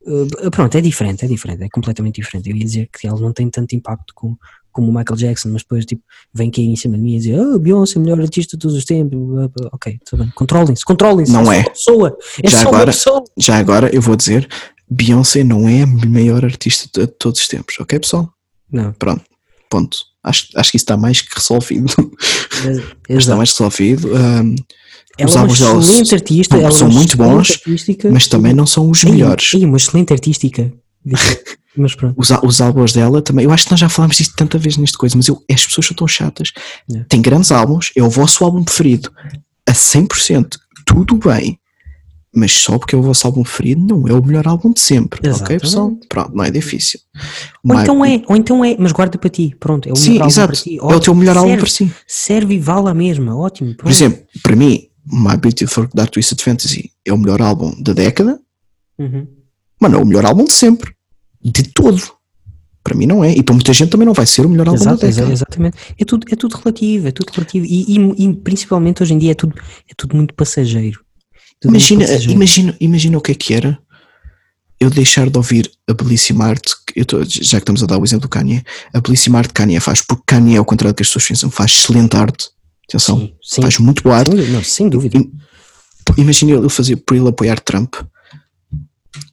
[0.07, 2.49] uh, pronto, é diferente, é diferente, é completamente diferente.
[2.49, 4.39] Eu ia dizer que ela não tem tanto impacto como,
[4.71, 6.03] como o Michael Jackson, mas depois tipo,
[6.33, 8.85] vem cair em cima de mim e dizer oh, Beyoncé, melhor artista de todos os
[8.85, 9.19] tempos.
[9.73, 10.33] Ok, tudo bem.
[10.37, 11.33] Controlem-se, controlem-se.
[11.33, 11.61] Não é.
[11.61, 12.17] uma pessoa.
[12.43, 12.93] É Já só agora-.
[13.37, 14.49] Já agora eu vou dizer:
[14.89, 18.33] Beyoncé não é a maior artista de todos os tempos, ok, pessoal?
[18.71, 19.25] Não, Pronto,
[19.69, 20.12] ponto.
[20.25, 21.87] Acho, acho que isso está mais que resolvido.
[23.09, 24.09] está mais resolvido.
[24.15, 24.55] um,
[25.19, 28.11] Ela os é uma álbuns dela excelente artista, são- ela é são muito excelente bons,
[28.13, 29.53] mas também não são os melhores.
[29.55, 30.73] ei, uma excelente artística.
[31.75, 32.15] Mas pronto.
[32.21, 34.99] Os, os álbuns dela também, eu acho que nós já falámos disto tanta vez neste
[34.99, 36.53] coisa, mas eu, as pessoas são tão chatas.
[36.95, 36.99] É.
[37.09, 39.11] Tem grandes álbuns, é o vosso álbum preferido
[39.67, 41.59] a 100%, tudo bem,
[42.35, 45.19] mas só porque é o vosso álbum preferido não é o melhor álbum de sempre,
[45.21, 45.61] ok Exatamente.
[45.61, 45.97] pessoal?
[46.09, 46.99] Pronto, não é difícil.
[47.69, 50.23] Ou então é, ou então é, mas guarda para ti, pronto, é o Sim, melhor
[50.23, 50.79] álbum exato, para ti.
[50.79, 51.93] é o teu melhor álbum serve, para si.
[52.07, 53.71] Serve e vale a mesma, ótimo.
[53.71, 53.93] Por pronto.
[53.93, 58.41] exemplo, para mim, My Beautiful Dark Twisted Fantasy é o melhor álbum da década,
[58.99, 59.27] Uhum.
[59.81, 60.93] mas não é o melhor álbum de sempre,
[61.43, 62.01] de todo.
[62.85, 64.81] Para mim não é, e para muita gente também não vai ser o melhor álbum
[64.81, 65.33] Exato, da década.
[65.33, 65.77] exatamente.
[65.99, 67.65] É tudo, é tudo relativo, é tudo relativo.
[67.65, 69.55] E, e- e principalmente hoje em dia é tudo,
[69.89, 71.01] é tudo muito passageiro.
[71.65, 73.79] Imagina, imagina, imagina o que é que era
[74.81, 78.05] eu deixar de ouvir a belíssima arte, que tô- já que estamos a dar o
[78.05, 81.03] exemplo do Kanye, a belíssima arte que Kanye faz, porque Kanye, ao contrário do que
[81.03, 82.47] as pessoas pensam, faz excelente arte.
[82.89, 83.63] Atenção, Sim, sim.
[83.63, 84.31] faz muito boa arte.
[84.31, 85.25] Sem dúvida, não, sem dúvida.
[86.19, 87.95] Imagina ele fazer por ele apoiar Trump.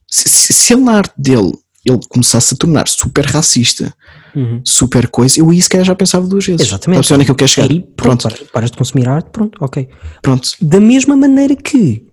[0.08, 1.52] Se, se, se ele na arte dele
[1.86, 3.94] ele começasse a tornar super racista
[4.36, 4.62] Uhum.
[4.64, 6.68] super coisa, eu aí se calhar já pensava duas vezes.
[6.68, 7.12] Exatamente.
[7.12, 7.68] Onde é que eu quero chegar?
[7.72, 9.90] Aí, pronto, paras, paras de consumir arte, pronto, ok.
[10.22, 10.50] Pronto.
[10.62, 12.06] Da mesma maneira que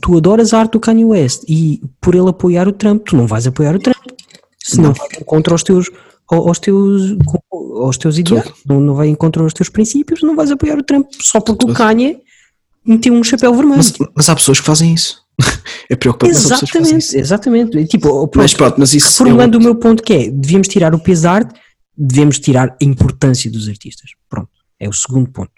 [0.00, 3.26] tu adoras a arte do Kanye West e por ele apoiar o Trump, tu não
[3.26, 3.96] vais apoiar o Trump.
[4.58, 5.90] Se não, vai contra os teus
[6.30, 7.16] ao- aos teus
[7.50, 11.08] aos teus ideais, não, não vai encontrar os teus princípios, não vais apoiar o Trump
[11.20, 11.74] só porque o Tudo.
[11.74, 12.18] Kanye
[12.84, 13.76] meteu um chapéu vermelho.
[13.78, 15.20] Mas, mas há pessoas que fazem isso.
[15.90, 16.32] é preocupante.
[16.36, 17.84] Exatamente, exatamente.
[17.86, 19.08] Tipo, oh, pronto, Mas pronto, mas isso.
[19.10, 21.54] reformulando o meu ponto que é, devíamos tirar o peso da arte,
[21.96, 24.10] devemos tirar a importância dos artistas.
[24.28, 25.50] Pronto, é o segundo ponto.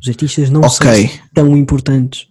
[0.00, 1.10] Os artistas não são Ok.
[1.34, 2.26] tão importantes,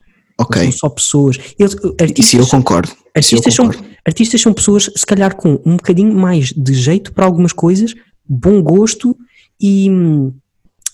[0.63, 1.37] São só pessoas.
[1.57, 2.89] Eles, isso artistas, eu concordo.
[2.89, 3.89] Isso eu artistas, são, concordo.
[4.05, 7.93] artistas são pessoas, se calhar, com um bocadinho mais de jeito para algumas coisas,
[8.27, 9.17] bom gosto
[9.59, 9.89] e,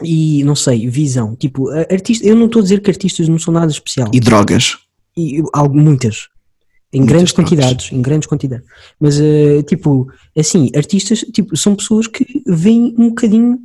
[0.03, 1.35] e não sei, visão.
[1.35, 4.09] Tipo, artista, eu não estou a dizer que artistas não são nada especial.
[4.13, 4.77] E drogas.
[5.15, 6.27] E, algo, muitas.
[6.91, 7.49] Em Muitas grandes drogas.
[7.49, 8.65] quantidades, em grandes quantidades.
[8.99, 10.07] Mas, eh, tipo,
[10.37, 13.59] assim, artistas tipo, são pessoas que veem um bocadinho, eh,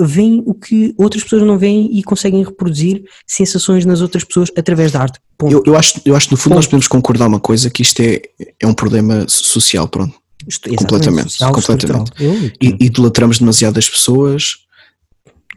[0.00, 4.90] veem o que outras pessoas não veem e conseguem reproduzir sensações nas outras pessoas através
[4.92, 5.18] da arte.
[5.42, 6.70] Eu, eu, acho, eu acho que no fundo nós Ponto.
[6.70, 8.22] podemos concordar uma coisa, que isto é,
[8.60, 10.14] é um problema social, pronto.
[10.48, 12.12] Isto- completamente, social, completamente.
[12.18, 14.58] Eu, E, idolatramos demasiado as pessoas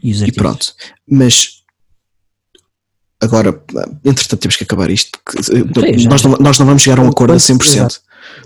[0.02, 0.72] e e pronto.
[1.08, 1.60] Mas
[3.20, 3.62] agora,
[4.04, 5.18] entretanto, temos que acabar isto.
[5.24, 7.76] porque, eh, já- nós, não, nós não vamos chegar a um acordo a Quanto- 100%.
[7.76, 8.00] exato.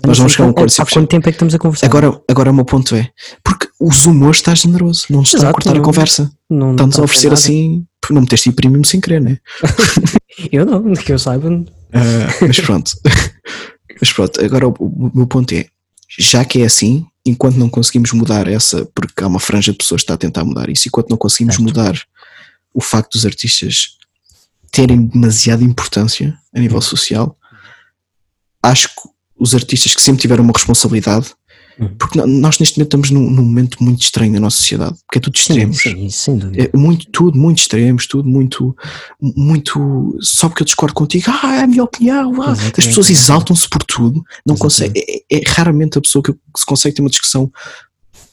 [0.05, 0.93] Nós vamos chegar a um acordo a Há 100%.
[0.93, 1.85] quanto tempo é que estamos a conversar?
[1.85, 3.09] Agora, agora o meu ponto é,
[3.43, 6.31] porque os humores está generoso, não nos está a cortar a não- conversa.
[6.49, 9.37] não, Está-nos a oferecer assim, não meteste aí premium sem querer, né?
[10.51, 11.49] Eu não, que eu saiba.
[11.93, 12.91] Ah, mas pronto.
[13.99, 15.65] mas pronto, agora o, o meu ponto é,
[16.19, 20.01] já que é assim, enquanto não conseguimos mudar essa, porque há uma franja de pessoas
[20.01, 21.65] que está a tentar mudar isso, enquanto não conseguimos Certo.
[21.67, 21.99] mudar
[22.73, 23.91] o facto dos artistas
[24.71, 27.37] terem demasiada importância a nível social,
[28.61, 29.09] acho que
[29.39, 31.35] os artistas que sempre tiveram uma responsabilidade, Uhum.
[31.97, 35.21] Porque nós neste momento estamos num, num momento muito estranho na nossa sociedade, porque é
[35.21, 35.77] tudo Sim, extremos.
[35.77, 36.69] sim, isso, sem dúvida.
[36.73, 38.75] É muito, tudo muito extremos, tudo muito,
[39.21, 42.51] muito, só porque eu discordo contigo, ah, é a minha opinião, ah.
[42.51, 46.65] As pessoas exaltam-se por tudo, não consegue, é, é raramente a pessoa que, que se
[46.65, 47.51] consegue ter uma discussão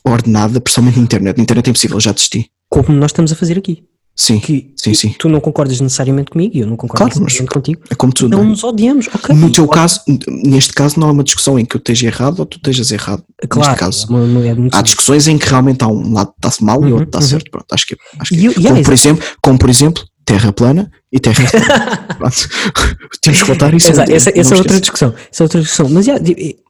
[0.05, 3.59] ordenada, principalmente na internet, na internet é impossível, já desisti, Como nós estamos a fazer
[3.59, 3.84] aqui.
[4.14, 7.52] Sim, Que sim, sim, tu não concordas necessariamente comigo e eu não concordo Claro, necessariamente
[7.54, 7.82] contigo.
[7.90, 8.48] é como tudo, Não não é?
[8.50, 9.34] nos odiamos, ok.
[9.34, 10.00] no teu caso,
[10.44, 13.22] neste caso não é uma discussão em que eu esteja errado ou tu estejas errado,
[13.48, 16.46] claro, neste caso, é uma- é há discussões em que realmente há um lado que
[16.48, 17.24] está mal e Uhum, outro está uhum.
[17.26, 17.50] certo.
[17.50, 20.52] Pronto, acho que, acho que E eu- como, yeah, por exemplo, como por exemplo, terra
[20.52, 21.44] plana e terra.
[22.18, 22.48] Pronto.
[23.20, 23.90] Temos que voltar a isso.
[23.90, 25.14] Exato, não- essa, não essa é outra discussão.
[25.30, 25.88] Essa é outra discussão.
[25.88, 26.24] Mas yeah,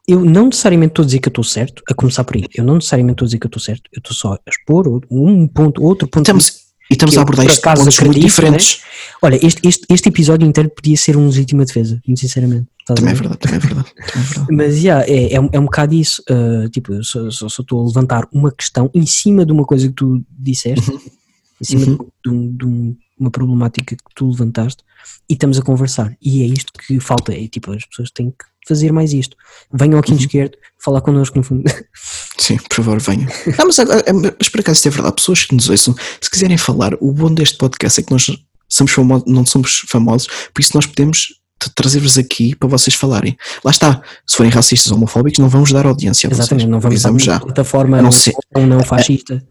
[0.07, 2.45] eu não necessariamente estou a dizer que eu estou certo, a começar por aí.
[2.55, 3.83] Eu não necessariamente estou a dizer que eu estou certo.
[3.93, 6.23] Eu estou só a expor um ponto, outro ponto.
[6.23, 8.81] Estamos, e estamos a abordar acaso, pontos muito acredito, diferentes.
[9.21, 12.67] Olha, este, este, este episódio inteiro podia ser um legítima defesa, muito sinceramente.
[12.85, 13.19] Também é ver?
[13.29, 13.87] verdade, também é verdade.
[13.95, 14.47] Também é verdade.
[14.51, 16.21] Mas yeah, é, é, um- é um bocado isso.
[16.29, 19.63] uh, tipo, eu só só- só estou a levantar uma questão em cima de uma
[19.65, 21.97] coisa que tu disseste, em cima Uhum.
[22.25, 24.83] de um- de um- uma problemática que tu levantaste,
[25.29, 26.15] e estamos a conversar.
[26.21, 27.33] E é isto que falta.
[27.33, 29.35] É tipo, as pessoas têm que fazer mais isto.
[29.73, 30.25] Venham ao quinto Uhum.
[30.25, 31.63] esquerdo falar connosco no fundo.
[32.37, 33.27] Sim, por favor, venham.
[33.57, 34.03] Ah, mas, agora-
[34.39, 35.15] mas por acaso é verdade.
[35.15, 38.25] Pessoas que nos ouçam, se quiserem falar, o bom deste podcast é que nós
[38.69, 41.27] somos famosos, não somos famosos, por isso nós podemos
[41.75, 43.37] trazer-vos aqui para vocês falarem.
[43.63, 46.39] Lá está, se forem racistas ou homofóbicos, não vamos dar audiência a vocês.
[46.39, 47.37] Exatamente, não vamos Avisamos dar já.
[47.37, 49.43] uma plataforma A não ser- ou não fascista.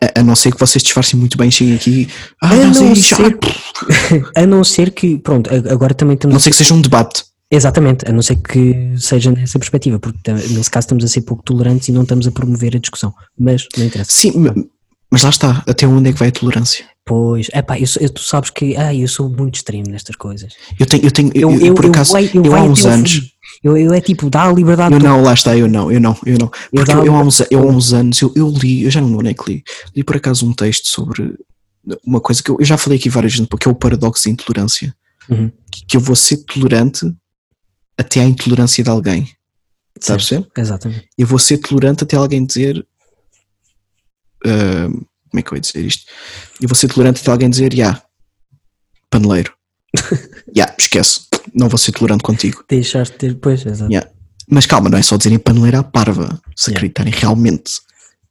[0.00, 2.08] A, a não ser que vocês disfarcem muito bem, cheguem aqui.
[2.42, 3.38] Ah, A mas não é ser-
[4.36, 6.80] A não ser que, pronto, a- agora também a estamos não ser que seja um
[6.80, 7.24] debate.
[7.50, 11.42] Exatamente, a não ser que seja nessa perspectiva, porque nesse caso estamos a ser pouco
[11.44, 13.14] tolerantes e não estamos a promover a discussão.
[13.38, 14.10] Mas não interessa.
[14.10, 14.32] Sim,
[15.14, 16.84] mas lá está, até onde é que vai a tolerância?
[17.04, 20.54] Pois, epá, eu, sou- eu- tu sabes que ah, eu sou muito extremo nestas coisas.
[20.76, 22.84] Eu tenho, eu tenho, eu, Eu, eu, eu, por eu, acaso, eu eu há uns
[22.84, 23.30] anos.
[23.62, 24.92] Eu, eu é tipo, dá a liberdade.
[24.92, 26.50] eu não, lá está, eu não, eu não, eu não.
[26.72, 29.08] Porque eu, eu há uns, eu há uns anos, eu, eu li, eu já não
[29.08, 29.62] lembro nem que li,
[29.94, 31.34] li por acaso um texto sobre
[32.04, 34.30] uma coisa que eu, eu já falei aqui várias vezes, porque é o paradoxo da
[34.32, 34.92] intolerância.
[35.28, 35.52] Uhum.
[35.70, 37.06] Que, que eu vou ser tolerante
[37.96, 39.22] até à intolerância de alguém.
[39.22, 40.46] A Certo, perceber?
[40.58, 41.08] Exatamente.
[41.16, 42.84] Eu vou ser tolerante até alguém dizer.
[44.46, 46.04] Ah, como é que eu ia dizer isto?
[46.60, 48.02] Eu vou ser tolerante até alguém dizer, já,
[49.10, 49.52] paneleiro.
[50.56, 51.20] Já, esquece.
[51.54, 52.64] Não vou ser tolerante contigo.
[52.68, 53.90] Deixaste de ter, pois, exato.
[53.90, 54.10] Yeah.
[54.48, 56.40] Mas calma, não é só dizerem paneleira à parva.
[56.56, 56.78] Se Yeah.
[56.78, 57.72] acreditarem realmente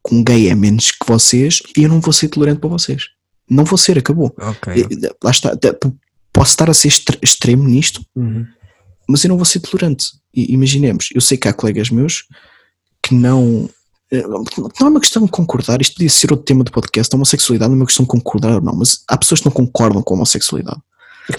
[0.05, 3.03] que um gay é menos que vocês, eu não vou ser tolerante para vocês.
[3.49, 4.33] Não vou ser, acabou.
[4.37, 4.73] Ok.
[4.73, 5.51] Eh, Lá está.
[6.33, 8.45] Posso estar a ser extre- extremo nisto, Uhum.
[9.07, 10.07] mas eu não vou ser tolerante.
[10.33, 12.25] Imaginemos, eu sei que há colegas meus
[13.01, 13.69] que não.
[14.13, 17.13] Eh, Não é uma questão de concordar, isto podia ser outro tema do podcast.
[17.13, 19.51] A homossexualidade não é uma questão de concordar ou não, mas há pessoas que não
[19.53, 20.79] concordam com a homossexualidade.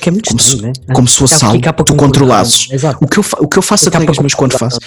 [0.01, 0.95] Que é muito Como estranho, se- né?
[0.95, 2.69] como se fosse algo que tu controlasses.
[3.01, 4.79] O que eu, o que eu faço a Fica colegas para meus quando faço,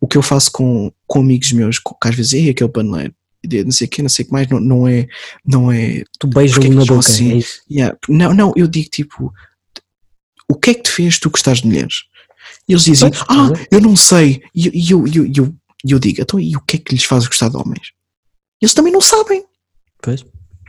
[0.00, 3.14] o que eu faço com, com amigos meus, com, que às vezes é aquele paneleiro,
[3.64, 5.06] não sei o que, não sei o que mais, não, não é,
[5.46, 7.00] não é, Tu beijas Porque é na eles boca.
[7.00, 7.38] assim?
[7.38, 7.42] é.
[7.70, 7.96] Yeah.
[8.08, 9.30] Não, não, eu digo tipo,
[10.48, 12.04] o que é que te fez tu gostar de mulheres?
[12.68, 14.40] E eles dizem, Pois, ah, pois eu não sei.
[14.54, 15.54] E eu, eu, eu, e eu,
[15.86, 17.92] e eu digo, então e o que é que lhes faz gostar de homens?
[18.60, 19.44] Eles também não sabem,
[20.02, 20.22] Pois.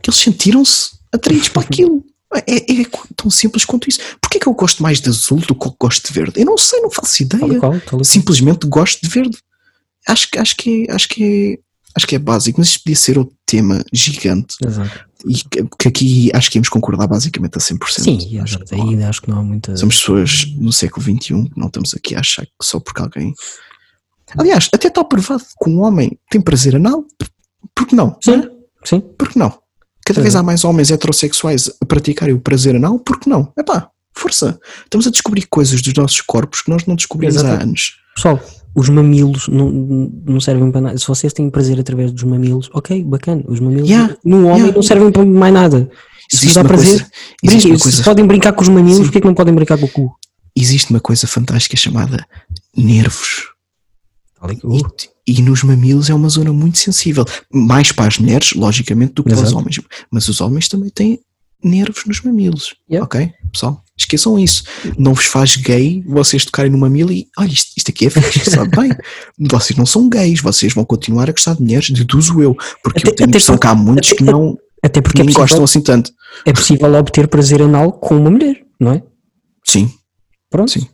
[0.04, 2.04] que eles sentiram-se atraídos para aquilo.
[2.46, 2.86] É, é
[3.16, 4.00] tão simples quanto isso.
[4.22, 6.42] Porquê que eu gosto mais de azul do que eu gosto de verde?
[6.42, 7.60] Eu não sei, não faço Tal ideia.
[7.60, 8.04] qual, tal qual.
[8.04, 9.38] Simplesmente gosto de verde.
[10.06, 11.60] Acho, que- acho, que, é, acho, que é,
[11.96, 15.06] acho que é básico, mas isto podia ser outro tema gigante Exato.
[15.26, 15.36] e
[15.80, 18.04] que, aqui acho que íamos concordar basicamente a 100%.
[18.04, 19.78] Sim, acho, que Aí acho que não há muita.
[19.78, 23.34] Somos pessoas no século XXI, não estamos aqui a achar que só porque alguém.
[24.38, 27.04] Aliás, até está provado que um homem tem prazer anal,
[27.76, 28.18] por que não?
[28.24, 28.50] Sim, não é?
[28.84, 29.00] sim.
[29.18, 29.50] Por que não?
[30.06, 30.22] Cada Sim.
[30.24, 33.52] vez há mais homens heterossexuais a praticarem o prazer anal, por que não?
[33.58, 34.60] Epá, força!
[34.84, 37.98] Estamos a descobrir coisas dos nossos corpos que nós não descobrimos há anos.
[38.16, 38.40] Pessoal,
[38.76, 39.70] os mamilos não,
[40.26, 40.98] não servem para nada.
[40.98, 43.44] Se vocês têm prazer através dos mamilos, ok, bacana.
[43.48, 44.74] Os mamilos Yeah, no homem yeah.
[44.76, 45.90] não servem para mais nada.
[46.30, 47.08] Se Existe dá uma prazer,
[47.46, 49.04] coisa- Se coisa- podem brincar com os mamilos, Sim.
[49.04, 50.12] porquê que não podem brincar com o cu?
[50.56, 52.26] Existe uma coisa fantástica chamada
[52.76, 53.50] nervos.
[54.42, 54.80] Uh,
[55.28, 57.26] E, e nos mamilos é uma zona muito sensível.
[57.52, 59.58] Mais para as mulheres, logicamente, do que para os Exato.
[59.58, 59.82] homens.
[60.12, 61.20] Mas os homens também têm
[61.64, 62.76] nervos nos mamilos.
[63.02, 63.32] Ok?
[63.52, 64.64] Pessoal, esqueçam isso.
[64.98, 68.50] Não vos faz gay vocês tocarem no mamilo e olha, isto, isto aqui é fixe,
[68.52, 68.92] sabe bem?
[69.40, 72.56] Vocês não são gays, vocês vão continuar a gostar de mulheres, deduzo eu.
[72.84, 75.26] Porque Até- eu tenho a até impressão que há muitos que não Até porque é
[75.26, 76.12] nem gostam possível, assim tanto.
[76.46, 79.04] é possível obter prazer anal com uma mulher, não é?
[79.66, 79.92] Sim,
[80.50, 80.72] Pronto.
[80.72, 80.88] sim.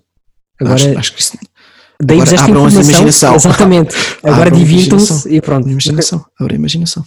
[0.61, 1.37] Agora, acho, acho que isso.
[2.01, 2.81] Agora esta abram a informação.
[2.91, 3.35] imaginação.
[3.35, 3.95] Exatamente.
[4.23, 5.69] Agora divirtam-se e pronto.
[5.69, 7.03] Imaginação, abre a imaginação.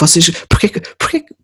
[0.00, 1.34] Vocês, porquê, que- porquê, que-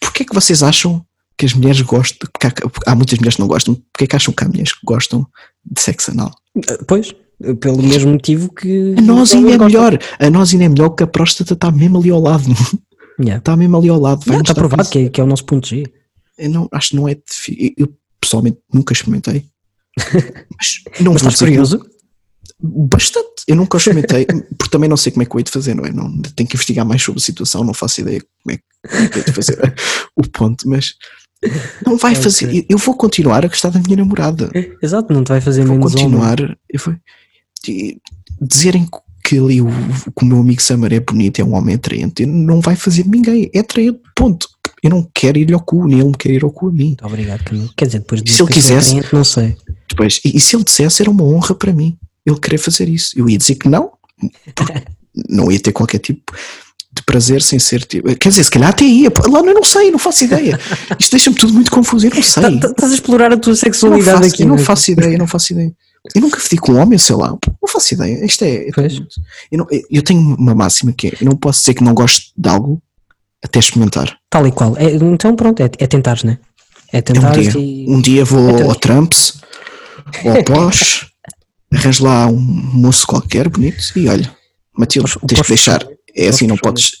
[0.00, 1.04] porquê que vocês acham
[1.36, 2.28] que as mulheres gostam?
[2.32, 3.74] Porque há, há muitas mulheres que não gostam.
[3.92, 5.26] Porquê que acham que há mulheres que gostam
[5.64, 6.32] de sexo anal?
[6.86, 7.14] Pois,
[7.60, 8.94] pelo mesmo motivo que.
[8.96, 9.98] A nós ainda é melhor.
[10.18, 12.44] A nós ainda é melhor que a próstata está mesmo ali ao lado.
[13.20, 13.38] Yeah.
[13.40, 14.22] Está mesmo ali ao lado.
[14.28, 15.82] Não, está provado que é, que é o nosso ponto G.
[16.38, 17.74] Eu não, acho que não é difícil.
[17.76, 17.88] Eu
[18.20, 19.44] pessoalmente nunca experimentei.
[20.56, 21.80] Mas não Mas estás curioso?
[22.60, 23.28] Bastante.
[23.46, 24.26] Eu nunca experimentei,
[24.58, 25.92] porque também não sei como é que eu hei de fazer, não é?
[25.92, 29.18] Não, tenho que investigar mais sobre a situação, não faço ideia como é que é
[29.18, 29.56] hei de fazer
[30.16, 30.94] o ponto, mas
[31.86, 32.22] não vai Ok.
[32.24, 32.66] fazer.
[32.68, 34.50] eu- vou continuar a gostar da minha namorada.
[34.82, 36.04] Exato, não te vai fazer Vou menos homem.
[36.04, 36.40] continuar.
[36.68, 36.94] Eu vou,
[38.40, 38.88] dizerem
[39.24, 39.68] que ali o,
[40.16, 43.50] que o meu amigo Samar é bonito, é um homem atraente, não vai fazer ninguém.
[43.54, 44.48] É atraente, ponto.
[44.82, 46.86] Eu não quero ir ao cu, nem ele me quer ir ao cu a mim.
[46.88, 47.68] Muito obrigado, Camilo.
[47.76, 49.56] Quer dizer, depois de Se ele sou quisesse- não sei.
[49.88, 51.96] Depois, e, e se ele dissesse, era uma honra para mim
[52.26, 53.18] ele querer fazer isso.
[53.18, 53.90] Eu ia dizer que não,
[55.28, 56.32] não ia ter qualquer tipo
[56.92, 58.14] de prazer sem ser tipo.
[58.16, 60.58] Quer dizer, se calhar até ia, lá eu não sei, não faço ideia.
[60.98, 62.42] Isto deixa-me tudo muito confuso, eu não sei.
[62.42, 64.42] Tá- tá- Estás a explorar a tua Eu sexualidade faço, aqui.
[64.42, 64.62] eu não né?
[64.62, 65.72] faço ideia, não faço ideia.
[66.14, 68.24] Eu nunca fedi com um homem, sei lá, não faço ideia.
[68.24, 68.68] Isto é.
[68.74, 68.94] Pois.
[69.52, 72.26] Eu, não- eu tenho uma máxima que é: eu não posso dizer que não gosto
[72.36, 72.80] de algo
[73.42, 74.16] até experimentar.
[74.30, 74.76] Tal e qual.
[74.76, 76.38] É, então pronto, é, é tentares, né?
[76.92, 77.52] É É um dia.
[77.58, 77.86] e.
[77.88, 79.34] Um dia vou Então- ao Trumps
[80.24, 81.06] ou ao Porsche,
[81.72, 84.36] arranjo lá um moço qualquer bonito e olha,
[84.76, 85.86] Matilde, o tens que deixar.
[86.16, 86.92] É assim, não podes,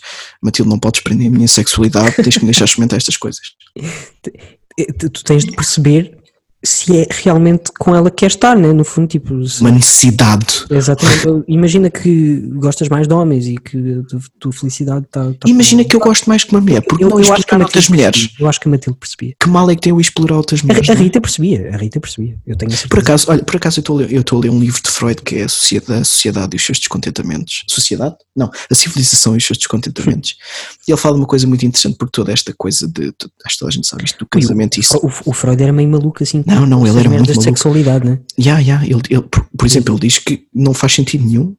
[0.42, 3.42] Matilde, não podes prender a minha sexualidade, tens que me deixar experimentar estas coisas.
[4.96, 6.17] Tu tens de perceber
[6.62, 8.72] se é realmente com ela que quer estar, né?
[8.72, 9.46] No fundo, tipo.
[9.46, 10.64] se- Uma necessidade.
[10.70, 11.44] Exatamente.
[11.46, 15.30] Imagina que gostas mais de homens e que a tua- felicidade está.
[15.46, 17.88] Imagina que eu gosto mais que uma mulher, porque não acho que a explorar outras
[17.88, 18.20] mulheres.
[18.22, 18.44] percebia.
[18.44, 19.34] Eu acho que a Matilde percebia.
[19.40, 20.88] Que mal é que tem eu explorar outras A, mulheres?
[20.90, 21.04] a não é?
[21.04, 22.36] Rita percebia, a Rita percebia.
[22.46, 22.88] Eu tenho a.
[22.88, 25.22] Por acaso, olha, por acaso eu estou a ler, eu a um livro de Freud
[25.22, 27.64] que é a Sociedade, a Sociedade e os seus descontentamentos.
[27.68, 28.16] Sociedade?
[28.36, 30.36] Não, a Civilização e os seus descontentamentos.
[30.86, 33.12] E ele fala uma coisa muito interessante, porque toda esta coisa de, de
[33.44, 34.96] acho que toda a gente sabe isto do casamento e isso.
[34.96, 36.42] O, o Freud era meio maluco assim.
[36.48, 37.42] Não, não, ele era muito de maluco.
[37.42, 38.20] sexualidade, né?
[38.38, 41.56] Yeah, yeah, ele, ele- por, por exemplo, ele diz que não faz sentido nenhum.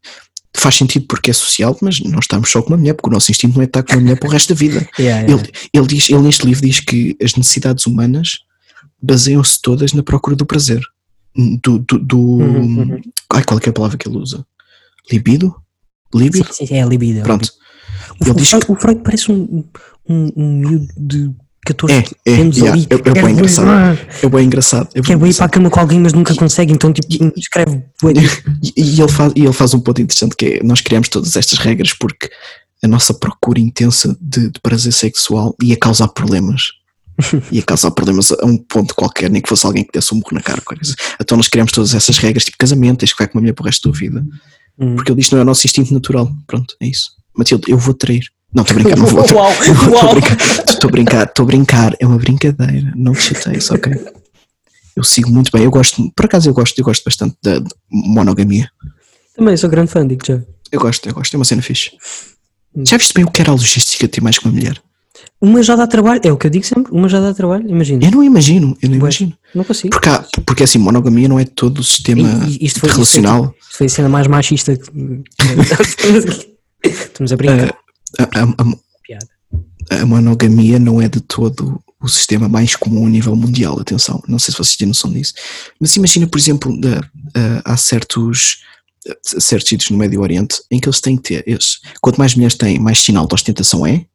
[0.58, 3.32] Faz sentido porque é social, mas não estamos só com uma mulher, porque o nosso
[3.32, 4.88] instinto não é estar com uma mulher para o resto da vida.
[5.00, 5.44] Yeah, yeah.
[5.44, 8.40] Ele, ele, diz, ele neste livro diz que as necessidades humanas
[9.02, 10.82] baseiam-se todas na procura do prazer.
[11.64, 13.02] Do, do, do- Uhum, uhum.
[13.32, 14.44] Ai, qual é, que é a palavra que ele usa?
[15.12, 15.56] Libido?
[16.14, 16.52] Libido?
[16.54, 17.20] Sim, sim, é libido.
[17.20, 17.44] é Pronto.
[17.44, 17.60] libido.
[18.22, 19.64] Ele O, diz Freud, o Freud parece um,
[20.10, 21.32] um, um miúdo de
[21.74, 21.94] 14
[22.26, 22.88] É, é, anos yeah, ali.
[22.90, 24.00] é- é bem bué- engraçado.
[24.24, 24.90] É bem engraçado.
[24.94, 27.08] É bem Quer bem ir para a cama com alguém, mas nunca consegue, então tipo,
[27.38, 27.84] escreve.
[28.64, 31.36] E, e ele faz, e ele faz um ponto interessante que é, nós criamos todas
[31.36, 32.30] estas regras porque
[32.84, 36.62] a nossa procura intensa de, de prazer sexual ia causar problemas.
[37.52, 40.30] ia causar problemas a um ponto qualquer, nem que fosse alguém que desse um murro
[40.34, 40.62] na cara.
[40.82, 40.94] assim.
[41.20, 43.64] Então nós criamos todas essas regras, tipo casamento, tens que ficar com uma mulher para
[43.64, 44.26] o resto da vida.
[44.80, 44.96] Hum.
[44.96, 46.32] Porque ele diz que não é o nosso instinto natural.
[46.48, 47.10] Pronto, é isso.
[47.38, 48.24] Matilde, eu vou trair.
[48.54, 49.20] Não, estou a brincar, não vou.
[49.36, 50.14] Uau, Estou a uau.
[50.16, 53.94] brincar, estou a brincar, estou brincar, é uma brincadeira, não te chateies, ok?
[54.96, 58.70] Eu sigo muito bem, eu gosto, por acaso eu gosto, eu gosto bastante da monogamia.
[59.36, 60.42] Também sou grande fã, digo já.
[60.72, 61.92] Eu gosto, eu gosto, é uma cena fixe.
[62.76, 62.84] Hum.
[62.86, 64.82] Já viste bem o que era a logística de ter mais que uma mulher?
[65.42, 68.04] Uma já dá trabalho, é o que eu digo sempre, uma já dá trabalho, imagina.
[68.06, 69.34] Eu não imagino, eu não Ué, imagino.
[69.56, 69.90] Não consigo.
[69.92, 73.54] Porque, há- porque assim, monogamia não é todo o sistema E- isto foi- relacional.
[73.62, 74.90] Isto foi a cena mais machista que.
[76.84, 77.70] Estamos a brincar.
[77.70, 77.74] A,
[78.18, 83.80] a- a- a monogamia não é de todo o sistema mais comum a nível mundial,
[83.80, 85.34] atenção, não sei se vocês têm noção disso,
[85.80, 86.72] mas imagina, por exemplo,
[87.66, 88.60] há certos,
[89.22, 92.56] certos sítios no Médio Oriente em que eles têm que ter, eles, quanto mais mulheres
[92.56, 94.06] têm, mais sinal de ostentação é,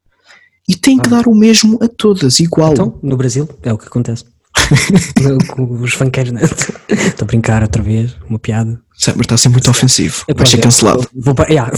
[0.69, 1.16] e têm que Ah.
[1.19, 2.73] dar o mesmo a todas, igual.
[2.73, 4.25] Então, no Brasil, é o que acontece.
[5.48, 6.43] Com os funkeiros, né?
[6.89, 8.81] Estou a brincar outra vez, uma piada.
[8.97, 11.06] Sabe, mas está a ser muito ofensivo, vai ser cancelado.
[11.14, 11.70] Vou, vou, yeah.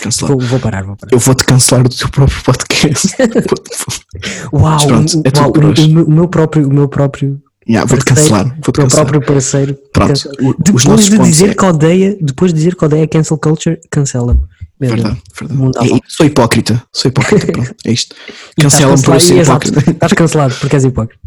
[0.00, 1.12] Cancelado, vou, vou parar, vou parar.
[1.12, 3.08] Eu vou-te cancelar do teu próprio podcast.
[4.52, 8.44] Uau, pronto, é uau, o, o meu- próprio, o meu próprio, Yeah, vou-te cancelar.
[8.64, 9.76] Vou-te o meu próprio parceiro.
[9.92, 13.78] Pronto, o- Depois de dizer é- que odeia, depois de dizer que odeia cancel culture,
[13.90, 14.40] cancela-me.
[14.78, 15.92] Verdade, verdade.
[15.94, 18.14] É- sou hipócrita, sou hipócrita, pronto, é isto.
[18.60, 19.90] Cancela-me por ser exato, hipócrita.
[19.90, 21.20] Estás cancelado porque és hipócrita.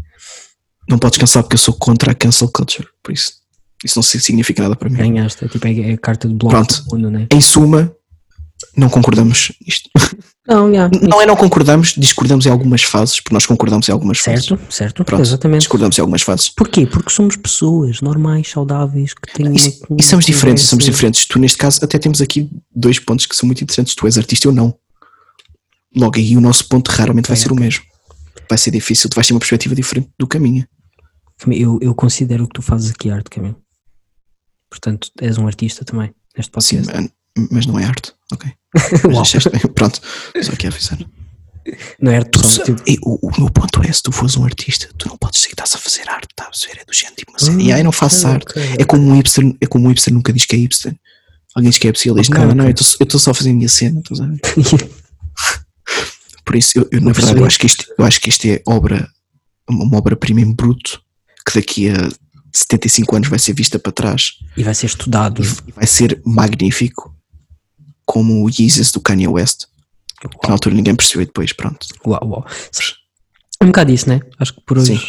[0.90, 3.32] Não podes cancelar porque eu sou contra a cancel culture, por isso.
[3.84, 4.96] Isso não significa nada para mim.
[4.96, 6.84] Ganhaste, é tipo é, é a carta de bloco Pronto.
[6.84, 7.26] do mundo, né?
[7.32, 7.94] Em suma,
[8.76, 9.88] não concordamos nisto.
[10.48, 10.90] Não, já.
[11.02, 14.46] Não é não concordamos, discordamos em algumas fases, porque nós concordamos em algumas fases.
[14.46, 15.60] Certo, certo, exatamente.
[15.60, 16.48] discordamos em algumas fases.
[16.48, 16.86] Porquê?
[16.86, 21.24] Porque somos pessoas normais, saudáveis, que têm E, uma, e somos diferentes, somos diferentes.
[21.26, 23.94] Tu, neste caso, até temos aqui dois pontos que são muito interessantes.
[23.94, 24.74] Tu és artista, eu não.
[25.94, 27.84] Logo aí, o nosso ponto raramente vai Ok, ser o mesmo.
[28.48, 30.66] Vai ser difícil, tu vais ter uma perspectiva diferente do caminho.
[31.48, 33.56] Eu, eu considero que tu fazes aqui arte, Camilo.
[34.68, 37.02] Portanto, és um artista também, neste Sim, podcast.
[37.02, 37.08] man,
[37.50, 38.50] mas não é arte, ok?
[39.12, 39.60] Mas bem.
[39.74, 40.00] Pronto,
[40.42, 40.98] só quero avisar.
[42.00, 44.44] não é arte, Tu só, tipo, o, o meu ponto é: se tu fores um
[44.44, 46.80] artista, tu não podes dizer que estás a fazer arte, estás a perceber?
[46.80, 48.50] É do género, tipo, assim, Hum, e aí não faço ok, arte.
[48.50, 48.76] ok.
[48.78, 50.94] É como um hipster, é como um hipster nunca diz que é hipster.
[51.54, 53.50] Alguém diz que é hipster, ele diz: Ok, Não, não, eu estou- só a fazer
[53.50, 54.40] a minha cena, estás a ver?
[56.44, 58.44] Por isso, eu, eu, na Não verdade, eu acho, que isto, eu acho que isto
[58.46, 59.08] é obra,
[59.68, 61.00] uma, uma obra-prima em bruto,
[61.46, 62.08] que daqui a
[62.52, 65.42] 75 anos vai ser vista para trás e vai ser estudado.
[65.66, 67.14] e vai ser magnífico,
[68.04, 69.66] como o Yeezus do Kanye West,
[70.20, 71.86] que na altura ninguém percebeu e depois, pronto.
[72.06, 72.46] Uau, uau.
[73.60, 74.20] É um bocado isso, né?
[74.38, 75.02] Acho que por hoje Sim.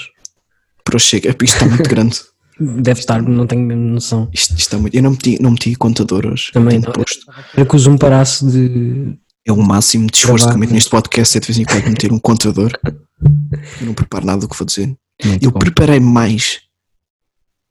[0.84, 2.20] Por hoje chega, isto está muito grande.
[2.60, 4.30] deve estar, não tenho mesmo noção.
[4.34, 4.95] Isto, isto está muito.
[4.95, 6.52] Eu não meti, não meti contador hoje.
[6.52, 6.91] Também não.
[6.91, 7.26] posto.
[7.56, 9.18] Era que o Zoom parasse de.
[9.45, 11.90] É o máximo de esforço que eu meto neste podcast é de vez em quando
[11.90, 12.72] meter um contador.
[12.84, 14.95] Eu não preparo nada do que vou dizer.
[15.23, 15.60] Muito Eu bom.
[15.60, 16.61] preparei mais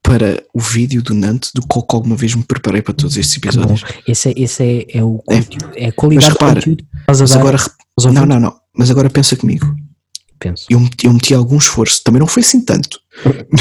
[0.03, 3.49] para o vídeo do Nantes do que alguma vez me preparei para todos estes bom.
[3.49, 3.85] episódios.
[4.07, 4.63] Esse, é, esse
[4.93, 5.37] é, é o É.
[5.43, 7.59] conteúdo, é a qualidade Mas repara, do conteúdo Mas agora,
[8.13, 8.61] não, não, não.
[8.75, 9.75] Mas agora pensa comigo.
[10.39, 10.65] Penso.
[10.71, 12.03] Eu meti, eu meti algum esforço.
[12.03, 12.99] Também não foi assim tanto.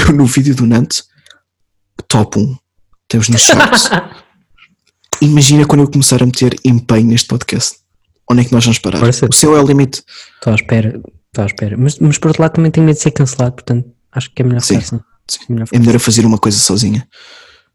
[0.08, 1.04] No, no vídeo do Nantes,
[2.08, 2.58] top 1.
[3.08, 3.90] Temos nos charts.
[5.22, 7.78] Imagina quando eu começar a meter empenho neste podcast.
[8.32, 9.00] Onde é que nós vamos parar?
[9.00, 9.28] Força.
[9.30, 10.04] O céu é o limite.
[10.36, 11.02] Estou à espera.
[11.32, 11.78] Estou à espera.
[11.78, 14.46] Mas, mas por outro lado também tenho medo de ser cancelado, portanto acho que é
[14.46, 14.80] melhor Sim.
[14.80, 15.04] ficar assim.
[15.30, 15.40] Sim.
[15.50, 17.08] Melhor É melhor eu fazer uma coisa sozinha.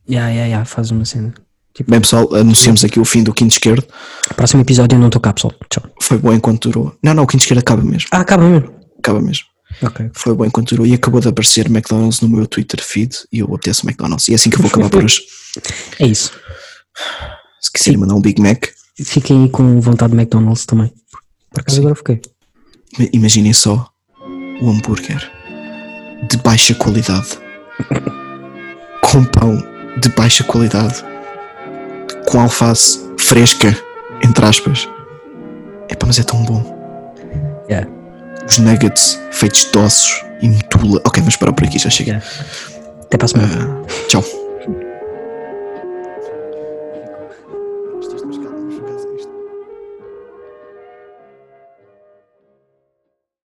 [0.09, 1.33] Ya, ya, ya, faz uma cena.
[1.73, 3.85] Tipo, Bem, pessoal, anunciamos aqui o fim do quinto esquerdo.
[4.37, 5.55] próximo episódio eu não estou cá, pessoal.
[5.69, 5.83] Tchau.
[6.01, 6.97] Foi bom enquanto durou.
[7.03, 8.09] Não, não, o quinto esquerdo acaba mesmo.
[8.13, 8.73] Ah, acaba mesmo.
[8.99, 9.45] Acaba mesmo.
[9.83, 10.09] Ok.
[10.15, 10.87] Foi bom enquanto durou.
[10.87, 13.17] E acabou de aparecer McDonald's no meu Twitter feed.
[13.33, 14.29] E eu apeteço McDonald's.
[14.29, 15.23] E é assim que eu vou acabar por hoje.
[16.01, 16.33] É isso.
[17.61, 18.67] Se quiserem mandar um Big Mac,
[19.01, 20.93] Fiquem aí com vontade de McDonald's também.
[21.53, 21.83] Por acaso Sim.
[21.83, 22.21] agora fiquei.
[23.13, 23.89] Imaginem só
[24.61, 25.31] o hambúrguer
[26.29, 27.39] de baixa qualidade.
[29.03, 29.57] Com pão
[30.01, 31.05] de baixa qualidade.
[32.27, 33.77] Com alface fresca,
[34.23, 34.89] entre aspas.
[35.89, 36.63] Epá, mas é tão bom.
[37.69, 37.89] Yeah.
[38.49, 41.01] Os nuggets feitos de ossos e metula.
[41.05, 42.13] Ok, vamos parar por aqui, já chega.
[42.13, 42.27] Yeah.
[43.03, 43.85] Até para a semana.
[43.87, 44.44] Ah, tchau.